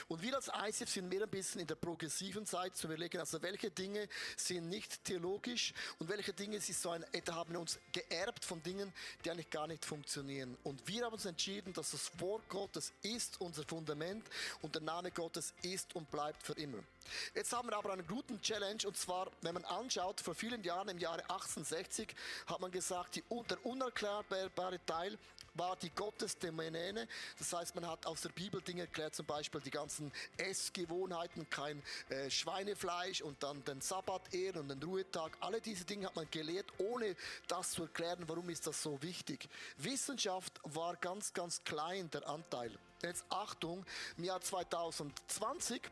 Und 0.09 0.23
wir 0.23 0.35
als 0.35 0.49
ICF 0.49 0.91
sind 0.91 1.09
mehr 1.09 1.23
ein 1.23 1.29
bisschen 1.29 1.61
in 1.61 1.67
der 1.67 1.75
progressiven 1.75 2.47
Seite 2.47 2.75
zu 2.75 2.87
überlegen, 2.87 3.19
also 3.19 3.43
welche 3.43 3.71
Dinge 3.71 4.09
sind 4.37 4.71
nicht 4.71 5.05
theologisch 5.05 5.75
und 5.99 6.09
welche 6.09 6.33
Dinge 6.33 6.61
sind 6.61 6.79
so 6.79 6.91
ein, 6.91 7.05
da 7.25 7.35
haben 7.35 7.57
uns 7.57 7.79
geerbt 7.93 8.45
von 8.45 8.63
Dingen, 8.63 8.93
die 9.25 9.31
eigentlich 9.31 9.51
gar 9.51 9.67
nicht 9.67 9.85
funktionieren. 9.85 10.57
Und 10.65 10.87
wir 10.89 11.05
haben 11.05 11.13
uns 11.13 11.27
entschieden, 11.27 11.75
dass 11.75 11.91
das 11.91 12.11
Wort 12.21 12.49
Gottes 12.49 12.93
ist 13.03 13.39
unser 13.41 13.65
Fundament 13.65 14.25
und 14.63 14.75
der 14.75 14.83
Name 14.83 15.11
Gottes 15.11 15.53
ist 15.63 15.95
und 15.95 16.11
bleibt 16.11 16.43
für 16.43 16.55
immer. 16.55 16.83
Jetzt 17.35 17.53
haben 17.53 17.69
wir 17.69 17.77
aber 17.77 17.93
einen 17.93 18.07
guten 18.07 18.41
Challenge 18.41 18.87
und 18.87 18.97
zwar, 18.97 19.31
wenn 19.43 19.55
man 19.55 19.65
anschaut, 19.65 20.21
vor 20.21 20.35
vielen 20.35 20.63
Jahren 20.63 20.89
im 20.89 20.99
Jahre 20.99 21.23
1860 21.23 22.15
hat 22.47 22.61
man 22.61 22.71
gesagt, 22.71 23.17
die, 23.17 23.25
der 23.49 23.65
unerklärbare 23.65 24.85
Teil 24.87 25.19
war 25.59 25.77
die 25.77 25.91
Gottesdomäne. 25.91 27.09
Das 27.39 27.53
heißt, 27.53 27.75
man 27.75 27.87
hat 27.87 28.07
aus 28.07 28.23
der 28.23 28.31
Bibel 28.31 28.63
Dinge 28.63 28.83
erklärt, 28.83 29.15
zum 29.15 29.27
Beispiel 29.27 29.61
die 29.61 29.71
ganzen 29.71 30.13
Essgewohnheiten, 30.37 31.51
kein 31.51 31.83
äh, 32.09 32.31
Schweinefleisch 32.31 33.23
und 33.23 33.43
dann 33.43 33.65
den 33.65 33.81
Sabbat 33.81 34.33
ehren 34.33 34.63
und 34.63 34.69
den 34.69 34.83
Ruhetag. 34.83 35.37
Alle 35.41 35.61
diese 35.61 35.85
Dinge 35.85 36.07
hat 36.07 36.17
man 36.17 36.31
gelehrt, 36.31 36.67
ohne 36.79 37.17
das 37.49 37.73
zu 37.73 37.83
erklären, 37.83 38.25
warum 38.27 38.49
ist 38.51 38.67
das 38.67 38.83
so 38.83 39.03
wichtig. 39.03 39.49
Wissenschaft 39.79 40.61
war 40.63 40.97
ganz, 40.97 41.33
ganz 41.33 41.63
klein, 41.65 42.11
der 42.11 42.29
Anteil. 42.29 42.71
Jetzt 43.03 43.25
Achtung, 43.29 43.85
im 44.17 44.25
Jahr 44.25 44.41
2020 44.41 45.83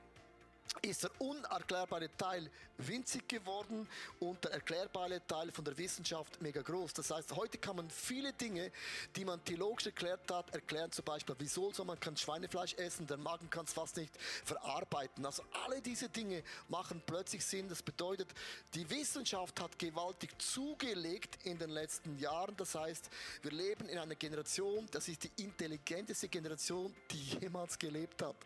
ist 0.83 1.02
der 1.05 1.11
unerklärbare 1.20 2.09
Teil 2.16 2.50
winzig 2.79 3.29
geworden 3.29 3.88
und 4.20 4.42
der 4.44 4.52
erklärbare 4.52 5.26
Teil 5.26 5.50
von 5.50 5.64
der 5.64 5.76
Wissenschaft 5.79 6.40
mega 6.42 6.61
groß. 6.62 6.92
Das 6.94 7.11
heißt, 7.11 7.35
heute 7.35 7.59
kann 7.59 7.76
man 7.76 7.90
viele 7.90 8.33
Dinge, 8.33 8.70
die 9.14 9.24
man 9.24 9.42
theologisch 9.44 9.87
erklärt 9.87 10.31
hat, 10.31 10.52
erklären. 10.55 10.92
Zum 10.92 11.05
Beispiel, 11.05 11.35
wieso 11.38 11.72
soll 11.72 11.87
man 11.87 11.98
kein 11.98 12.16
Schweinefleisch 12.16 12.74
essen? 12.74 13.07
Der 13.07 13.16
Magen 13.16 13.48
kann 13.50 13.64
es 13.64 13.72
fast 13.72 13.96
nicht 13.96 14.12
verarbeiten. 14.44 15.24
Also 15.24 15.42
alle 15.64 15.81
diese 15.81 16.09
Dinge 16.09 16.42
machen 16.68 17.02
plötzlich 17.07 17.44
Sinn. 17.44 17.68
Das 17.68 17.83
bedeutet, 17.83 18.29
die 18.74 18.88
Wissenschaft 18.90 19.61
hat 19.61 19.79
gewaltig 19.79 20.31
zugelegt 20.40 21.38
in 21.44 21.59
den 21.59 21.70
letzten 21.70 22.18
Jahren. 22.18 22.57
Das 22.57 22.74
heißt, 22.74 23.09
wir 23.42 23.52
leben 23.52 23.88
in 23.88 23.98
einer 23.98 24.14
Generation, 24.14 24.87
das 24.90 25.09
ist 25.09 25.24
die 25.24 25.42
intelligenteste 25.42 26.29
Generation, 26.29 26.94
die 27.11 27.38
jemals 27.40 27.79
gelebt 27.79 28.22
hat. 28.22 28.37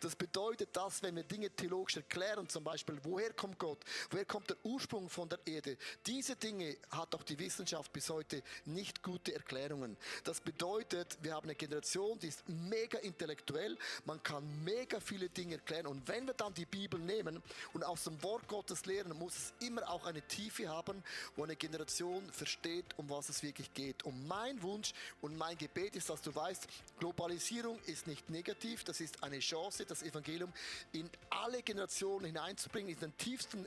Das 0.00 0.14
bedeutet, 0.14 0.76
dass 0.76 1.02
wenn 1.02 1.16
wir 1.16 1.24
Dinge 1.24 1.50
theologisch 1.62 1.96
erklären, 1.96 2.48
zum 2.48 2.64
Beispiel, 2.64 2.98
woher 3.04 3.32
kommt 3.32 3.58
Gott, 3.58 3.78
woher 4.10 4.24
kommt 4.24 4.50
der 4.50 4.56
Ursprung 4.64 5.08
von 5.08 5.28
der 5.28 5.38
Erde. 5.46 5.76
Diese 6.06 6.34
Dinge 6.34 6.76
hat 6.90 7.14
auch 7.14 7.22
die 7.22 7.38
Wissenschaft 7.38 7.92
bis 7.92 8.10
heute 8.10 8.42
nicht 8.64 9.02
gute 9.02 9.32
Erklärungen. 9.32 9.96
Das 10.24 10.40
bedeutet, 10.40 11.18
wir 11.22 11.34
haben 11.34 11.44
eine 11.44 11.54
Generation, 11.54 12.18
die 12.18 12.28
ist 12.28 12.42
mega 12.48 12.98
intellektuell, 12.98 13.78
man 14.04 14.20
kann 14.24 14.64
mega 14.64 14.98
viele 14.98 15.28
Dinge 15.28 15.54
erklären 15.54 15.86
und 15.86 16.06
wenn 16.08 16.26
wir 16.26 16.34
dann 16.34 16.52
die 16.52 16.66
Bibel 16.66 16.98
nehmen 16.98 17.40
und 17.74 17.84
aus 17.84 18.04
dem 18.04 18.20
Wort 18.24 18.48
Gottes 18.48 18.84
lehren, 18.86 19.16
muss 19.16 19.36
es 19.36 19.66
immer 19.66 19.88
auch 19.88 20.04
eine 20.06 20.22
Tiefe 20.22 20.68
haben, 20.68 21.04
wo 21.36 21.44
eine 21.44 21.54
Generation 21.54 22.28
versteht, 22.32 22.86
um 22.96 23.08
was 23.08 23.28
es 23.28 23.42
wirklich 23.44 23.72
geht. 23.72 24.02
Und 24.02 24.26
mein 24.26 24.60
Wunsch 24.62 24.92
und 25.20 25.36
mein 25.36 25.56
Gebet 25.56 25.94
ist, 25.94 26.10
dass 26.10 26.22
du 26.22 26.34
weißt, 26.34 26.66
Globalisierung 26.98 27.78
ist 27.86 28.08
nicht 28.08 28.30
negativ, 28.30 28.82
das 28.82 29.00
ist 29.00 29.22
eine 29.22 29.38
Chance, 29.38 29.86
das 29.86 30.02
Evangelium 30.02 30.52
in 30.92 31.08
alle 31.30 31.51
Generationen 31.60 32.24
hineinzubringen, 32.24 32.94
in 32.94 32.98
den 32.98 33.16
tiefsten 33.18 33.66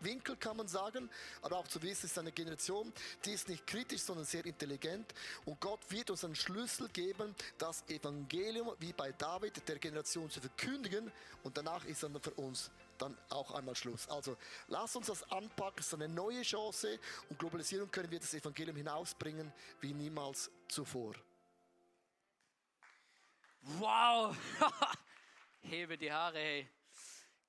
Winkel 0.00 0.36
kann 0.36 0.56
man 0.56 0.68
sagen, 0.68 1.08
aber 1.42 1.58
auch 1.58 1.68
zu 1.68 1.80
wissen, 1.82 2.06
ist 2.06 2.18
eine 2.18 2.32
Generation, 2.32 2.92
die 3.24 3.32
ist 3.32 3.48
nicht 3.48 3.66
kritisch, 3.66 4.02
sondern 4.02 4.24
sehr 4.24 4.44
intelligent. 4.44 5.14
Und 5.44 5.60
Gott 5.60 5.80
wird 5.90 6.10
uns 6.10 6.24
einen 6.24 6.34
Schlüssel 6.34 6.88
geben, 6.88 7.34
das 7.58 7.82
Evangelium 7.88 8.74
wie 8.78 8.92
bei 8.92 9.12
David 9.12 9.66
der 9.68 9.78
Generation 9.78 10.30
zu 10.30 10.40
verkündigen. 10.40 11.10
Und 11.42 11.56
danach 11.56 11.84
ist 11.84 12.02
dann 12.02 12.20
für 12.20 12.32
uns 12.32 12.70
dann 12.98 13.16
auch 13.28 13.50
einmal 13.52 13.74
Schluss. 13.74 14.08
Also 14.08 14.36
lass 14.68 14.96
uns 14.96 15.06
das 15.06 15.30
anpacken, 15.30 15.80
es 15.80 15.86
ist 15.86 15.94
eine 15.94 16.08
neue 16.08 16.42
Chance 16.42 16.98
und 17.28 17.38
Globalisierung 17.38 17.90
können 17.90 18.10
wir 18.10 18.20
das 18.20 18.32
Evangelium 18.34 18.76
hinausbringen 18.76 19.52
wie 19.80 19.92
niemals 19.92 20.50
zuvor. 20.68 21.14
Wow! 23.62 24.36
Hebe 25.62 25.98
die 25.98 26.12
Haare, 26.12 26.38
hey. 26.38 26.68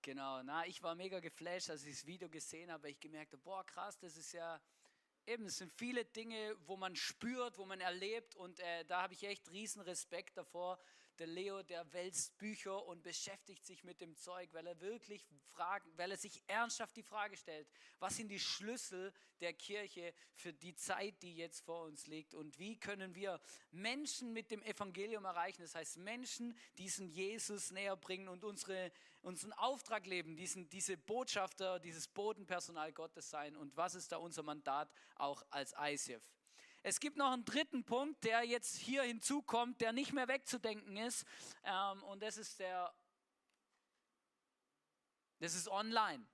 Genau, 0.08 0.42
na, 0.42 0.66
ich 0.66 0.82
war 0.82 0.96
mega 0.96 1.20
geflasht, 1.20 1.70
als 1.70 1.84
ich 1.84 1.96
das 1.98 2.06
Video 2.06 2.30
gesehen 2.30 2.72
habe, 2.72 2.84
weil 2.84 2.92
ich 2.92 3.00
gemerkt 3.02 3.34
habe, 3.34 3.44
boah, 3.44 3.66
krass, 3.66 4.00
das 4.00 4.16
ist 4.16 4.32
ja, 4.32 4.58
eben, 5.26 5.48
es 5.48 5.58
sind 5.58 5.74
viele 5.74 6.06
Dinge, 6.06 6.56
wo 6.66 6.78
man 6.78 6.96
spürt, 6.96 7.58
wo 7.58 7.66
man 7.66 7.82
erlebt 7.82 8.34
und 8.38 8.58
äh, 8.62 8.86
da 8.86 9.02
habe 9.02 9.16
ich 9.16 9.24
echt 9.26 9.52
riesen 9.52 9.82
Respekt 9.82 10.38
davor, 10.38 10.80
der 11.20 11.28
Leo, 11.28 11.64
der 11.64 11.92
wälzt 11.94 12.38
Bücher 12.38 12.86
und 12.86 13.04
beschäftigt 13.04 13.66
sich 13.66 13.84
mit 13.84 14.02
dem 14.02 14.16
Zeug, 14.16 14.50
weil 14.54 14.68
er 14.68 14.80
wirklich 14.80 15.26
fragen, 15.50 15.92
weil 15.98 16.12
er 16.12 16.18
sich 16.18 16.44
ernsthaft 16.48 16.96
die 16.96 17.04
Frage 17.04 17.38
stellt, 17.38 17.68
was 18.00 18.18
sind 18.18 18.30
die 18.30 18.40
Schlüssel 18.40 19.14
der 19.42 19.54
Kirche 19.54 20.14
für 20.36 20.54
die 20.54 20.76
Zeit, 20.76 21.22
die 21.22 21.36
jetzt 21.36 21.62
vor 21.62 21.84
uns 21.84 22.08
liegt? 22.08 22.34
Und 22.34 22.60
wie 22.60 22.80
können 22.80 23.16
wir 23.16 23.40
Menschen 23.72 24.34
mit 24.34 24.52
dem 24.52 24.62
Evangelium 24.64 25.26
erreichen, 25.26 25.62
das 25.62 25.76
heißt 25.76 25.98
Menschen 25.98 26.58
diesen 26.78 27.10
Jesus 27.10 27.72
näher 27.72 27.96
bringen 27.98 28.28
und 28.28 28.44
unsere, 28.44 28.92
unseren 29.22 29.54
Auftrag 29.54 30.06
leben, 30.06 30.36
diesen, 30.36 30.70
diese 30.70 30.98
Botschafter, 30.98 31.80
dieses 31.80 32.08
Bodenpersonal 32.08 32.94
Gottes 32.94 33.30
sein. 33.30 33.56
Und 33.56 33.76
was 33.76 33.96
ist 33.96 34.12
da 34.12 34.18
unser 34.18 34.44
Mandat 34.44 34.92
auch 35.16 35.44
als 35.50 35.74
ICF. 35.80 36.24
Es 36.90 37.02
gibt 37.02 37.18
noch 37.18 37.34
einen 37.34 37.44
dritten 37.44 37.84
Punkt, 37.84 38.24
der 38.24 38.44
jetzt 38.44 38.78
hier 38.78 39.04
hinzukommt, 39.04 39.82
der 39.82 39.92
nicht 39.92 40.14
mehr 40.14 40.30
wegzudenken 40.30 40.96
ist. 40.96 41.26
Ähm, 41.66 42.02
und 42.04 42.24
das 42.24 42.38
ist 42.38 42.62
der, 42.62 42.96
das 45.40 45.54
ist 45.54 45.68
online. 45.68 46.26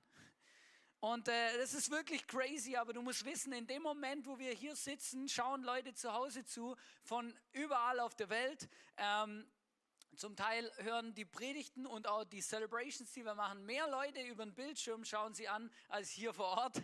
Und 0.99 1.27
äh, 1.27 1.57
das 1.57 1.73
ist 1.73 1.89
wirklich 1.89 2.27
crazy, 2.27 2.75
aber 2.75 2.93
du 2.93 3.01
musst 3.01 3.25
wissen, 3.25 3.51
in 3.51 3.65
dem 3.65 3.81
Moment, 3.81 4.27
wo 4.27 4.37
wir 4.37 4.51
hier 4.51 4.75
sitzen, 4.75 5.27
schauen 5.27 5.63
Leute 5.63 5.95
zu 5.95 6.13
Hause 6.13 6.45
zu, 6.45 6.75
von 7.01 7.35
überall 7.53 7.99
auf 7.99 8.13
der 8.13 8.29
Welt. 8.29 8.69
Ähm, 8.97 9.51
zum 10.15 10.35
Teil 10.35 10.71
hören 10.77 11.15
die 11.15 11.25
Predigten 11.25 11.87
und 11.87 12.05
auch 12.05 12.25
die 12.25 12.41
Celebrations, 12.41 13.11
die 13.11 13.25
wir 13.25 13.33
machen, 13.33 13.65
mehr 13.65 13.87
Leute 13.87 14.21
über 14.21 14.45
den 14.45 14.53
Bildschirm 14.53 15.03
schauen 15.03 15.33
sie 15.33 15.47
an 15.47 15.71
als 15.89 16.11
hier 16.11 16.31
vor 16.31 16.45
Ort. 16.45 16.79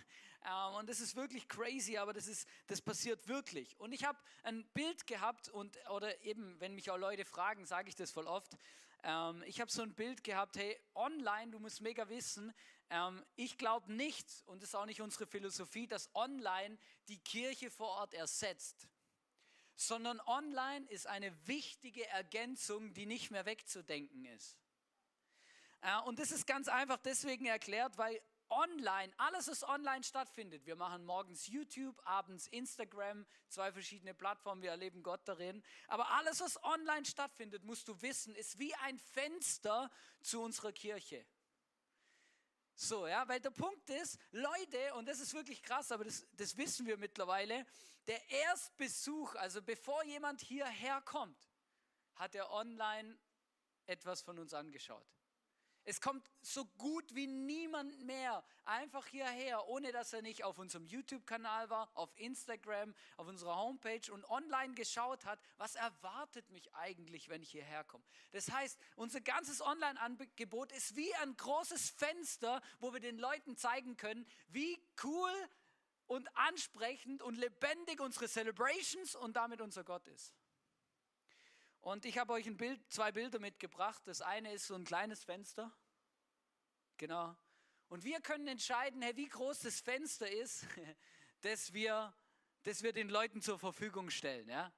Ähm, 0.50 0.76
und 0.76 0.90
das 0.90 1.00
ist 1.00 1.16
wirklich 1.16 1.48
crazy, 1.48 1.98
aber 1.98 2.14
das, 2.14 2.28
ist, 2.28 2.48
das 2.68 2.82
passiert 2.82 3.28
wirklich. 3.28 3.80
Und 3.80 3.92
ich 3.92 4.04
habe 4.04 4.18
ein 4.44 4.66
Bild 4.74 5.06
gehabt 5.06 5.50
und, 5.50 5.78
oder 5.90 6.22
eben, 6.24 6.60
wenn 6.60 6.74
mich 6.74 6.90
auch 6.90 6.98
Leute 6.98 7.26
fragen, 7.26 7.66
sage 7.66 7.90
ich 7.90 7.96
das 7.96 8.12
voll 8.12 8.28
oft. 8.28 8.58
Ähm, 9.04 9.44
ich 9.46 9.62
habe 9.62 9.72
so 9.72 9.82
ein 9.82 9.94
Bild 9.94 10.24
gehabt, 10.24 10.58
hey, 10.58 10.78
online, 10.96 11.52
du 11.52 11.60
musst 11.60 11.82
mega 11.82 12.10
wissen, 12.10 12.54
ähm, 12.90 13.24
ich 13.36 13.58
glaube 13.58 13.94
nicht, 13.94 14.28
und 14.48 14.64
das 14.64 14.70
ist 14.70 14.76
auch 14.76 14.88
nicht 14.88 15.02
unsere 15.02 15.28
Philosophie, 15.28 15.86
dass 15.86 16.10
online 16.16 16.78
die 17.08 17.20
Kirche 17.20 17.70
vor 17.70 17.90
Ort 17.90 18.14
ersetzt 18.14 18.88
sondern 19.82 20.20
online 20.26 20.86
ist 20.90 21.08
eine 21.08 21.34
wichtige 21.48 22.06
Ergänzung, 22.08 22.94
die 22.94 23.06
nicht 23.06 23.32
mehr 23.32 23.46
wegzudenken 23.46 24.26
ist. 24.26 24.58
Äh, 25.80 26.02
und 26.02 26.20
das 26.20 26.32
ist 26.32 26.46
ganz 26.46 26.68
einfach 26.68 26.98
deswegen 26.98 27.46
erklärt, 27.46 27.98
weil 27.98 28.22
online, 28.50 29.14
alles 29.18 29.48
was 29.48 29.64
online 29.64 30.04
stattfindet. 30.04 30.66
Wir 30.66 30.76
machen 30.76 31.06
morgens 31.06 31.48
YouTube, 31.48 32.00
abends 32.06 32.48
Instagram, 32.48 33.26
zwei 33.48 33.72
verschiedene 33.72 34.14
Plattformen, 34.14 34.62
wir 34.62 34.72
erleben 34.72 35.04
Gott 35.04 35.22
darin. 35.26 35.64
Aber 35.88 36.10
alles 36.12 36.42
was 36.42 36.62
online 36.64 37.06
stattfindet, 37.06 37.64
musst 37.64 37.88
du 37.88 38.02
wissen, 38.02 38.36
ist 38.36 38.60
wie 38.60 38.74
ein 38.76 39.00
Fenster 39.00 39.92
zu 40.22 40.42
unserer 40.42 40.72
Kirche. 40.72 41.26
So, 42.76 43.08
ja, 43.08 43.28
weil 43.28 43.42
der 43.42 43.52
Punkt 43.52 43.90
ist, 43.90 44.18
Leute, 44.32 44.94
und 44.96 45.06
das 45.06 45.20
ist 45.20 45.34
wirklich 45.34 45.62
krass, 45.62 45.92
aber 45.92 46.06
das, 46.06 46.26
das 46.32 46.56
wissen 46.56 46.86
wir 46.86 46.98
mittlerweile, 46.98 47.66
der 48.08 48.30
Erstbesuch, 48.30 49.36
also 49.36 49.62
bevor 49.62 50.04
jemand 50.06 50.42
hierher 50.42 51.02
kommt, 51.02 51.38
hat 52.16 52.36
er 52.36 52.50
online 52.52 53.20
etwas 53.86 54.22
von 54.22 54.40
uns 54.40 54.54
angeschaut. 54.54 55.19
Es 55.86 56.02
kommt 56.02 56.30
so 56.42 56.66
gut 56.78 57.16
wie 57.16 57.28
niemand 57.28 58.04
mehr 58.04 58.44
einfach 58.66 59.08
hierher, 59.08 59.68
ohne 59.68 59.92
dass 59.92 60.14
er 60.14 60.22
nicht 60.22 60.44
auf 60.44 60.60
unserem 60.60 60.86
YouTube-Kanal 60.86 61.70
war, 61.70 61.90
auf 61.96 62.12
Instagram, 62.18 62.94
auf 63.18 63.28
unserer 63.28 63.56
Homepage 63.56 64.12
und 64.12 64.24
online 64.30 64.76
geschaut 64.76 65.26
hat, 65.26 65.40
was 65.58 65.76
erwartet 65.76 66.50
mich 66.52 66.74
eigentlich, 66.76 67.30
wenn 67.30 67.42
ich 67.42 67.52
hierher 67.52 67.84
komme. 67.84 68.04
Das 68.32 68.52
heißt, 68.52 68.80
unser 68.96 69.22
ganzes 69.22 69.62
Online-Angebot 69.62 70.72
ist 70.74 70.96
wie 70.96 71.14
ein 71.16 71.36
großes 71.36 71.90
Fenster, 71.92 72.62
wo 72.80 72.94
wir 72.94 73.00
den 73.00 73.18
Leuten 73.18 73.58
zeigen 73.58 73.98
können, 73.98 74.28
wie 74.50 74.80
cool 75.04 75.34
und 76.08 76.28
ansprechend 76.36 77.22
und 77.22 77.38
lebendig 77.38 78.02
unsere 78.02 78.28
Celebrations 78.28 79.16
und 79.16 79.36
damit 79.36 79.62
unser 79.62 79.84
Gott 79.84 80.08
ist. 80.08 80.34
Und 81.82 82.06
ich 82.06 82.18
habe 82.18 82.34
euch 82.34 82.46
ein 82.46 82.58
Bild, 82.58 82.82
zwei 82.92 83.12
Bilder 83.12 83.40
mitgebracht. 83.40 84.02
Das 84.06 84.22
eine 84.22 84.52
ist 84.54 84.68
so 84.68 84.76
ein 84.76 84.84
kleines 84.84 85.24
Fenster. 85.24 85.72
Genau. 86.98 87.36
Und 87.88 88.04
wir 88.04 88.22
können 88.22 88.48
entscheiden, 88.48 89.02
hey, 89.02 89.16
wie 89.16 89.28
groß 89.28 89.60
das 89.60 89.80
Fenster 89.80 90.30
ist, 90.30 90.66
das 91.42 91.74
wir, 91.74 92.14
das 92.64 92.84
wir 92.84 92.94
den 92.94 93.10
Leuten 93.10 93.42
zur 93.42 93.58
Verfügung 93.58 94.10
stellen. 94.10 94.48
Ja? 94.50 94.72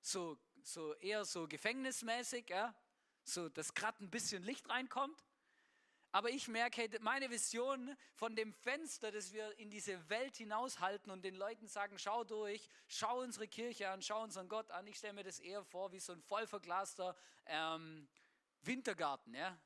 So, 0.00 0.38
so 0.62 0.94
eher 0.94 1.24
so 1.24 1.48
gefängnismäßig, 1.48 2.48
ja? 2.48 2.74
so 3.24 3.48
dass 3.48 3.74
gerade 3.74 4.02
ein 4.02 4.10
bisschen 4.10 4.42
Licht 4.42 4.68
reinkommt. 4.68 5.22
Aber 6.10 6.30
ich 6.30 6.48
merke, 6.48 6.88
meine 7.00 7.30
Vision 7.30 7.94
von 8.14 8.34
dem 8.34 8.52
Fenster, 8.52 9.12
das 9.12 9.32
wir 9.32 9.58
in 9.58 9.70
diese 9.70 10.08
Welt 10.08 10.36
hinaushalten 10.36 11.10
und 11.12 11.22
den 11.22 11.34
Leuten 11.34 11.68
sagen, 11.68 11.98
schau 11.98 12.24
durch, 12.24 12.68
schau 12.86 13.20
unsere 13.20 13.46
Kirche 13.46 13.90
an, 13.90 14.00
schau 14.00 14.22
unseren 14.22 14.48
Gott 14.48 14.70
an. 14.70 14.86
Ich 14.86 14.96
stelle 14.96 15.12
mir 15.12 15.24
das 15.24 15.38
eher 15.38 15.64
vor 15.64 15.92
wie 15.92 16.00
so 16.00 16.12
ein 16.12 16.22
voll 16.22 16.46
verglaster 16.46 17.14
ähm, 17.44 18.08
Wintergarten. 18.62 19.34
Ja? 19.34 19.58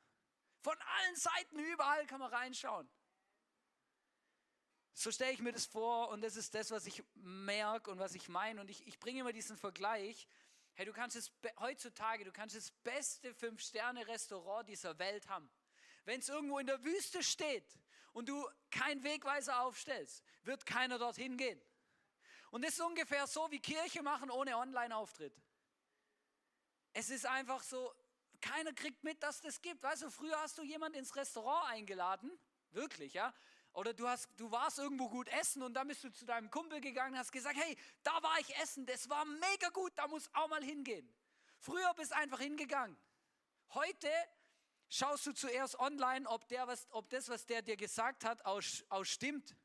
Von 0.59 0.77
allen 0.81 1.15
Seiten, 1.15 1.59
überall 1.59 2.05
kann 2.07 2.19
man 2.19 2.33
reinschauen. 2.33 2.89
So 4.93 5.11
stelle 5.11 5.31
ich 5.31 5.39
mir 5.39 5.53
das 5.53 5.65
vor 5.65 6.09
und 6.09 6.21
das 6.21 6.35
ist 6.35 6.53
das, 6.53 6.71
was 6.71 6.85
ich 6.85 7.03
merke 7.15 7.89
und 7.89 7.99
was 7.99 8.15
ich 8.15 8.27
meine. 8.27 8.59
Und 8.61 8.69
ich, 8.69 8.85
ich 8.85 8.99
bringe 8.99 9.21
immer 9.21 9.33
diesen 9.33 9.57
Vergleich. 9.57 10.27
Hey, 10.75 10.85
du 10.85 10.93
kannst 10.93 11.15
es 11.15 11.31
heutzutage, 11.59 12.25
du 12.25 12.31
kannst 12.31 12.55
das 12.55 12.71
beste 12.83 13.33
Fünf-Sterne-Restaurant 13.33 14.67
dieser 14.67 14.99
Welt 14.99 15.29
haben. 15.29 15.49
Wenn 16.05 16.19
es 16.19 16.29
irgendwo 16.29 16.59
in 16.59 16.67
der 16.67 16.83
Wüste 16.83 17.23
steht 17.23 17.65
und 18.13 18.29
du 18.29 18.47
keinen 18.71 19.03
Wegweiser 19.03 19.61
aufstellst, 19.61 20.23
wird 20.43 20.65
keiner 20.65 20.97
dorthin 20.99 21.37
gehen. 21.37 21.61
Und 22.51 22.63
das 22.63 22.73
ist 22.73 22.81
ungefähr 22.81 23.25
so 23.25 23.49
wie 23.51 23.59
Kirche 23.59 24.03
machen 24.03 24.29
ohne 24.29 24.57
Online-Auftritt. 24.57 25.33
Es 26.93 27.09
ist 27.09 27.25
einfach 27.25 27.63
so, 27.63 27.91
keiner 28.41 28.73
kriegt 28.73 29.03
mit, 29.03 29.23
dass 29.23 29.41
das 29.41 29.61
gibt. 29.61 29.81
Weißt 29.81 30.03
du, 30.03 30.11
früher 30.11 30.39
hast 30.39 30.57
du 30.57 30.63
jemand 30.63 30.95
ins 30.95 31.15
Restaurant 31.15 31.69
eingeladen, 31.71 32.31
wirklich, 32.71 33.13
ja? 33.13 33.33
Oder 33.73 33.93
du, 33.93 34.07
hast, 34.07 34.29
du 34.37 34.51
warst 34.51 34.77
irgendwo 34.77 35.09
gut 35.09 35.27
essen 35.29 35.63
und 35.63 35.73
dann 35.73 35.87
bist 35.87 36.03
du 36.03 36.11
zu 36.11 36.25
deinem 36.25 36.51
Kumpel 36.51 36.79
gegangen 36.79 37.13
und 37.13 37.19
hast 37.19 37.31
gesagt, 37.31 37.57
hey, 37.57 37.75
da 38.03 38.11
war 38.21 38.39
ich 38.39 38.55
essen, 38.57 38.85
das 38.85 39.09
war 39.09 39.25
mega 39.25 39.69
gut, 39.69 39.93
da 39.95 40.07
muss 40.07 40.29
auch 40.33 40.47
mal 40.47 40.63
hingehen. 40.63 41.11
Früher 41.57 41.91
bist 41.95 42.11
du 42.11 42.17
einfach 42.17 42.39
hingegangen. 42.39 42.95
Heute 43.73 44.11
schaust 44.93 45.25
du 45.25 45.33
zuerst 45.33 45.79
online, 45.79 46.27
ob, 46.29 46.47
der 46.47 46.67
was, 46.67 46.87
ob 46.91 47.09
das, 47.09 47.29
was 47.29 47.45
der 47.45 47.61
dir 47.61 47.77
gesagt 47.77 48.25
hat, 48.25 48.45
auch, 48.45 48.61
auch 48.89 49.03
stimmt. 49.03 49.55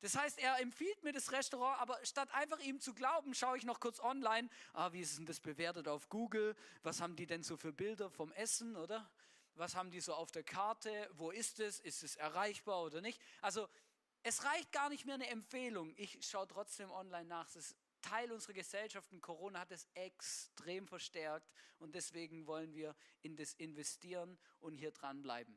Das 0.00 0.16
heißt, 0.16 0.38
er 0.38 0.58
empfiehlt 0.60 1.04
mir 1.04 1.12
das 1.12 1.30
Restaurant, 1.30 1.80
aber 1.80 1.98
statt 2.04 2.28
einfach 2.32 2.58
ihm 2.58 2.80
zu 2.80 2.92
glauben, 2.92 3.34
schaue 3.34 3.56
ich 3.56 3.64
noch 3.64 3.78
kurz 3.78 4.00
online. 4.00 4.48
Ah, 4.72 4.92
wie 4.92 5.00
ist 5.00 5.16
denn 5.16 5.26
das 5.26 5.38
bewertet 5.38 5.86
auf 5.86 6.08
Google? 6.08 6.56
Was 6.82 7.00
haben 7.00 7.14
die 7.14 7.26
denn 7.26 7.44
so 7.44 7.56
für 7.56 7.72
Bilder 7.72 8.10
vom 8.10 8.32
Essen, 8.32 8.76
oder? 8.76 9.08
was 9.54 9.74
haben 9.74 9.90
die 9.90 10.00
so 10.00 10.14
auf 10.14 10.30
der 10.30 10.44
Karte, 10.44 11.10
wo 11.14 11.30
ist 11.30 11.60
es, 11.60 11.80
ist 11.80 12.02
es 12.02 12.16
erreichbar 12.16 12.82
oder 12.82 13.00
nicht. 13.00 13.20
Also 13.40 13.68
es 14.22 14.44
reicht 14.44 14.72
gar 14.72 14.88
nicht 14.88 15.04
mehr 15.04 15.16
eine 15.16 15.28
Empfehlung. 15.28 15.92
Ich 15.96 16.18
schaue 16.26 16.46
trotzdem 16.46 16.90
online 16.90 17.26
nach. 17.26 17.54
Ist 17.54 17.76
Teil 18.02 18.30
unserer 18.32 18.52
Gesellschaft 18.52 19.12
und 19.12 19.22
Corona 19.22 19.60
hat 19.60 19.72
es 19.72 19.88
extrem 19.94 20.86
verstärkt 20.86 21.50
und 21.78 21.94
deswegen 21.94 22.46
wollen 22.46 22.74
wir 22.74 22.94
in 23.22 23.36
das 23.36 23.54
investieren 23.54 24.38
und 24.60 24.76
hier 24.76 24.90
dranbleiben. 24.90 25.56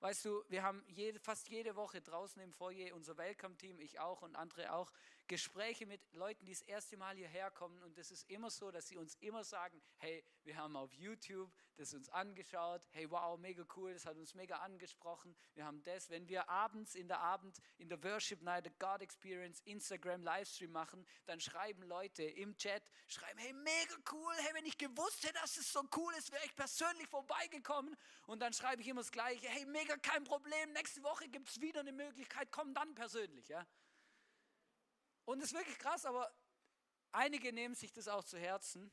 Weißt 0.00 0.26
du, 0.26 0.44
wir 0.48 0.62
haben 0.62 0.84
jede, 0.88 1.18
fast 1.18 1.48
jede 1.48 1.74
Woche 1.74 2.02
draußen 2.02 2.42
im 2.42 2.52
Foyer, 2.52 2.94
unser 2.94 3.16
Welcome-Team, 3.16 3.80
ich 3.80 3.98
auch 3.98 4.20
und 4.20 4.36
andere 4.36 4.72
auch, 4.72 4.92
Gespräche 5.26 5.86
mit 5.86 6.00
Leuten, 6.12 6.44
die 6.44 6.52
das 6.52 6.62
erste 6.62 6.96
Mal 6.96 7.16
hierher 7.16 7.50
kommen. 7.50 7.82
Und 7.82 7.98
es 7.98 8.10
ist 8.10 8.28
immer 8.30 8.50
so, 8.50 8.70
dass 8.70 8.88
sie 8.88 8.96
uns 8.96 9.14
immer 9.16 9.44
sagen, 9.44 9.80
hey, 9.98 10.24
wir 10.44 10.56
haben 10.56 10.76
auf 10.76 10.92
YouTube 10.92 11.52
das 11.76 11.92
uns 11.94 12.08
angeschaut. 12.08 12.82
Hey, 12.90 13.10
wow, 13.10 13.38
mega 13.38 13.64
cool, 13.76 13.92
das 13.92 14.06
hat 14.06 14.16
uns 14.16 14.34
mega 14.34 14.56
angesprochen. 14.58 15.36
Wir 15.54 15.64
haben 15.64 15.82
das. 15.84 16.10
Wenn 16.10 16.28
wir 16.28 16.48
abends 16.48 16.94
in 16.94 17.08
der 17.08 17.20
Abend, 17.20 17.58
in 17.78 17.88
der 17.88 18.02
Worship 18.02 18.42
Night, 18.42 18.64
der 18.64 18.72
God 18.78 19.02
Experience, 19.02 19.60
Instagram 19.64 20.22
Livestream 20.22 20.72
machen, 20.72 21.06
dann 21.26 21.40
schreiben 21.40 21.82
Leute 21.82 22.22
im 22.22 22.56
Chat, 22.56 22.82
schreiben, 23.06 23.38
hey, 23.38 23.52
mega 23.52 23.94
cool. 24.12 24.34
Hey, 24.38 24.54
wenn 24.54 24.66
ich 24.66 24.78
gewusst 24.78 25.24
hätte, 25.24 25.34
dass 25.34 25.56
es 25.56 25.72
so 25.72 25.82
cool 25.96 26.14
ist, 26.14 26.32
wäre 26.32 26.44
ich 26.44 26.54
persönlich 26.54 27.08
vorbeigekommen. 27.08 27.96
Und 28.26 28.40
dann 28.40 28.52
schreibe 28.52 28.82
ich 28.82 28.88
immer 28.88 29.02
das 29.02 29.12
Gleiche. 29.12 29.46
Hey, 29.46 29.66
mega 29.66 29.96
kein 29.98 30.24
Problem. 30.24 30.72
Nächste 30.72 31.02
Woche 31.02 31.28
gibt 31.28 31.48
es 31.48 31.60
wieder 31.60 31.80
eine 31.80 31.92
Möglichkeit. 31.92 32.48
Komm 32.50 32.74
dann 32.74 32.94
persönlich, 32.94 33.48
ja. 33.48 33.66
Und 35.26 35.40
es 35.40 35.46
ist 35.46 35.58
wirklich 35.58 35.78
krass, 35.78 36.06
aber 36.06 36.32
einige 37.10 37.52
nehmen 37.52 37.74
sich 37.74 37.92
das 37.92 38.06
auch 38.06 38.22
zu 38.22 38.38
Herzen 38.38 38.92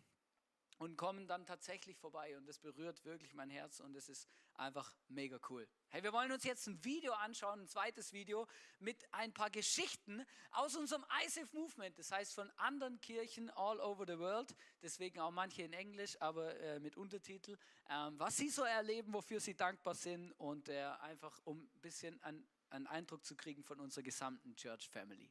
und 0.80 0.98
kommen 0.98 1.28
dann 1.28 1.46
tatsächlich 1.46 1.96
vorbei 2.00 2.36
und 2.36 2.48
das 2.48 2.58
berührt 2.58 3.06
wirklich 3.06 3.36
mein 3.36 3.52
Herz 3.52 3.80
und 3.80 3.96
es 3.96 4.10
ist 4.10 4.28
einfach 4.56 4.92
mega 5.10 5.40
cool. 5.50 5.70
Hey, 5.90 6.02
wir 6.02 6.12
wollen 6.12 6.32
uns 6.32 6.44
jetzt 6.44 6.66
ein 6.66 6.84
Video 6.84 7.14
anschauen, 7.14 7.62
ein 7.62 7.68
zweites 7.68 8.14
Video 8.14 8.48
mit 8.80 9.06
ein 9.14 9.32
paar 9.32 9.52
Geschichten 9.52 10.26
aus 10.50 10.76
unserem 10.76 11.06
ISAF 11.24 11.54
Movement, 11.54 12.00
das 12.00 12.12
heißt 12.12 12.34
von 12.34 12.50
anderen 12.58 13.00
Kirchen 13.00 13.52
all 13.52 13.80
over 13.80 14.04
the 14.08 14.18
world, 14.18 14.56
deswegen 14.82 15.20
auch 15.20 15.30
manche 15.30 15.62
in 15.62 15.74
Englisch, 15.74 16.20
aber 16.20 16.60
äh, 16.60 16.80
mit 16.80 16.98
Untertitel, 16.98 17.60
ähm, 17.92 18.18
was 18.18 18.38
sie 18.38 18.50
so 18.50 18.64
erleben, 18.64 19.14
wofür 19.14 19.40
sie 19.40 19.54
dankbar 19.54 19.94
sind 19.94 20.32
und 20.40 20.68
äh, 20.68 20.82
einfach 21.02 21.40
um 21.44 21.60
ein 21.60 21.82
bisschen 21.82 22.20
einen 22.24 22.88
Eindruck 22.88 23.24
zu 23.24 23.36
kriegen 23.36 23.64
von 23.64 23.80
unserer 23.80 24.04
gesamten 24.04 24.56
Church 24.56 24.90
Family. 24.90 25.30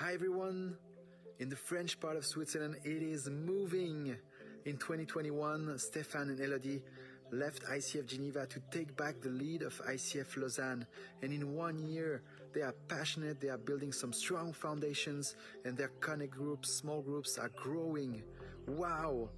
Hi 0.00 0.14
everyone! 0.14 0.78
In 1.40 1.50
the 1.50 1.56
French 1.56 2.00
part 2.00 2.16
of 2.16 2.24
Switzerland, 2.24 2.76
it 2.84 3.02
is 3.02 3.28
moving. 3.28 4.16
In 4.64 4.78
2021, 4.78 5.78
Stefan 5.78 6.30
and 6.30 6.40
Elodie 6.40 6.82
left 7.30 7.64
ICF 7.64 8.06
Geneva 8.06 8.46
to 8.46 8.60
take 8.70 8.96
back 8.96 9.20
the 9.20 9.28
lead 9.28 9.60
of 9.60 9.78
ICF 9.86 10.38
Lausanne. 10.38 10.86
And 11.20 11.34
in 11.34 11.54
one 11.54 11.78
year, 11.78 12.22
they 12.54 12.62
are 12.62 12.74
passionate, 12.88 13.40
they 13.42 13.50
are 13.50 13.58
building 13.58 13.92
some 13.92 14.12
strong 14.12 14.54
foundations, 14.54 15.36
and 15.66 15.76
their 15.76 15.92
connect 16.00 16.32
groups, 16.32 16.70
small 16.72 17.02
groups 17.02 17.36
are 17.36 17.50
growing. 17.54 18.22
Wow! 18.66 19.28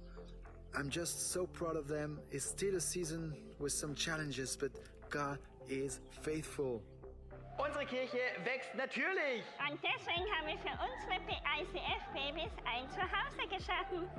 I'm 0.75 0.89
just 0.89 1.33
so 1.33 1.45
proud 1.45 1.75
of 1.75 1.89
them. 1.89 2.21
It's 2.31 2.45
still 2.45 2.77
a 2.77 2.81
season 2.81 3.35
with 3.59 3.73
some 3.73 3.95
challenges, 3.95 4.57
but 4.57 4.71
God 5.09 5.39
is 5.67 5.99
faithful. 6.21 6.81
Unsere 7.57 7.85
Kirche 7.85 8.17
wächst 8.43 8.73
natürlich. 8.75 9.43
Und 9.69 9.79
deswegen 9.83 10.25
haben 10.33 10.47
wir 10.47 10.57
für 10.57 10.73
unsere 10.81 11.13
ICF-Babys 11.61 12.51
ein 12.65 12.89
Zuhause 12.89 13.47
geschaffen. 13.47 14.09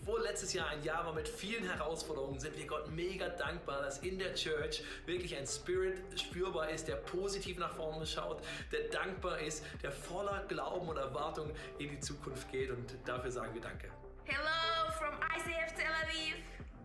Obwohl 0.00 0.22
letztes 0.22 0.52
Jahr 0.52 0.66
ein 0.66 0.82
Jahr 0.82 1.06
war 1.06 1.12
mit 1.12 1.28
vielen 1.28 1.62
Herausforderungen, 1.62 2.40
sind 2.40 2.58
wir 2.58 2.66
Gott 2.66 2.90
mega 2.90 3.28
dankbar, 3.28 3.82
dass 3.82 3.98
in 3.98 4.18
der 4.18 4.34
Church 4.34 4.82
wirklich 5.06 5.36
ein 5.36 5.46
Spirit 5.46 6.02
spürbar 6.20 6.70
ist, 6.70 6.88
der 6.88 6.96
positiv 6.96 7.56
nach 7.58 7.72
vorne 7.76 8.04
schaut, 8.04 8.42
der 8.72 8.88
dankbar 8.88 9.38
ist, 9.38 9.64
der 9.80 9.92
voller 9.92 10.44
Glauben 10.48 10.88
und 10.88 10.96
Erwartung 10.96 11.52
in 11.78 11.90
die 11.90 12.00
Zukunft 12.00 12.50
geht 12.50 12.70
und 12.72 12.96
dafür 13.04 13.30
sagen 13.30 13.54
wir 13.54 13.60
Danke. 13.60 14.01
Hello 14.24 14.90
from 15.00 15.14
ICF 15.36 15.74
Tel 15.74 15.92
Aviv. 16.04 16.34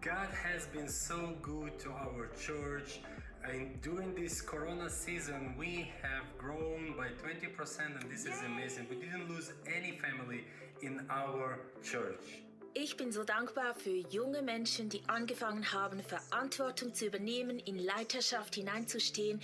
God 0.02 0.30
has 0.44 0.66
been 0.68 0.90
so 0.90 1.36
good 1.44 1.78
to 1.80 1.90
our 1.92 2.30
church. 2.36 3.00
And 3.44 3.80
during 3.82 4.16
this 4.16 4.42
Corona 4.42 4.90
season, 4.90 5.56
we 5.56 5.92
have 6.02 6.26
grown 6.40 6.96
by 6.98 7.10
20%, 7.22 8.02
and 8.02 8.12
this 8.12 8.26
is 8.26 8.42
amazing. 8.44 8.88
We 8.90 8.96
didn't 8.96 9.30
lose 9.30 9.54
any 9.68 10.00
family 10.00 10.46
in 10.82 11.06
our 11.12 11.60
church. 11.84 12.44
Ich 12.74 12.98
bin 12.98 13.12
so 13.12 13.24
dankbar 13.24 13.76
für 13.76 13.96
junge 14.10 14.42
Menschen, 14.42 14.90
die 14.90 15.02
angefangen 15.08 15.72
haben, 15.74 16.02
Verantwortung 16.02 16.96
zu 16.96 17.06
übernehmen, 17.06 17.60
in 17.60 17.78
Leiterschaft 17.78 18.56
hineinzustehen. 18.56 19.42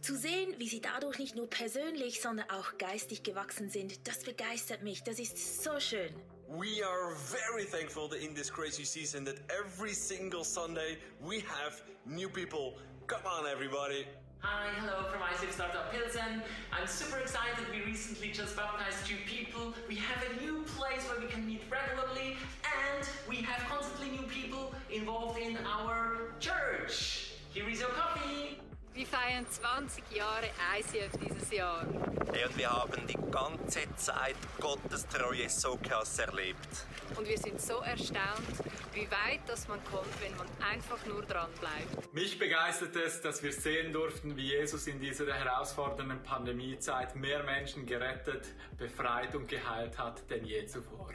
Zu 0.00 0.16
sehen, 0.16 0.54
wie 0.56 0.68
sie 0.68 0.80
dadurch 0.80 1.18
nicht 1.18 1.36
nur 1.36 1.48
persönlich, 1.48 2.22
sondern 2.22 2.48
auch 2.48 2.78
geistig 2.78 3.22
gewachsen 3.22 3.68
sind, 3.68 4.08
das 4.08 4.24
begeistert 4.24 4.82
mich. 4.82 5.02
Das 5.02 5.18
ist 5.18 5.62
so 5.62 5.78
schön. 5.78 6.14
We 6.58 6.82
are 6.82 7.14
very 7.14 7.62
thankful 7.62 8.08
that 8.08 8.24
in 8.24 8.34
this 8.34 8.50
crazy 8.50 8.82
season 8.82 9.22
that 9.26 9.38
every 9.56 9.92
single 9.92 10.42
Sunday 10.42 10.98
we 11.22 11.40
have 11.40 11.80
new 12.04 12.28
people. 12.28 12.74
Come 13.06 13.20
on, 13.24 13.46
everybody. 13.46 14.04
Hi, 14.40 14.66
hello 14.80 15.04
from 15.12 15.20
ICF 15.20 15.52
Startup 15.52 15.92
Pilsen. 15.92 16.42
I'm 16.72 16.88
super 16.88 17.18
excited. 17.18 17.66
We 17.70 17.84
recently 17.84 18.32
just 18.32 18.56
baptized 18.56 19.06
two 19.06 19.14
people. 19.26 19.74
We 19.88 19.94
have 19.94 20.24
a 20.28 20.42
new 20.44 20.64
place 20.64 21.04
where 21.08 21.20
we 21.20 21.28
can 21.28 21.46
meet 21.46 21.62
regularly, 21.70 22.36
and 22.64 23.08
we 23.28 23.36
have 23.36 23.68
constantly 23.68 24.18
new 24.18 24.26
people 24.26 24.74
involved 24.90 25.38
in 25.38 25.56
our 25.58 26.32
church. 26.40 27.30
Here 27.54 27.68
is 27.68 27.78
your 27.78 27.90
coffee. 27.90 28.58
Wir 29.00 29.06
feiern 29.06 29.46
20 29.48 30.04
Jahre 30.14 30.44
ICF 30.78 31.12
dieses 31.24 31.50
Jahr. 31.50 31.86
Hey, 32.34 32.44
und 32.44 32.58
wir 32.58 32.68
haben 32.68 33.06
die 33.06 33.16
ganze 33.30 33.80
Zeit 33.96 34.36
Gottes 34.60 35.06
Treue 35.06 35.48
so 35.48 35.78
krass 35.82 36.18
erlebt. 36.18 36.68
Und 37.16 37.26
wir 37.26 37.38
sind 37.38 37.58
so 37.58 37.78
erstaunt, 37.78 38.44
wie 38.92 39.10
weit 39.10 39.40
das 39.46 39.68
man 39.68 39.82
kommt, 39.84 40.20
wenn 40.20 40.36
man 40.36 40.46
einfach 40.70 41.02
nur 41.06 41.22
dran 41.22 41.48
bleibt. 41.60 42.12
Mich 42.12 42.38
begeistert 42.38 42.94
es, 42.94 43.22
dass 43.22 43.42
wir 43.42 43.54
sehen 43.54 43.94
durften, 43.94 44.36
wie 44.36 44.48
Jesus 44.48 44.86
in 44.86 45.00
dieser 45.00 45.32
herausfordernden 45.32 46.22
Pandemiezeit 46.22 47.16
mehr 47.16 47.42
Menschen 47.42 47.86
gerettet, 47.86 48.48
befreit 48.76 49.34
und 49.34 49.48
geheilt 49.48 49.96
hat 49.96 50.30
denn 50.30 50.44
je 50.44 50.66
zuvor. 50.66 51.08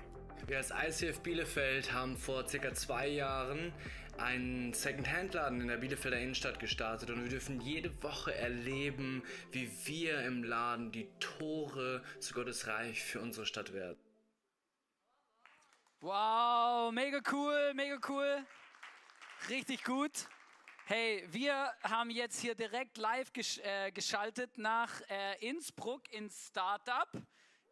Wir 0.47 0.57
als 0.57 0.71
ICF 0.71 1.21
Bielefeld 1.21 1.91
haben 1.91 2.17
vor 2.17 2.47
circa 2.47 2.73
zwei 2.73 3.07
Jahren 3.07 3.73
einen 4.17 4.73
Second-Hand-Laden 4.73 5.61
in 5.61 5.67
der 5.67 5.77
Bielefelder 5.77 6.19
Innenstadt 6.19 6.59
gestartet 6.59 7.09
und 7.09 7.21
wir 7.23 7.29
dürfen 7.29 7.61
jede 7.61 8.03
Woche 8.03 8.33
erleben, 8.33 9.23
wie 9.51 9.69
wir 9.85 10.21
im 10.21 10.43
Laden 10.43 10.91
die 10.91 11.09
Tore 11.19 12.03
zu 12.19 12.33
Gottes 12.33 12.67
Reich 12.67 13.03
für 13.03 13.19
unsere 13.19 13.45
Stadt 13.45 13.73
werden. 13.73 13.99
Wow, 16.01 16.91
mega 16.91 17.19
cool, 17.31 17.73
mega 17.73 17.97
cool. 18.07 18.45
Richtig 19.49 19.83
gut. 19.83 20.27
Hey, 20.85 21.25
wir 21.31 21.73
haben 21.81 22.11
jetzt 22.11 22.39
hier 22.39 22.53
direkt 22.53 22.97
live 22.97 23.33
gesch 23.33 23.57
äh, 23.59 23.91
geschaltet 23.91 24.57
nach 24.57 25.01
äh, 25.09 25.47
Innsbruck 25.47 26.11
ins 26.11 26.49
Startup. 26.49 27.09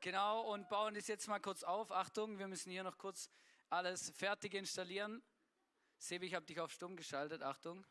Genau, 0.01 0.51
und 0.51 0.67
bauen 0.67 0.95
das 0.95 1.07
jetzt 1.07 1.27
mal 1.27 1.39
kurz 1.39 1.63
auf. 1.63 1.91
Achtung, 1.91 2.39
wir 2.39 2.47
müssen 2.47 2.71
hier 2.71 2.83
noch 2.83 2.97
kurz 2.97 3.29
alles 3.69 4.09
fertig 4.09 4.53
installieren. 4.55 5.21
Sebi, 6.03 6.25
ich 6.25 6.33
habe 6.33 6.45
dich 6.45 6.59
auf 6.59 6.69
stumm 6.69 6.97
geschaltet. 6.97 7.41
Achtung. 7.41 7.85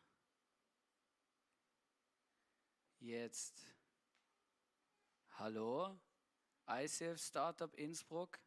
Jetzt. 2.99 3.65
Hallo? 5.31 5.99
ICF 6.69 7.19
Startup 7.19 7.73
Innsbruck. 7.73 8.39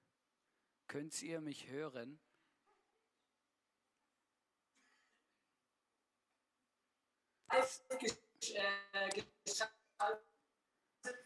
Könnt 0.86 1.20
ihr 1.20 1.40
mich 1.40 1.66
hören? 1.66 2.20
Äh, 7.48 7.64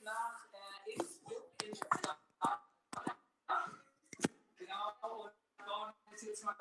nach 0.01 0.49
äh, 0.55 0.93
Innsbruck 0.95 1.63
in 1.63 1.73
Genau, 4.57 5.25
und 5.25 5.35
bauen 5.59 5.93
jetzt 6.23 6.43
mal 6.43 6.55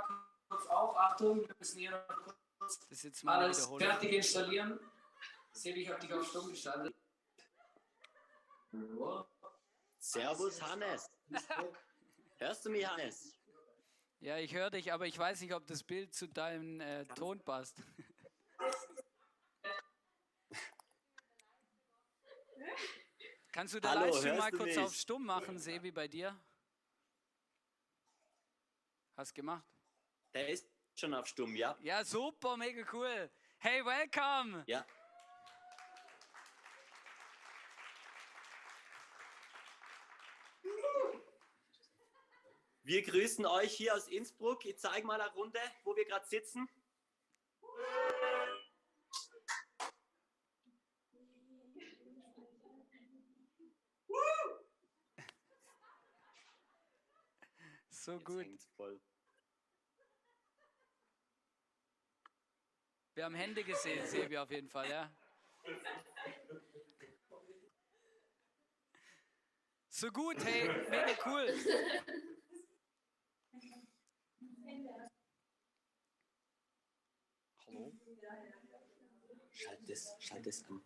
kurz 0.49 0.65
auf. 0.67 0.97
Achtung, 0.97 1.47
wir 1.47 1.55
müssen 1.57 1.79
hier 1.79 1.91
noch 1.91 2.07
kurz 2.59 2.79
das 2.89 3.03
jetzt 3.03 3.23
mal 3.23 3.39
alles 3.39 3.65
fertig 3.65 4.13
installieren. 4.13 4.79
Sebi, 5.51 5.83
ich 5.83 5.89
habe 5.89 5.99
dich 5.99 6.13
auf 6.13 6.27
Stumm 6.27 6.49
geschaltet. 6.49 6.95
Servus 9.97 10.61
Hannes. 10.61 11.09
Hörst 12.37 12.65
du 12.65 12.69
mich, 12.69 12.87
Hannes? 12.87 13.33
Ja, 14.19 14.37
ich 14.37 14.53
höre 14.53 14.69
dich, 14.69 14.93
aber 14.93 15.07
ich 15.07 15.17
weiß 15.17 15.41
nicht, 15.41 15.53
ob 15.53 15.65
das 15.65 15.81
Bild 15.83 16.13
zu 16.13 16.27
deinem 16.27 16.79
äh, 16.81 17.05
Ton 17.05 17.39
passt. 17.39 17.81
Kannst 23.51 23.73
du 23.73 23.79
den 23.79 23.89
Hallo, 23.89 24.05
Livestream 24.05 24.37
mal 24.37 24.51
kurz 24.51 24.75
mich? 24.75 24.77
auf 24.77 24.93
stumm 24.93 25.25
machen, 25.25 25.57
Sebi, 25.57 25.91
bei 25.91 26.07
dir? 26.07 26.39
Hast 29.15 29.33
gemacht? 29.33 29.65
Der 30.33 30.47
ist 30.47 30.69
schon 30.95 31.13
auf 31.13 31.27
Stumm, 31.27 31.55
ja? 31.55 31.75
Ja, 31.81 32.03
super, 32.03 32.55
mega 32.55 32.85
cool. 32.93 33.31
Hey, 33.57 33.83
welcome! 33.83 34.63
Ja. 34.67 34.85
Wir 42.83 43.03
grüßen 43.03 43.45
euch 43.45 43.73
hier 43.75 43.93
aus 43.95 44.07
Innsbruck. 44.07 44.65
Ich 44.65 44.77
zeige 44.79 45.05
mal 45.05 45.19
eine 45.21 45.31
Runde, 45.33 45.59
wo 45.83 45.95
wir 45.95 46.05
gerade 46.05 46.25
sitzen. 46.25 46.67
So 57.89 58.13
Jetzt 58.13 58.25
gut. 58.25 58.43
hängt's 58.43 58.65
voll. 58.75 58.99
Wir 63.19 63.25
haben 63.25 63.35
Hände 63.35 63.65
gesehen, 63.65 64.07
Sebi, 64.07 64.37
auf 64.37 64.49
jeden 64.49 64.69
Fall, 64.69 64.89
ja. 64.89 65.11
So 69.89 70.09
gut, 70.09 70.41
hey, 70.45 70.69
mega 70.89 71.17
cool. 71.25 71.53
Hallo? 77.67 77.91
Schalt 79.51 79.89
das, 79.89 80.15
schalt 80.19 80.47
das 80.47 80.63
an. 80.63 80.81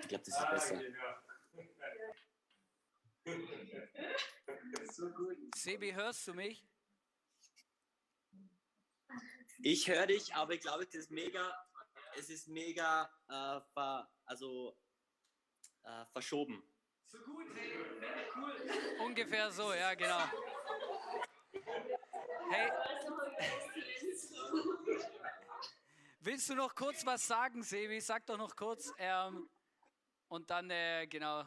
Ich 0.00 0.08
glaube, 0.08 0.24
das 0.24 0.40
ist 0.40 0.50
besser. 0.50 0.80
Sebi, 5.54 5.92
hörst 5.92 6.26
du 6.28 6.32
mich? 6.32 6.66
Ich 9.58 9.86
höre 9.86 10.06
dich, 10.06 10.34
aber 10.34 10.54
ich 10.54 10.60
glaube, 10.60 10.84
es 10.84 10.94
ist 10.94 11.10
mega, 11.10 11.54
es 12.18 12.30
ist 12.30 12.48
mega, 12.48 13.10
äh, 13.28 13.60
ver, 13.72 14.10
also 14.24 14.76
äh, 15.82 16.04
verschoben. 16.12 16.62
So 17.06 17.18
gut, 17.18 17.46
hey, 17.54 17.78
cool. 18.36 19.04
Ungefähr 19.04 19.50
so, 19.50 19.72
ja, 19.72 19.94
genau. 19.94 20.24
Hey, 22.50 22.70
willst 26.20 26.48
du 26.48 26.54
noch 26.54 26.74
kurz 26.74 27.04
was 27.06 27.26
sagen, 27.26 27.62
Sebi? 27.62 28.00
Sag 28.00 28.26
doch 28.26 28.38
noch 28.38 28.56
kurz. 28.56 28.92
Ähm, 28.98 29.48
und 30.28 30.50
dann, 30.50 30.70
äh, 30.70 31.06
genau, 31.06 31.44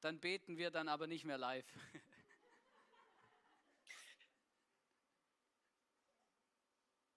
dann 0.00 0.20
beten 0.20 0.56
wir 0.56 0.70
dann 0.70 0.88
aber 0.88 1.06
nicht 1.06 1.24
mehr 1.24 1.38
live. 1.38 1.66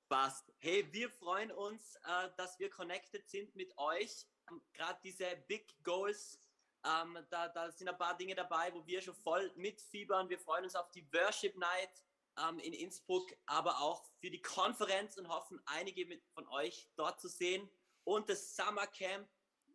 Passt. 0.07 0.53
Hey, 0.59 0.87
wir 0.93 1.09
freuen 1.09 1.51
uns, 1.51 1.95
äh, 1.95 2.29
dass 2.37 2.59
wir 2.59 2.69
connected 2.69 3.27
sind 3.27 3.55
mit 3.55 3.75
euch. 3.77 4.27
Ähm, 4.51 4.61
Gerade 4.73 4.99
diese 5.03 5.25
Big 5.47 5.75
Goals, 5.83 6.39
ähm, 6.85 7.17
da, 7.31 7.47
da 7.47 7.71
sind 7.71 7.89
ein 7.89 7.97
paar 7.97 8.15
Dinge 8.15 8.35
dabei, 8.35 8.71
wo 8.71 8.85
wir 8.85 9.01
schon 9.01 9.15
voll 9.15 9.51
mitfiebern. 9.55 10.29
Wir 10.29 10.37
freuen 10.37 10.63
uns 10.63 10.75
auf 10.75 10.91
die 10.91 11.11
Worship 11.11 11.57
Night 11.57 12.03
ähm, 12.37 12.59
in 12.59 12.73
Innsbruck, 12.73 13.31
aber 13.47 13.81
auch 13.81 14.05
für 14.19 14.29
die 14.29 14.43
Konferenz 14.43 15.17
und 15.17 15.27
hoffen, 15.27 15.59
einige 15.65 16.05
mit, 16.05 16.23
von 16.35 16.47
euch 16.49 16.87
dort 16.95 17.19
zu 17.19 17.27
sehen. 17.27 17.67
Und 18.03 18.29
das 18.29 18.55
Summer 18.55 18.85
Camp, 18.85 19.27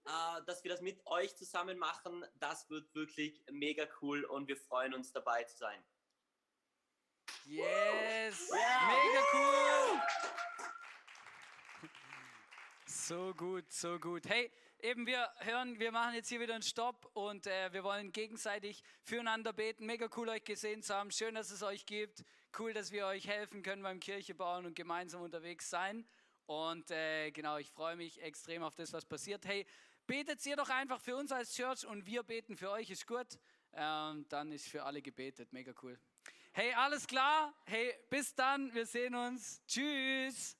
äh, 0.04 0.44
dass 0.46 0.62
wir 0.62 0.70
das 0.70 0.80
mit 0.80 1.04
euch 1.06 1.34
zusammen 1.34 1.76
machen, 1.76 2.24
das 2.36 2.70
wird 2.70 2.94
wirklich 2.94 3.42
mega 3.50 3.88
cool 4.00 4.24
und 4.24 4.46
wir 4.46 4.56
freuen 4.56 4.94
uns 4.94 5.12
dabei 5.12 5.42
zu 5.42 5.56
sein. 5.56 5.84
Yes! 7.46 8.50
Mega 8.50 9.22
cool! 9.33 10.00
So 12.87 13.35
gut, 13.35 13.72
so 13.72 13.98
gut. 13.98 14.29
Hey, 14.29 14.50
eben 14.81 15.07
wir 15.07 15.29
hören, 15.38 15.79
wir 15.81 15.90
machen 15.90 16.14
jetzt 16.14 16.29
hier 16.29 16.40
wieder 16.40 16.55
einen 16.55 16.62
Stopp 16.62 17.11
und 17.14 17.46
äh, 17.46 17.72
wir 17.72 17.83
wollen 17.83 18.12
gegenseitig 18.12 18.83
füreinander 19.03 19.53
beten. 19.53 19.87
Mega 19.87 20.09
cool, 20.16 20.29
euch 20.29 20.44
gesehen 20.44 20.83
zu 20.83 20.94
haben. 20.94 21.11
Schön, 21.11 21.35
dass 21.35 21.50
es 21.50 21.62
euch 21.62 21.87
gibt. 21.87 22.22
Cool, 22.59 22.72
dass 22.72 22.92
wir 22.92 23.07
euch 23.07 23.26
helfen 23.26 23.62
können 23.62 23.83
beim 23.83 24.00
Kirche 24.00 24.35
bauen 24.35 24.66
und 24.66 24.74
gemeinsam 24.74 25.22
unterwegs 25.22 25.70
sein. 25.70 26.07
Und 26.46 26.90
äh, 26.90 27.31
genau, 27.31 27.59
ich 27.59 27.70
freue 27.70 27.96
mich 27.96 28.20
extrem 28.22 28.62
auf 28.62 28.74
das, 28.74 28.92
was 28.92 29.05
passiert. 29.05 29.46
Hey, 29.46 29.66
betet 30.07 30.44
ihr 30.46 30.57
doch 30.57 30.68
einfach 30.68 31.00
für 31.00 31.16
uns 31.16 31.33
als 31.33 31.55
Church 31.55 31.87
und 31.87 32.07
wir 32.07 32.22
beten 32.22 32.57
für 32.57 32.70
euch, 32.70 32.90
ist 32.90 33.07
gut. 33.07 33.38
Ähm, 33.72 34.26
dann 34.29 34.53
ist 34.53 34.68
für 34.68 34.85
alle 34.85 35.00
gebetet. 35.00 35.53
Mega 35.53 35.72
cool. 35.83 35.98
Hey, 36.52 36.72
alles 36.74 37.06
klar? 37.06 37.54
Hey, 37.64 37.94
bis 38.10 38.34
dann. 38.34 38.74
Wir 38.74 38.84
sehen 38.84 39.14
uns. 39.14 39.62
Tschüss. 39.66 40.56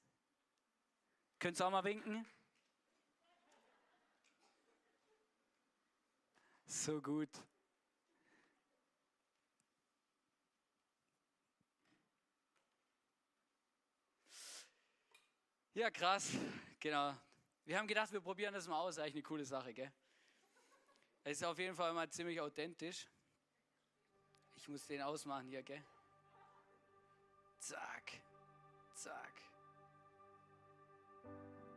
Könnt 1.40 1.61
ihr 1.61 1.66
auch 1.66 1.70
mal 1.70 1.83
winken? 1.83 2.24
So 6.66 7.03
gut. 7.03 7.29
Ja, 15.74 15.90
krass. 15.90 16.31
Genau. 16.79 17.16
Wir 17.64 17.79
haben 17.79 17.88
gedacht, 17.88 18.12
wir 18.12 18.20
probieren 18.20 18.55
das 18.55 18.68
mal 18.68 18.79
aus. 18.79 18.98
Eigentlich 18.98 19.14
eine 19.14 19.22
coole 19.22 19.44
Sache, 19.44 19.74
gell? 19.74 19.92
Es 21.24 21.38
ist 21.38 21.44
auf 21.44 21.59
jeden 21.59 21.74
Fall 21.74 21.92
mal 21.92 22.09
ziemlich 22.09 22.40
authentisch. 22.40 23.09
Ich 24.61 24.68
muss 24.68 24.87
den 24.87 25.01
ausmachen 25.01 25.46
hier, 25.46 25.62
gell? 25.62 25.83
Zack. 27.61 28.20
Zack. 28.94 29.33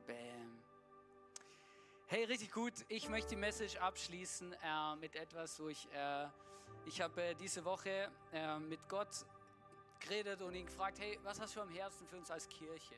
Bam. 0.06 0.62
Hey, 2.08 2.26
richtig 2.26 2.52
gut. 2.52 2.74
Ich 2.90 3.08
möchte 3.08 3.30
die 3.30 3.36
Message 3.38 3.78
abschließen 3.78 4.52
äh, 4.52 4.96
mit 4.98 5.16
etwas, 5.16 5.62
wo 5.62 5.70
ich, 5.70 5.90
äh, 5.94 6.28
ich 6.86 7.00
habe 7.00 7.24
äh, 7.24 7.36
diese 7.36 7.64
Woche 7.64 8.12
äh, 8.34 8.60
mit 8.60 8.90
Gott 8.90 9.26
geredet 10.02 10.42
und 10.42 10.54
ihn 10.54 10.66
gefragt, 10.66 11.00
hey, 11.00 11.18
was 11.24 11.40
hast 11.40 11.56
du 11.56 11.62
am 11.62 11.70
Herzen 11.70 12.06
für 12.06 12.18
uns 12.18 12.30
als 12.30 12.50
Kirche? 12.50 12.96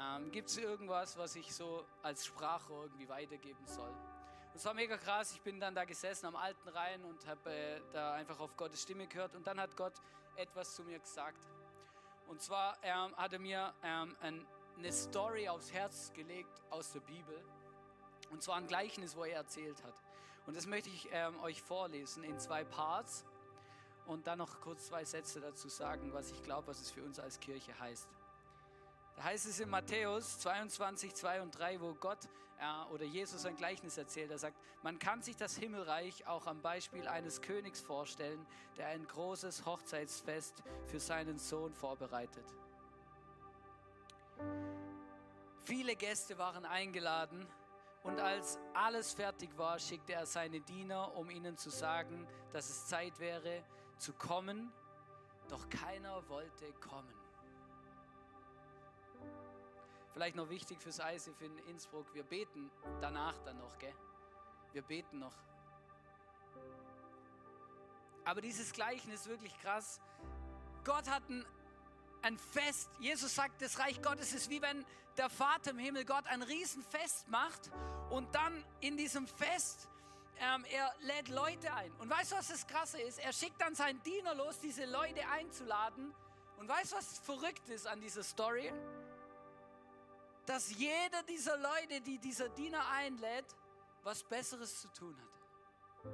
Ähm, 0.00 0.30
Gibt 0.30 0.50
es 0.50 0.56
irgendwas, 0.56 1.18
was 1.18 1.34
ich 1.34 1.52
so 1.52 1.84
als 2.02 2.24
Sprachrohr 2.24 2.84
irgendwie 2.84 3.08
weitergeben 3.08 3.66
soll? 3.66 3.92
Es 4.58 4.64
war 4.64 4.74
mega 4.74 4.96
krass. 4.96 5.30
Ich 5.30 5.40
bin 5.40 5.60
dann 5.60 5.72
da 5.72 5.84
gesessen 5.84 6.26
am 6.26 6.34
alten 6.34 6.68
Rhein 6.70 7.04
und 7.04 7.24
habe 7.28 7.48
äh, 7.48 7.80
da 7.92 8.14
einfach 8.14 8.40
auf 8.40 8.56
Gottes 8.56 8.82
Stimme 8.82 9.06
gehört. 9.06 9.36
Und 9.36 9.46
dann 9.46 9.60
hat 9.60 9.76
Gott 9.76 9.92
etwas 10.34 10.74
zu 10.74 10.82
mir 10.82 10.98
gesagt. 10.98 11.46
Und 12.26 12.42
zwar 12.42 12.76
ähm, 12.82 13.14
hat 13.16 13.32
er 13.32 13.38
mir 13.38 13.72
ähm, 13.84 14.16
ein, 14.20 14.44
eine 14.76 14.92
Story 14.92 15.48
aufs 15.48 15.72
Herz 15.72 16.12
gelegt 16.12 16.60
aus 16.70 16.90
der 16.90 16.98
Bibel. 16.98 17.40
Und 18.32 18.42
zwar 18.42 18.56
ein 18.56 18.66
Gleichnis, 18.66 19.14
wo 19.14 19.22
er 19.22 19.36
erzählt 19.36 19.80
hat. 19.84 19.94
Und 20.44 20.56
das 20.56 20.66
möchte 20.66 20.90
ich 20.90 21.08
ähm, 21.12 21.38
euch 21.38 21.62
vorlesen 21.62 22.24
in 22.24 22.40
zwei 22.40 22.64
Parts 22.64 23.24
und 24.06 24.26
dann 24.26 24.38
noch 24.38 24.60
kurz 24.60 24.88
zwei 24.88 25.04
Sätze 25.04 25.40
dazu 25.40 25.68
sagen, 25.68 26.12
was 26.12 26.32
ich 26.32 26.42
glaube, 26.42 26.66
was 26.66 26.80
es 26.80 26.90
für 26.90 27.04
uns 27.04 27.20
als 27.20 27.38
Kirche 27.38 27.78
heißt. 27.78 28.08
Da 29.18 29.24
heißt 29.24 29.46
es 29.46 29.58
in 29.58 29.68
Matthäus 29.68 30.38
22, 30.38 31.12
2 31.12 31.42
und 31.42 31.58
3, 31.58 31.80
wo 31.80 31.92
Gott 31.94 32.28
äh, 32.60 32.92
oder 32.92 33.04
Jesus 33.04 33.44
ein 33.46 33.56
Gleichnis 33.56 33.98
erzählt. 33.98 34.30
Er 34.30 34.38
sagt, 34.38 34.56
man 34.84 35.00
kann 35.00 35.22
sich 35.22 35.34
das 35.34 35.56
Himmelreich 35.56 36.28
auch 36.28 36.46
am 36.46 36.62
Beispiel 36.62 37.08
eines 37.08 37.42
Königs 37.42 37.80
vorstellen, 37.80 38.46
der 38.76 38.86
ein 38.86 39.04
großes 39.08 39.66
Hochzeitsfest 39.66 40.62
für 40.86 41.00
seinen 41.00 41.36
Sohn 41.36 41.74
vorbereitet. 41.74 42.44
Viele 45.64 45.96
Gäste 45.96 46.38
waren 46.38 46.64
eingeladen 46.64 47.44
und 48.04 48.20
als 48.20 48.60
alles 48.72 49.14
fertig 49.14 49.50
war, 49.58 49.80
schickte 49.80 50.12
er 50.12 50.26
seine 50.26 50.60
Diener, 50.60 51.16
um 51.16 51.28
ihnen 51.28 51.56
zu 51.56 51.70
sagen, 51.70 52.24
dass 52.52 52.70
es 52.70 52.86
Zeit 52.86 53.18
wäre 53.18 53.64
zu 53.96 54.12
kommen, 54.12 54.72
doch 55.48 55.68
keiner 55.68 56.28
wollte 56.28 56.72
kommen. 56.74 57.17
Vielleicht 60.12 60.36
noch 60.36 60.48
wichtig 60.48 60.80
fürs 60.80 60.98
ISIF 60.98 61.40
in 61.40 61.56
Innsbruck, 61.58 62.12
wir 62.14 62.24
beten 62.24 62.70
danach 63.00 63.38
dann 63.44 63.58
noch, 63.58 63.78
gell? 63.78 63.94
Wir 64.72 64.82
beten 64.82 65.18
noch. 65.18 65.34
Aber 68.24 68.40
dieses 68.40 68.72
Gleichnis 68.72 69.20
ist 69.20 69.28
wirklich 69.28 69.58
krass. 69.60 70.00
Gott 70.84 71.08
hat 71.08 71.28
ein, 71.28 71.44
ein 72.22 72.38
Fest. 72.38 72.90
Jesus 72.98 73.34
sagt, 73.34 73.62
das 73.62 73.78
Reich 73.78 74.02
Gottes 74.02 74.32
ist 74.32 74.50
wie 74.50 74.60
wenn 74.60 74.84
der 75.16 75.30
Vater 75.30 75.70
im 75.72 75.78
Himmel 75.78 76.04
Gott 76.04 76.26
ein 76.26 76.42
Riesenfest 76.42 77.28
macht 77.28 77.70
und 78.10 78.34
dann 78.34 78.64
in 78.80 78.96
diesem 78.96 79.26
Fest 79.26 79.88
ähm, 80.40 80.64
er 80.70 80.94
lädt 81.00 81.28
Leute 81.28 81.72
ein. 81.74 81.92
Und 81.98 82.08
weißt 82.08 82.32
du, 82.32 82.36
was 82.36 82.48
das 82.48 82.66
Krasse 82.66 83.00
ist? 83.00 83.18
Er 83.18 83.32
schickt 83.32 83.60
dann 83.60 83.74
seinen 83.74 84.02
Diener 84.02 84.34
los, 84.34 84.60
diese 84.60 84.84
Leute 84.84 85.26
einzuladen. 85.28 86.14
Und 86.58 86.68
weißt 86.68 86.92
du, 86.92 86.96
was 86.96 87.18
verrückt 87.18 87.68
ist 87.68 87.86
an 87.86 88.00
dieser 88.00 88.22
Story? 88.22 88.72
Dass 90.48 90.70
jeder 90.70 91.22
dieser 91.28 91.58
Leute, 91.58 92.00
die 92.00 92.18
dieser 92.18 92.48
Diener 92.48 92.82
einlädt, 92.88 93.44
was 94.02 94.24
Besseres 94.24 94.80
zu 94.80 94.88
tun 94.88 95.14
hat. 95.20 96.12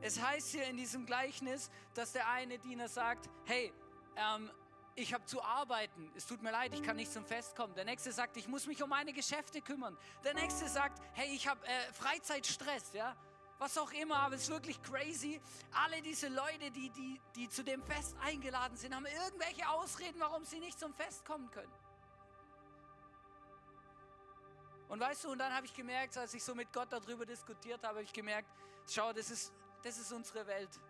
Es 0.00 0.22
heißt 0.22 0.50
hier 0.50 0.64
in 0.66 0.76
diesem 0.76 1.04
Gleichnis, 1.06 1.72
dass 1.92 2.12
der 2.12 2.28
eine 2.28 2.56
Diener 2.60 2.88
sagt, 2.88 3.28
hey, 3.46 3.72
ähm, 4.14 4.48
ich 4.94 5.12
habe 5.12 5.24
zu 5.24 5.42
arbeiten, 5.42 6.08
es 6.14 6.24
tut 6.24 6.40
mir 6.40 6.52
leid, 6.52 6.72
ich 6.72 6.84
kann 6.84 6.94
nicht 6.94 7.12
zum 7.12 7.26
Fest 7.26 7.56
kommen. 7.56 7.74
Der 7.74 7.84
nächste 7.84 8.12
sagt, 8.12 8.36
ich 8.36 8.46
muss 8.46 8.68
mich 8.68 8.80
um 8.80 8.90
meine 8.90 9.12
Geschäfte 9.12 9.60
kümmern. 9.60 9.98
Der 10.22 10.34
nächste 10.34 10.68
sagt, 10.68 11.02
hey, 11.14 11.34
ich 11.34 11.48
habe 11.48 11.66
äh, 11.66 11.92
Freizeitstress, 11.94 12.92
ja, 12.92 13.16
was 13.58 13.76
auch 13.76 13.90
immer, 13.90 14.20
aber 14.20 14.36
es 14.36 14.42
ist 14.42 14.50
wirklich 14.50 14.80
crazy. 14.84 15.40
Alle 15.84 16.00
diese 16.00 16.28
Leute, 16.28 16.70
die, 16.70 16.90
die, 16.90 17.20
die 17.34 17.48
zu 17.48 17.64
dem 17.64 17.82
Fest 17.82 18.14
eingeladen 18.22 18.76
sind, 18.76 18.94
haben 18.94 19.06
irgendwelche 19.06 19.68
Ausreden, 19.68 20.20
warum 20.20 20.44
sie 20.44 20.60
nicht 20.60 20.78
zum 20.78 20.94
Fest 20.94 21.24
kommen 21.24 21.50
können. 21.50 21.72
Und 24.88 25.00
weißt 25.00 25.24
du, 25.24 25.30
und 25.30 25.38
dann 25.38 25.52
habe 25.52 25.66
ich 25.66 25.74
gemerkt, 25.74 26.16
als 26.18 26.34
ich 26.34 26.44
so 26.44 26.54
mit 26.54 26.72
Gott 26.72 26.92
darüber 26.92 27.24
diskutiert 27.24 27.82
habe, 27.82 27.96
habe 27.96 28.02
ich 28.02 28.12
gemerkt, 28.12 28.48
schau, 28.88 29.12
das 29.12 29.30
ist, 29.30 29.52
das 29.82 29.98
ist 29.98 30.12
unsere 30.12 30.46
Welt. 30.46 30.80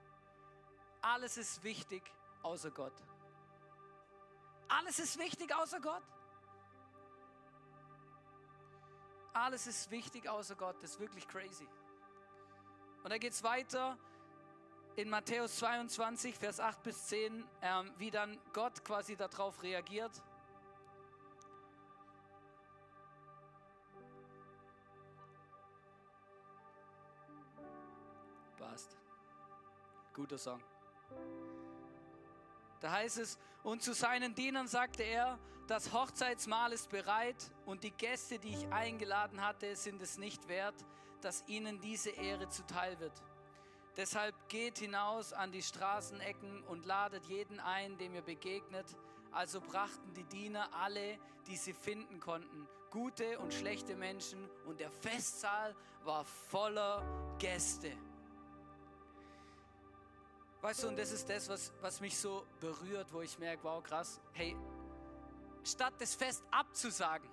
Alles 1.00 1.36
ist 1.36 1.62
wichtig 1.62 2.02
außer 2.42 2.70
Gott. 2.70 2.94
Alles 4.68 4.98
ist 4.98 5.18
wichtig 5.18 5.54
außer 5.54 5.80
Gott. 5.80 6.02
Alles 9.32 9.66
ist 9.66 9.90
wichtig 9.90 10.28
außer 10.28 10.56
Gott. 10.56 10.76
Das 10.82 10.92
ist 10.92 11.00
wirklich 11.00 11.26
crazy. 11.28 11.68
Und 13.02 13.10
da 13.10 13.18
geht 13.18 13.32
es 13.32 13.42
weiter 13.42 13.98
in 14.96 15.10
Matthäus 15.10 15.56
22, 15.56 16.38
Vers 16.38 16.60
8 16.60 16.82
bis 16.82 17.06
10, 17.06 17.44
ähm, 17.62 17.92
wie 17.98 18.10
dann 18.10 18.40
Gott 18.52 18.84
quasi 18.84 19.16
darauf 19.16 19.62
reagiert. 19.62 20.22
Guter 30.14 30.38
Song. 30.38 30.62
Da 32.80 32.92
heißt 32.92 33.18
es, 33.18 33.38
und 33.62 33.82
zu 33.82 33.92
seinen 33.94 34.34
Dienern 34.34 34.68
sagte 34.68 35.02
er, 35.02 35.38
das 35.66 35.92
Hochzeitsmahl 35.92 36.72
ist 36.72 36.90
bereit 36.90 37.50
und 37.64 37.82
die 37.82 37.90
Gäste, 37.90 38.38
die 38.38 38.52
ich 38.52 38.72
eingeladen 38.72 39.44
hatte, 39.44 39.74
sind 39.76 40.02
es 40.02 40.18
nicht 40.18 40.48
wert, 40.48 40.74
dass 41.22 41.42
ihnen 41.46 41.80
diese 41.80 42.10
Ehre 42.10 42.48
zuteil 42.48 43.00
wird. 43.00 43.22
Deshalb 43.96 44.34
geht 44.48 44.78
hinaus 44.78 45.32
an 45.32 45.52
die 45.52 45.62
Straßenecken 45.62 46.62
und 46.64 46.84
ladet 46.84 47.24
jeden 47.26 47.60
ein, 47.60 47.96
dem 47.96 48.14
ihr 48.14 48.22
begegnet. 48.22 48.86
Also 49.32 49.60
brachten 49.60 50.12
die 50.14 50.24
Diener 50.24 50.68
alle, 50.74 51.18
die 51.46 51.56
sie 51.56 51.72
finden 51.72 52.20
konnten, 52.20 52.68
gute 52.90 53.38
und 53.38 53.52
schlechte 53.52 53.96
Menschen, 53.96 54.48
und 54.66 54.80
der 54.80 54.90
Festsaal 54.90 55.74
war 56.04 56.24
voller 56.24 57.02
Gäste. 57.38 57.92
Weißt 60.64 60.82
du, 60.82 60.88
und 60.88 60.98
das 60.98 61.12
ist 61.12 61.28
das, 61.28 61.46
was, 61.50 61.74
was 61.82 62.00
mich 62.00 62.16
so 62.16 62.46
berührt, 62.58 63.12
wo 63.12 63.20
ich 63.20 63.38
merke, 63.38 63.62
wow, 63.64 63.82
krass, 63.82 64.18
hey, 64.32 64.56
statt 65.62 65.92
das 65.98 66.14
Fest 66.14 66.42
abzusagen, 66.50 67.28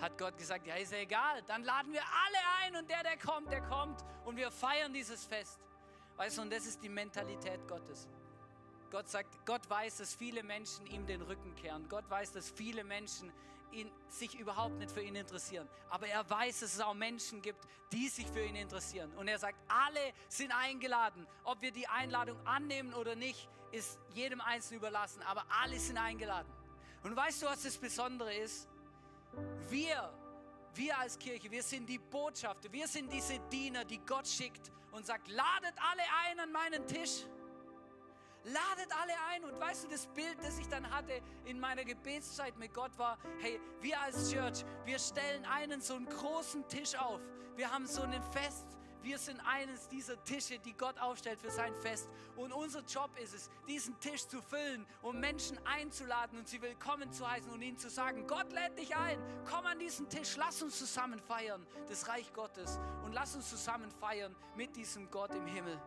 hat 0.00 0.18
Gott 0.18 0.36
gesagt, 0.36 0.66
ja, 0.66 0.74
ist 0.74 0.90
ja 0.90 0.98
egal, 0.98 1.42
dann 1.46 1.62
laden 1.62 1.92
wir 1.92 2.02
alle 2.02 2.38
ein 2.64 2.82
und 2.82 2.90
der, 2.90 3.04
der 3.04 3.16
kommt, 3.18 3.52
der 3.52 3.60
kommt 3.60 4.04
und 4.24 4.36
wir 4.36 4.50
feiern 4.50 4.92
dieses 4.92 5.24
Fest. 5.24 5.60
Weißt 6.16 6.38
du, 6.38 6.42
und 6.42 6.52
das 6.52 6.66
ist 6.66 6.82
die 6.82 6.88
Mentalität 6.88 7.68
Gottes. 7.68 8.08
Gott 8.90 9.08
sagt, 9.08 9.46
Gott 9.46 9.70
weiß, 9.70 9.98
dass 9.98 10.12
viele 10.16 10.42
Menschen 10.42 10.86
ihm 10.86 11.06
den 11.06 11.22
Rücken 11.22 11.54
kehren. 11.54 11.88
Gott 11.88 12.10
weiß, 12.10 12.32
dass 12.32 12.50
viele 12.50 12.82
Menschen 12.82 13.32
ihn, 13.72 13.90
sich 14.08 14.38
überhaupt 14.38 14.76
nicht 14.78 14.90
für 14.90 15.02
ihn 15.02 15.16
interessieren. 15.16 15.68
Aber 15.90 16.06
er 16.06 16.28
weiß, 16.28 16.60
dass 16.60 16.74
es 16.74 16.80
auch 16.80 16.94
Menschen 16.94 17.42
gibt, 17.42 17.66
die 17.92 18.08
sich 18.08 18.26
für 18.26 18.44
ihn 18.44 18.56
interessieren. 18.56 19.12
Und 19.16 19.28
er 19.28 19.38
sagt, 19.38 19.58
alle 19.68 20.12
sind 20.28 20.52
eingeladen. 20.52 21.26
Ob 21.44 21.60
wir 21.60 21.72
die 21.72 21.86
Einladung 21.88 22.38
annehmen 22.46 22.94
oder 22.94 23.14
nicht, 23.14 23.48
ist 23.72 23.98
jedem 24.14 24.40
Einzelnen 24.40 24.80
überlassen. 24.80 25.22
Aber 25.22 25.44
alle 25.62 25.78
sind 25.78 25.98
eingeladen. 25.98 26.52
Und 27.02 27.14
weißt 27.16 27.42
du, 27.42 27.46
was 27.46 27.62
das 27.62 27.76
Besondere 27.76 28.34
ist? 28.34 28.68
Wir, 29.68 30.12
wir 30.74 30.98
als 30.98 31.18
Kirche, 31.18 31.50
wir 31.50 31.62
sind 31.62 31.86
die 31.88 31.98
Botschafter. 31.98 32.72
Wir 32.72 32.88
sind 32.88 33.12
diese 33.12 33.38
Diener, 33.50 33.84
die 33.84 33.98
Gott 33.98 34.26
schickt 34.26 34.72
und 34.92 35.04
sagt, 35.04 35.28
ladet 35.28 35.74
alle 35.90 36.02
ein 36.24 36.40
an 36.40 36.52
meinen 36.52 36.86
Tisch. 36.86 37.26
Ladet 38.44 38.92
alle 39.00 39.12
ein. 39.30 39.44
Und 39.44 39.58
weißt 39.58 39.84
du, 39.84 39.88
das 39.88 40.06
Bild, 40.08 40.36
das 40.42 40.58
ich 40.58 40.68
dann 40.68 40.88
hatte 40.90 41.20
in 41.44 41.58
meiner 41.58 41.84
Gebetszeit 41.84 42.56
mit 42.58 42.72
Gott 42.72 42.96
war, 42.98 43.18
hey, 43.40 43.60
wir 43.80 44.00
als 44.00 44.30
Church, 44.30 44.64
wir 44.84 44.98
stellen 44.98 45.44
einen 45.46 45.80
so 45.80 45.94
einen 45.94 46.06
großen 46.06 46.66
Tisch 46.68 46.94
auf. 46.94 47.20
Wir 47.56 47.72
haben 47.72 47.86
so 47.86 48.02
ein 48.02 48.22
Fest. 48.32 48.66
Wir 49.04 49.18
sind 49.18 49.38
eines 49.40 49.86
dieser 49.88 50.22
Tische, 50.24 50.58
die 50.58 50.72
Gott 50.72 50.98
aufstellt 50.98 51.38
für 51.38 51.50
sein 51.50 51.74
Fest. 51.74 52.08
Und 52.36 52.52
unser 52.52 52.80
Job 52.80 53.10
ist 53.22 53.34
es, 53.34 53.50
diesen 53.68 54.00
Tisch 54.00 54.26
zu 54.26 54.40
füllen, 54.40 54.86
um 55.02 55.20
Menschen 55.20 55.58
einzuladen 55.66 56.38
und 56.38 56.48
sie 56.48 56.62
willkommen 56.62 57.12
zu 57.12 57.30
heißen 57.30 57.52
und 57.52 57.60
ihnen 57.60 57.76
zu 57.76 57.90
sagen, 57.90 58.26
Gott 58.26 58.50
lädt 58.50 58.78
dich 58.78 58.96
ein, 58.96 59.18
komm 59.44 59.66
an 59.66 59.78
diesen 59.78 60.08
Tisch, 60.08 60.36
lass 60.38 60.62
uns 60.62 60.78
zusammen 60.78 61.20
feiern, 61.20 61.66
das 61.86 62.08
Reich 62.08 62.32
Gottes. 62.32 62.80
Und 63.04 63.12
lass 63.12 63.36
uns 63.36 63.50
zusammen 63.50 63.90
feiern 63.90 64.34
mit 64.56 64.74
diesem 64.74 65.10
Gott 65.10 65.34
im 65.34 65.46
Himmel. 65.46 65.78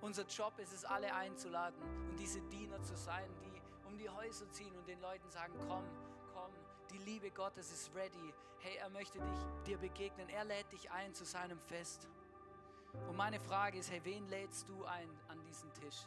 Unser 0.00 0.24
Job 0.26 0.58
ist 0.58 0.72
es, 0.72 0.84
alle 0.84 1.12
einzuladen 1.14 1.80
und 2.08 2.18
diese 2.18 2.40
Diener 2.42 2.80
zu 2.82 2.96
sein, 2.96 3.28
die 3.40 3.48
um 3.86 3.98
die 3.98 4.08
Häuser 4.08 4.50
ziehen 4.52 4.76
und 4.76 4.86
den 4.86 5.00
Leuten 5.00 5.28
sagen, 5.30 5.54
komm, 5.66 5.84
komm, 6.32 6.52
die 6.90 6.98
Liebe 6.98 7.30
Gottes 7.30 7.72
ist 7.72 7.94
ready. 7.94 8.34
Hey, 8.60 8.76
er 8.76 8.90
möchte 8.90 9.18
dich, 9.18 9.38
dir 9.66 9.78
begegnen. 9.78 10.28
Er 10.28 10.44
lädt 10.44 10.70
dich 10.72 10.90
ein 10.90 11.14
zu 11.14 11.24
seinem 11.24 11.58
Fest. 11.58 12.08
Und 13.08 13.16
meine 13.16 13.40
Frage 13.40 13.78
ist, 13.78 13.90
hey, 13.90 14.00
wen 14.04 14.26
lädst 14.28 14.68
du 14.68 14.84
ein 14.84 15.08
an 15.28 15.42
diesen 15.44 15.72
Tisch? 15.74 16.06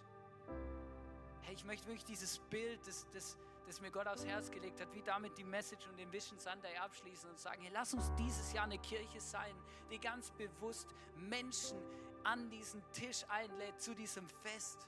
Hey, 1.42 1.54
ich 1.54 1.66
möchte 1.66 1.88
wirklich 1.88 2.06
dieses 2.06 2.40
Bild, 2.40 2.86
das, 2.88 3.08
das, 3.12 3.38
das 3.66 3.82
mir 3.82 3.92
Gott 3.92 4.08
aufs 4.08 4.26
Herz 4.26 4.52
gelegt 4.52 4.80
hat, 4.82 4.94
wie 4.94 5.02
damit 5.02 5.38
die 5.38 5.44
Message 5.44 5.88
und 5.88 5.98
den 5.98 6.12
Vision 6.12 6.40
Sunday 6.40 6.76
abschließen 6.78 7.30
und 7.30 7.40
sagen, 7.40 7.62
hey, 7.62 7.72
lass 7.74 7.94
uns 7.94 8.12
dieses 8.16 8.54
Jahr 8.54 8.66
eine 8.66 8.80
Kirche 8.80 9.20
sein, 9.20 9.56
die 9.90 10.00
ganz 10.00 10.32
bewusst 10.32 10.88
Menschen 11.16 11.78
an 12.24 12.50
diesen 12.50 12.84
Tisch 12.92 13.26
einlädt, 13.30 13.82
zu 13.82 13.94
diesem 13.96 14.28
Fest. 14.30 14.88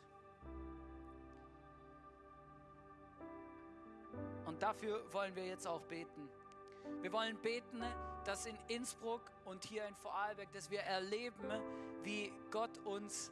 Und 4.45 4.61
dafür 4.61 5.01
wollen 5.11 5.35
wir 5.35 5.45
jetzt 5.45 5.67
auch 5.67 5.81
beten. 5.83 6.29
Wir 7.01 7.11
wollen 7.11 7.37
beten, 7.37 7.83
dass 8.25 8.45
in 8.45 8.57
Innsbruck 8.67 9.21
und 9.45 9.63
hier 9.63 9.85
in 9.87 9.95
Vorarlberg, 9.95 10.51
dass 10.51 10.69
wir 10.69 10.81
erleben, 10.81 11.49
wie 12.03 12.31
Gott 12.51 12.77
uns 12.85 13.31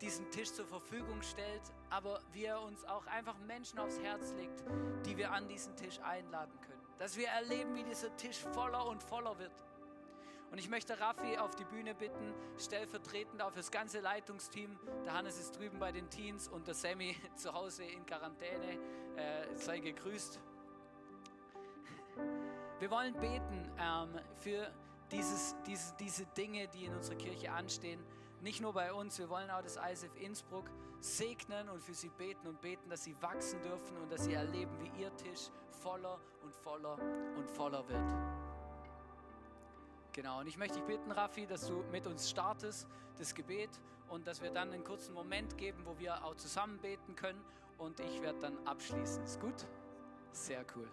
diesen 0.00 0.30
Tisch 0.30 0.52
zur 0.52 0.66
Verfügung 0.66 1.22
stellt, 1.22 1.62
aber 1.90 2.20
wie 2.32 2.44
er 2.44 2.60
uns 2.60 2.84
auch 2.84 3.06
einfach 3.06 3.38
Menschen 3.38 3.78
aufs 3.78 3.98
Herz 4.00 4.32
legt, 4.32 4.62
die 5.06 5.16
wir 5.16 5.32
an 5.32 5.48
diesen 5.48 5.76
Tisch 5.76 5.98
einladen 6.00 6.58
können. 6.60 6.82
Dass 6.98 7.16
wir 7.16 7.28
erleben, 7.28 7.74
wie 7.74 7.84
dieser 7.84 8.14
Tisch 8.16 8.38
voller 8.52 8.86
und 8.86 9.02
voller 9.02 9.38
wird. 9.38 9.52
Und 10.54 10.60
ich 10.60 10.68
möchte 10.68 11.00
Raffi 11.00 11.36
auf 11.36 11.56
die 11.56 11.64
Bühne 11.64 11.96
bitten, 11.96 12.32
stellvertretend 12.56 13.42
auch 13.42 13.50
fürs 13.50 13.72
ganze 13.72 13.98
Leitungsteam. 13.98 14.78
Der 15.04 15.12
Hannes 15.12 15.36
ist 15.40 15.58
drüben 15.58 15.80
bei 15.80 15.90
den 15.90 16.08
Teens 16.10 16.46
und 16.46 16.68
der 16.68 16.74
Sammy 16.74 17.16
zu 17.34 17.52
Hause 17.52 17.82
in 17.82 18.06
Quarantäne. 18.06 18.78
Äh, 19.16 19.52
sei 19.56 19.80
gegrüßt. 19.80 20.38
Wir 22.78 22.88
wollen 22.88 23.14
beten 23.14 23.68
ähm, 23.80 24.20
für 24.36 24.72
dieses, 25.10 25.56
diese, 25.66 25.92
diese 25.96 26.24
Dinge, 26.26 26.68
die 26.68 26.84
in 26.84 26.94
unserer 26.94 27.16
Kirche 27.16 27.50
anstehen. 27.50 27.98
Nicht 28.40 28.60
nur 28.60 28.74
bei 28.74 28.92
uns, 28.92 29.18
wir 29.18 29.28
wollen 29.28 29.50
auch 29.50 29.62
das 29.62 29.74
ISF 29.74 30.14
Innsbruck 30.20 30.70
segnen 31.00 31.68
und 31.68 31.82
für 31.82 31.94
sie 31.94 32.10
beten 32.10 32.46
und 32.46 32.60
beten, 32.60 32.88
dass 32.90 33.02
sie 33.02 33.20
wachsen 33.20 33.60
dürfen 33.60 33.96
und 33.96 34.12
dass 34.12 34.22
sie 34.22 34.34
erleben, 34.34 34.78
wie 34.78 35.02
ihr 35.02 35.16
Tisch 35.16 35.50
voller 35.82 36.20
und 36.44 36.54
voller 36.54 36.96
und 37.36 37.50
voller 37.50 37.88
wird. 37.88 38.43
Genau, 40.14 40.38
und 40.38 40.46
ich 40.46 40.56
möchte 40.56 40.76
dich 40.76 40.86
bitten, 40.86 41.10
Raffi, 41.10 41.44
dass 41.44 41.66
du 41.66 41.82
mit 41.90 42.06
uns 42.06 42.30
startest, 42.30 42.86
das 43.18 43.34
Gebet, 43.34 43.70
und 44.08 44.28
dass 44.28 44.40
wir 44.40 44.50
dann 44.50 44.72
einen 44.72 44.84
kurzen 44.84 45.12
Moment 45.12 45.58
geben, 45.58 45.84
wo 45.84 45.98
wir 45.98 46.24
auch 46.24 46.36
zusammen 46.36 46.78
beten 46.78 47.16
können. 47.16 47.42
Und 47.78 47.98
ich 47.98 48.22
werde 48.22 48.38
dann 48.38 48.64
abschließen. 48.64 49.24
Ist 49.24 49.40
gut? 49.40 49.66
Sehr 50.30 50.64
cool. 50.76 50.88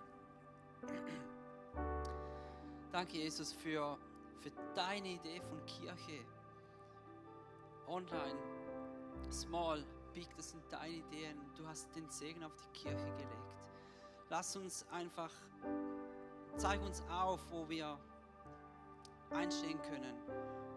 Danke, 2.92 3.18
Jesus, 3.18 3.54
für, 3.54 3.96
für 4.40 4.52
deine 4.74 5.10
Idee 5.10 5.40
von 5.42 5.64
Kirche. 5.68 6.26
Online, 7.86 8.40
small, 9.30 9.86
big, 10.16 10.36
das 10.36 10.50
sind 10.50 10.64
deine 10.72 10.96
Ideen. 10.96 11.40
Du 11.56 11.68
hast 11.68 11.96
den 11.96 12.10
Segen 12.10 12.44
auf 12.44 12.56
die 12.56 12.80
Kirche 12.80 13.12
gelegt. 13.12 13.56
Lass 14.30 14.56
uns 14.56 14.84
einfach, 14.90 15.32
zeig 16.58 16.82
uns 16.82 17.04
auf, 17.08 17.40
wo 17.52 17.70
wir 17.70 18.00
einstehen 19.32 19.82
können, 19.82 20.16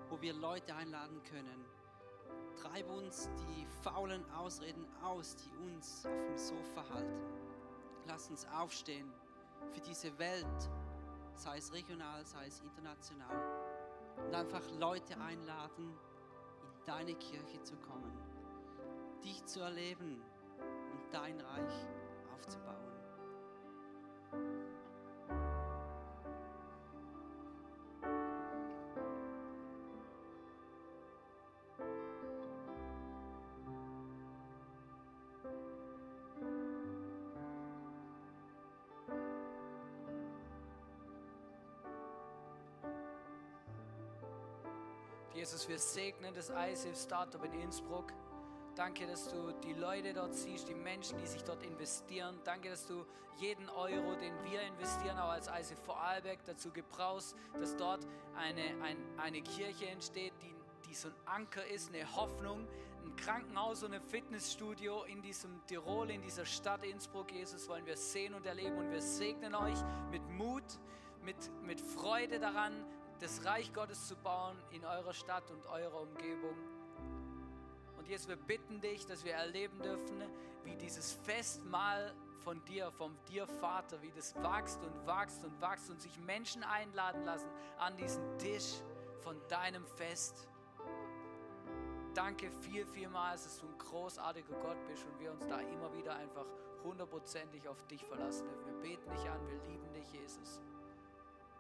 wo 0.08 0.20
wir 0.20 0.34
Leute 0.34 0.74
einladen 0.74 1.22
können. 1.24 1.64
Treib 2.56 2.88
uns 2.88 3.28
die 3.38 3.66
faulen 3.82 4.24
Ausreden 4.30 4.86
aus, 5.02 5.36
die 5.36 5.50
uns 5.56 6.06
auf 6.06 6.24
dem 6.24 6.38
Sofa 6.38 6.88
halten. 6.94 7.22
Lass 8.06 8.30
uns 8.30 8.46
aufstehen 8.48 9.12
für 9.72 9.80
diese 9.80 10.16
Welt, 10.18 10.70
sei 11.34 11.58
es 11.58 11.72
regional, 11.72 12.24
sei 12.24 12.46
es 12.46 12.60
international. 12.60 13.64
und 14.16 14.34
einfach 14.34 14.62
Leute 14.78 15.18
einladen, 15.20 15.98
in 16.62 16.84
deine 16.84 17.14
Kirche 17.14 17.60
zu 17.62 17.76
kommen, 17.78 18.16
dich 19.24 19.44
zu 19.44 19.60
erleben 19.60 20.22
und 20.92 21.12
dein 21.12 21.40
Reich 21.40 21.74
aufzubauen. 22.32 22.83
Jesus, 45.44 45.68
wir 45.68 45.78
segnen 45.78 46.32
das 46.32 46.48
ISIF 46.48 46.98
Startup 46.98 47.44
in 47.44 47.52
Innsbruck. 47.60 48.14
Danke, 48.76 49.06
dass 49.06 49.28
du 49.28 49.52
die 49.62 49.74
Leute 49.74 50.14
dort 50.14 50.32
siehst, 50.34 50.70
die 50.70 50.74
Menschen, 50.74 51.18
die 51.18 51.26
sich 51.26 51.44
dort 51.44 51.62
investieren. 51.62 52.40
Danke, 52.44 52.70
dass 52.70 52.86
du 52.86 53.04
jeden 53.36 53.68
Euro, 53.68 54.14
den 54.14 54.32
wir 54.50 54.62
investieren, 54.62 55.18
auch 55.18 55.28
als 55.28 55.48
ISIF 55.48 55.78
Vorarlberg, 55.80 56.42
dazu 56.46 56.70
gebrauchst, 56.70 57.36
dass 57.60 57.76
dort 57.76 58.06
eine, 58.34 58.62
ein, 58.82 58.96
eine 59.18 59.42
Kirche 59.42 59.86
entsteht, 59.88 60.32
die, 60.40 60.54
die 60.88 60.94
so 60.94 61.08
ein 61.08 61.14
Anker 61.26 61.66
ist, 61.66 61.92
eine 61.92 62.16
Hoffnung, 62.16 62.66
ein 63.04 63.14
Krankenhaus 63.16 63.82
und 63.82 63.92
ein 63.92 64.00
Fitnessstudio 64.00 65.02
in 65.02 65.20
diesem 65.20 65.60
Tirol, 65.66 66.10
in 66.10 66.22
dieser 66.22 66.46
Stadt 66.46 66.82
Innsbruck, 66.86 67.30
Jesus, 67.32 67.68
wollen 67.68 67.84
wir 67.84 67.98
sehen 67.98 68.32
und 68.32 68.46
erleben. 68.46 68.78
Und 68.78 68.90
wir 68.90 69.02
segnen 69.02 69.54
euch 69.54 69.78
mit 70.10 70.26
Mut, 70.30 70.80
mit, 71.22 71.36
mit 71.62 71.82
Freude 71.82 72.40
daran, 72.40 72.72
das 73.20 73.44
Reich 73.44 73.72
Gottes 73.72 74.08
zu 74.08 74.16
bauen 74.16 74.56
in 74.70 74.84
eurer 74.84 75.12
Stadt 75.12 75.50
und 75.50 75.64
eurer 75.66 76.00
Umgebung. 76.00 76.56
Und 77.96 78.08
jetzt 78.08 78.28
wir 78.28 78.36
bitten 78.36 78.80
dich, 78.80 79.06
dass 79.06 79.24
wir 79.24 79.32
erleben 79.32 79.80
dürfen, 79.80 80.22
wie 80.64 80.76
dieses 80.76 81.12
Festmahl 81.12 82.14
von 82.42 82.62
dir, 82.66 82.90
vom 82.90 83.16
dir 83.28 83.46
Vater, 83.46 84.00
wie 84.02 84.10
das 84.10 84.34
wächst 84.36 84.82
und 84.82 85.06
wächst 85.06 85.44
und 85.44 85.60
wächst 85.60 85.88
und 85.88 86.00
sich 86.00 86.18
Menschen 86.18 86.62
einladen 86.62 87.24
lassen 87.24 87.48
an 87.78 87.96
diesen 87.96 88.38
Tisch 88.38 88.74
von 89.22 89.40
deinem 89.48 89.86
Fest. 89.86 90.46
Danke 92.14 92.50
viel, 92.50 92.86
vielmals, 92.86 93.44
dass 93.44 93.58
du 93.58 93.66
ein 93.66 93.78
großartiger 93.78 94.54
Gott 94.60 94.86
bist 94.86 95.04
und 95.06 95.18
wir 95.18 95.32
uns 95.32 95.46
da 95.46 95.58
immer 95.60 95.92
wieder 95.94 96.14
einfach 96.14 96.46
hundertprozentig 96.84 97.66
auf 97.66 97.82
dich 97.86 98.04
verlassen 98.04 98.46
dürfen. 98.46 98.66
Wir 98.66 98.90
beten 98.90 99.10
dich 99.10 99.30
an, 99.30 99.40
wir 99.48 99.56
lieben 99.70 99.92
dich, 99.94 100.12
Jesus. 100.12 100.60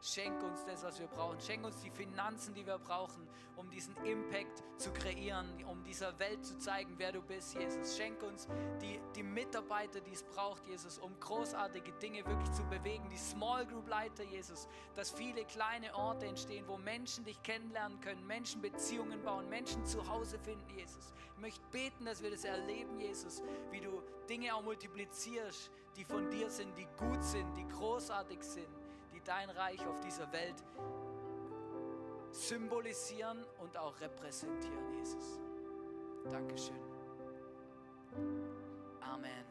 Schenk 0.06 0.42
uns 0.42 0.62
das, 0.66 0.84
was 0.84 1.00
wir 1.00 1.06
brauchen. 1.06 1.40
Schenk 1.40 1.64
uns 1.64 1.80
die 1.80 1.88
Finanzen, 1.88 2.52
die 2.52 2.66
wir 2.66 2.76
brauchen, 2.76 3.26
um 3.56 3.70
diesen 3.70 3.96
Impact 4.04 4.62
zu 4.76 4.92
kreieren, 4.92 5.64
um 5.64 5.82
dieser 5.82 6.18
Welt 6.18 6.44
zu 6.44 6.58
zeigen, 6.58 6.92
wer 6.98 7.10
du 7.10 7.22
bist, 7.22 7.54
Jesus. 7.54 7.96
Schenk 7.96 8.22
uns 8.22 8.46
die, 8.82 9.00
die 9.16 9.22
Mitarbeiter, 9.22 10.02
die 10.02 10.12
es 10.12 10.22
braucht, 10.22 10.66
Jesus, 10.66 10.98
um 10.98 11.18
großartige 11.20 11.90
Dinge 11.92 12.18
wirklich 12.26 12.52
zu 12.52 12.64
bewegen. 12.64 13.08
Die 13.08 13.16
Small 13.16 13.64
Group 13.64 13.88
Leiter, 13.88 14.24
Jesus, 14.24 14.68
dass 14.94 15.10
viele 15.10 15.46
kleine 15.46 15.94
Orte 15.94 16.26
entstehen, 16.26 16.68
wo 16.68 16.76
Menschen 16.76 17.24
dich 17.24 17.42
kennenlernen 17.42 17.98
können, 18.02 18.26
Menschen 18.26 18.60
Beziehungen 18.60 19.22
bauen, 19.22 19.48
Menschen 19.48 19.86
zu 19.86 20.06
Hause 20.06 20.38
finden, 20.38 20.68
Jesus. 20.76 21.14
Ich 21.34 21.40
möchte 21.40 21.64
beten, 21.72 22.04
dass 22.04 22.22
wir 22.22 22.30
das 22.30 22.44
erleben, 22.44 23.00
Jesus, 23.00 23.42
wie 23.70 23.80
du 23.80 24.02
Dinge 24.28 24.54
auch 24.54 24.62
multiplizierst, 24.62 25.70
die 25.96 26.04
von 26.04 26.28
dir 26.28 26.50
sind, 26.50 26.76
die 26.76 26.86
gut 26.98 27.24
sind, 27.24 27.56
die 27.56 27.66
großartig 27.68 28.42
sind 28.42 28.83
dein 29.24 29.50
Reich 29.50 29.86
auf 29.86 30.00
dieser 30.00 30.30
Welt 30.32 30.54
symbolisieren 32.30 33.44
und 33.58 33.76
auch 33.78 34.00
repräsentieren, 34.00 34.92
Jesus. 34.98 35.40
Dankeschön. 36.30 36.76
Amen. 39.00 39.44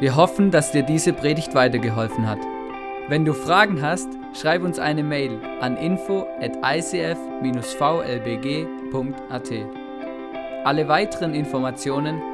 Wir 0.00 0.16
hoffen, 0.16 0.50
dass 0.50 0.72
dir 0.72 0.82
diese 0.82 1.12
Predigt 1.12 1.54
weitergeholfen 1.54 2.28
hat. 2.28 2.40
Wenn 3.08 3.24
du 3.24 3.32
Fragen 3.32 3.80
hast, 3.82 4.08
schreib 4.34 4.62
uns 4.62 4.78
eine 4.78 5.02
Mail 5.02 5.38
an 5.60 5.76
info 5.76 6.26
at 6.40 6.56
icf-vlbg.at. 6.62 7.14
Alle 10.64 10.88
weiteren 10.88 11.34
Informationen 11.34 12.33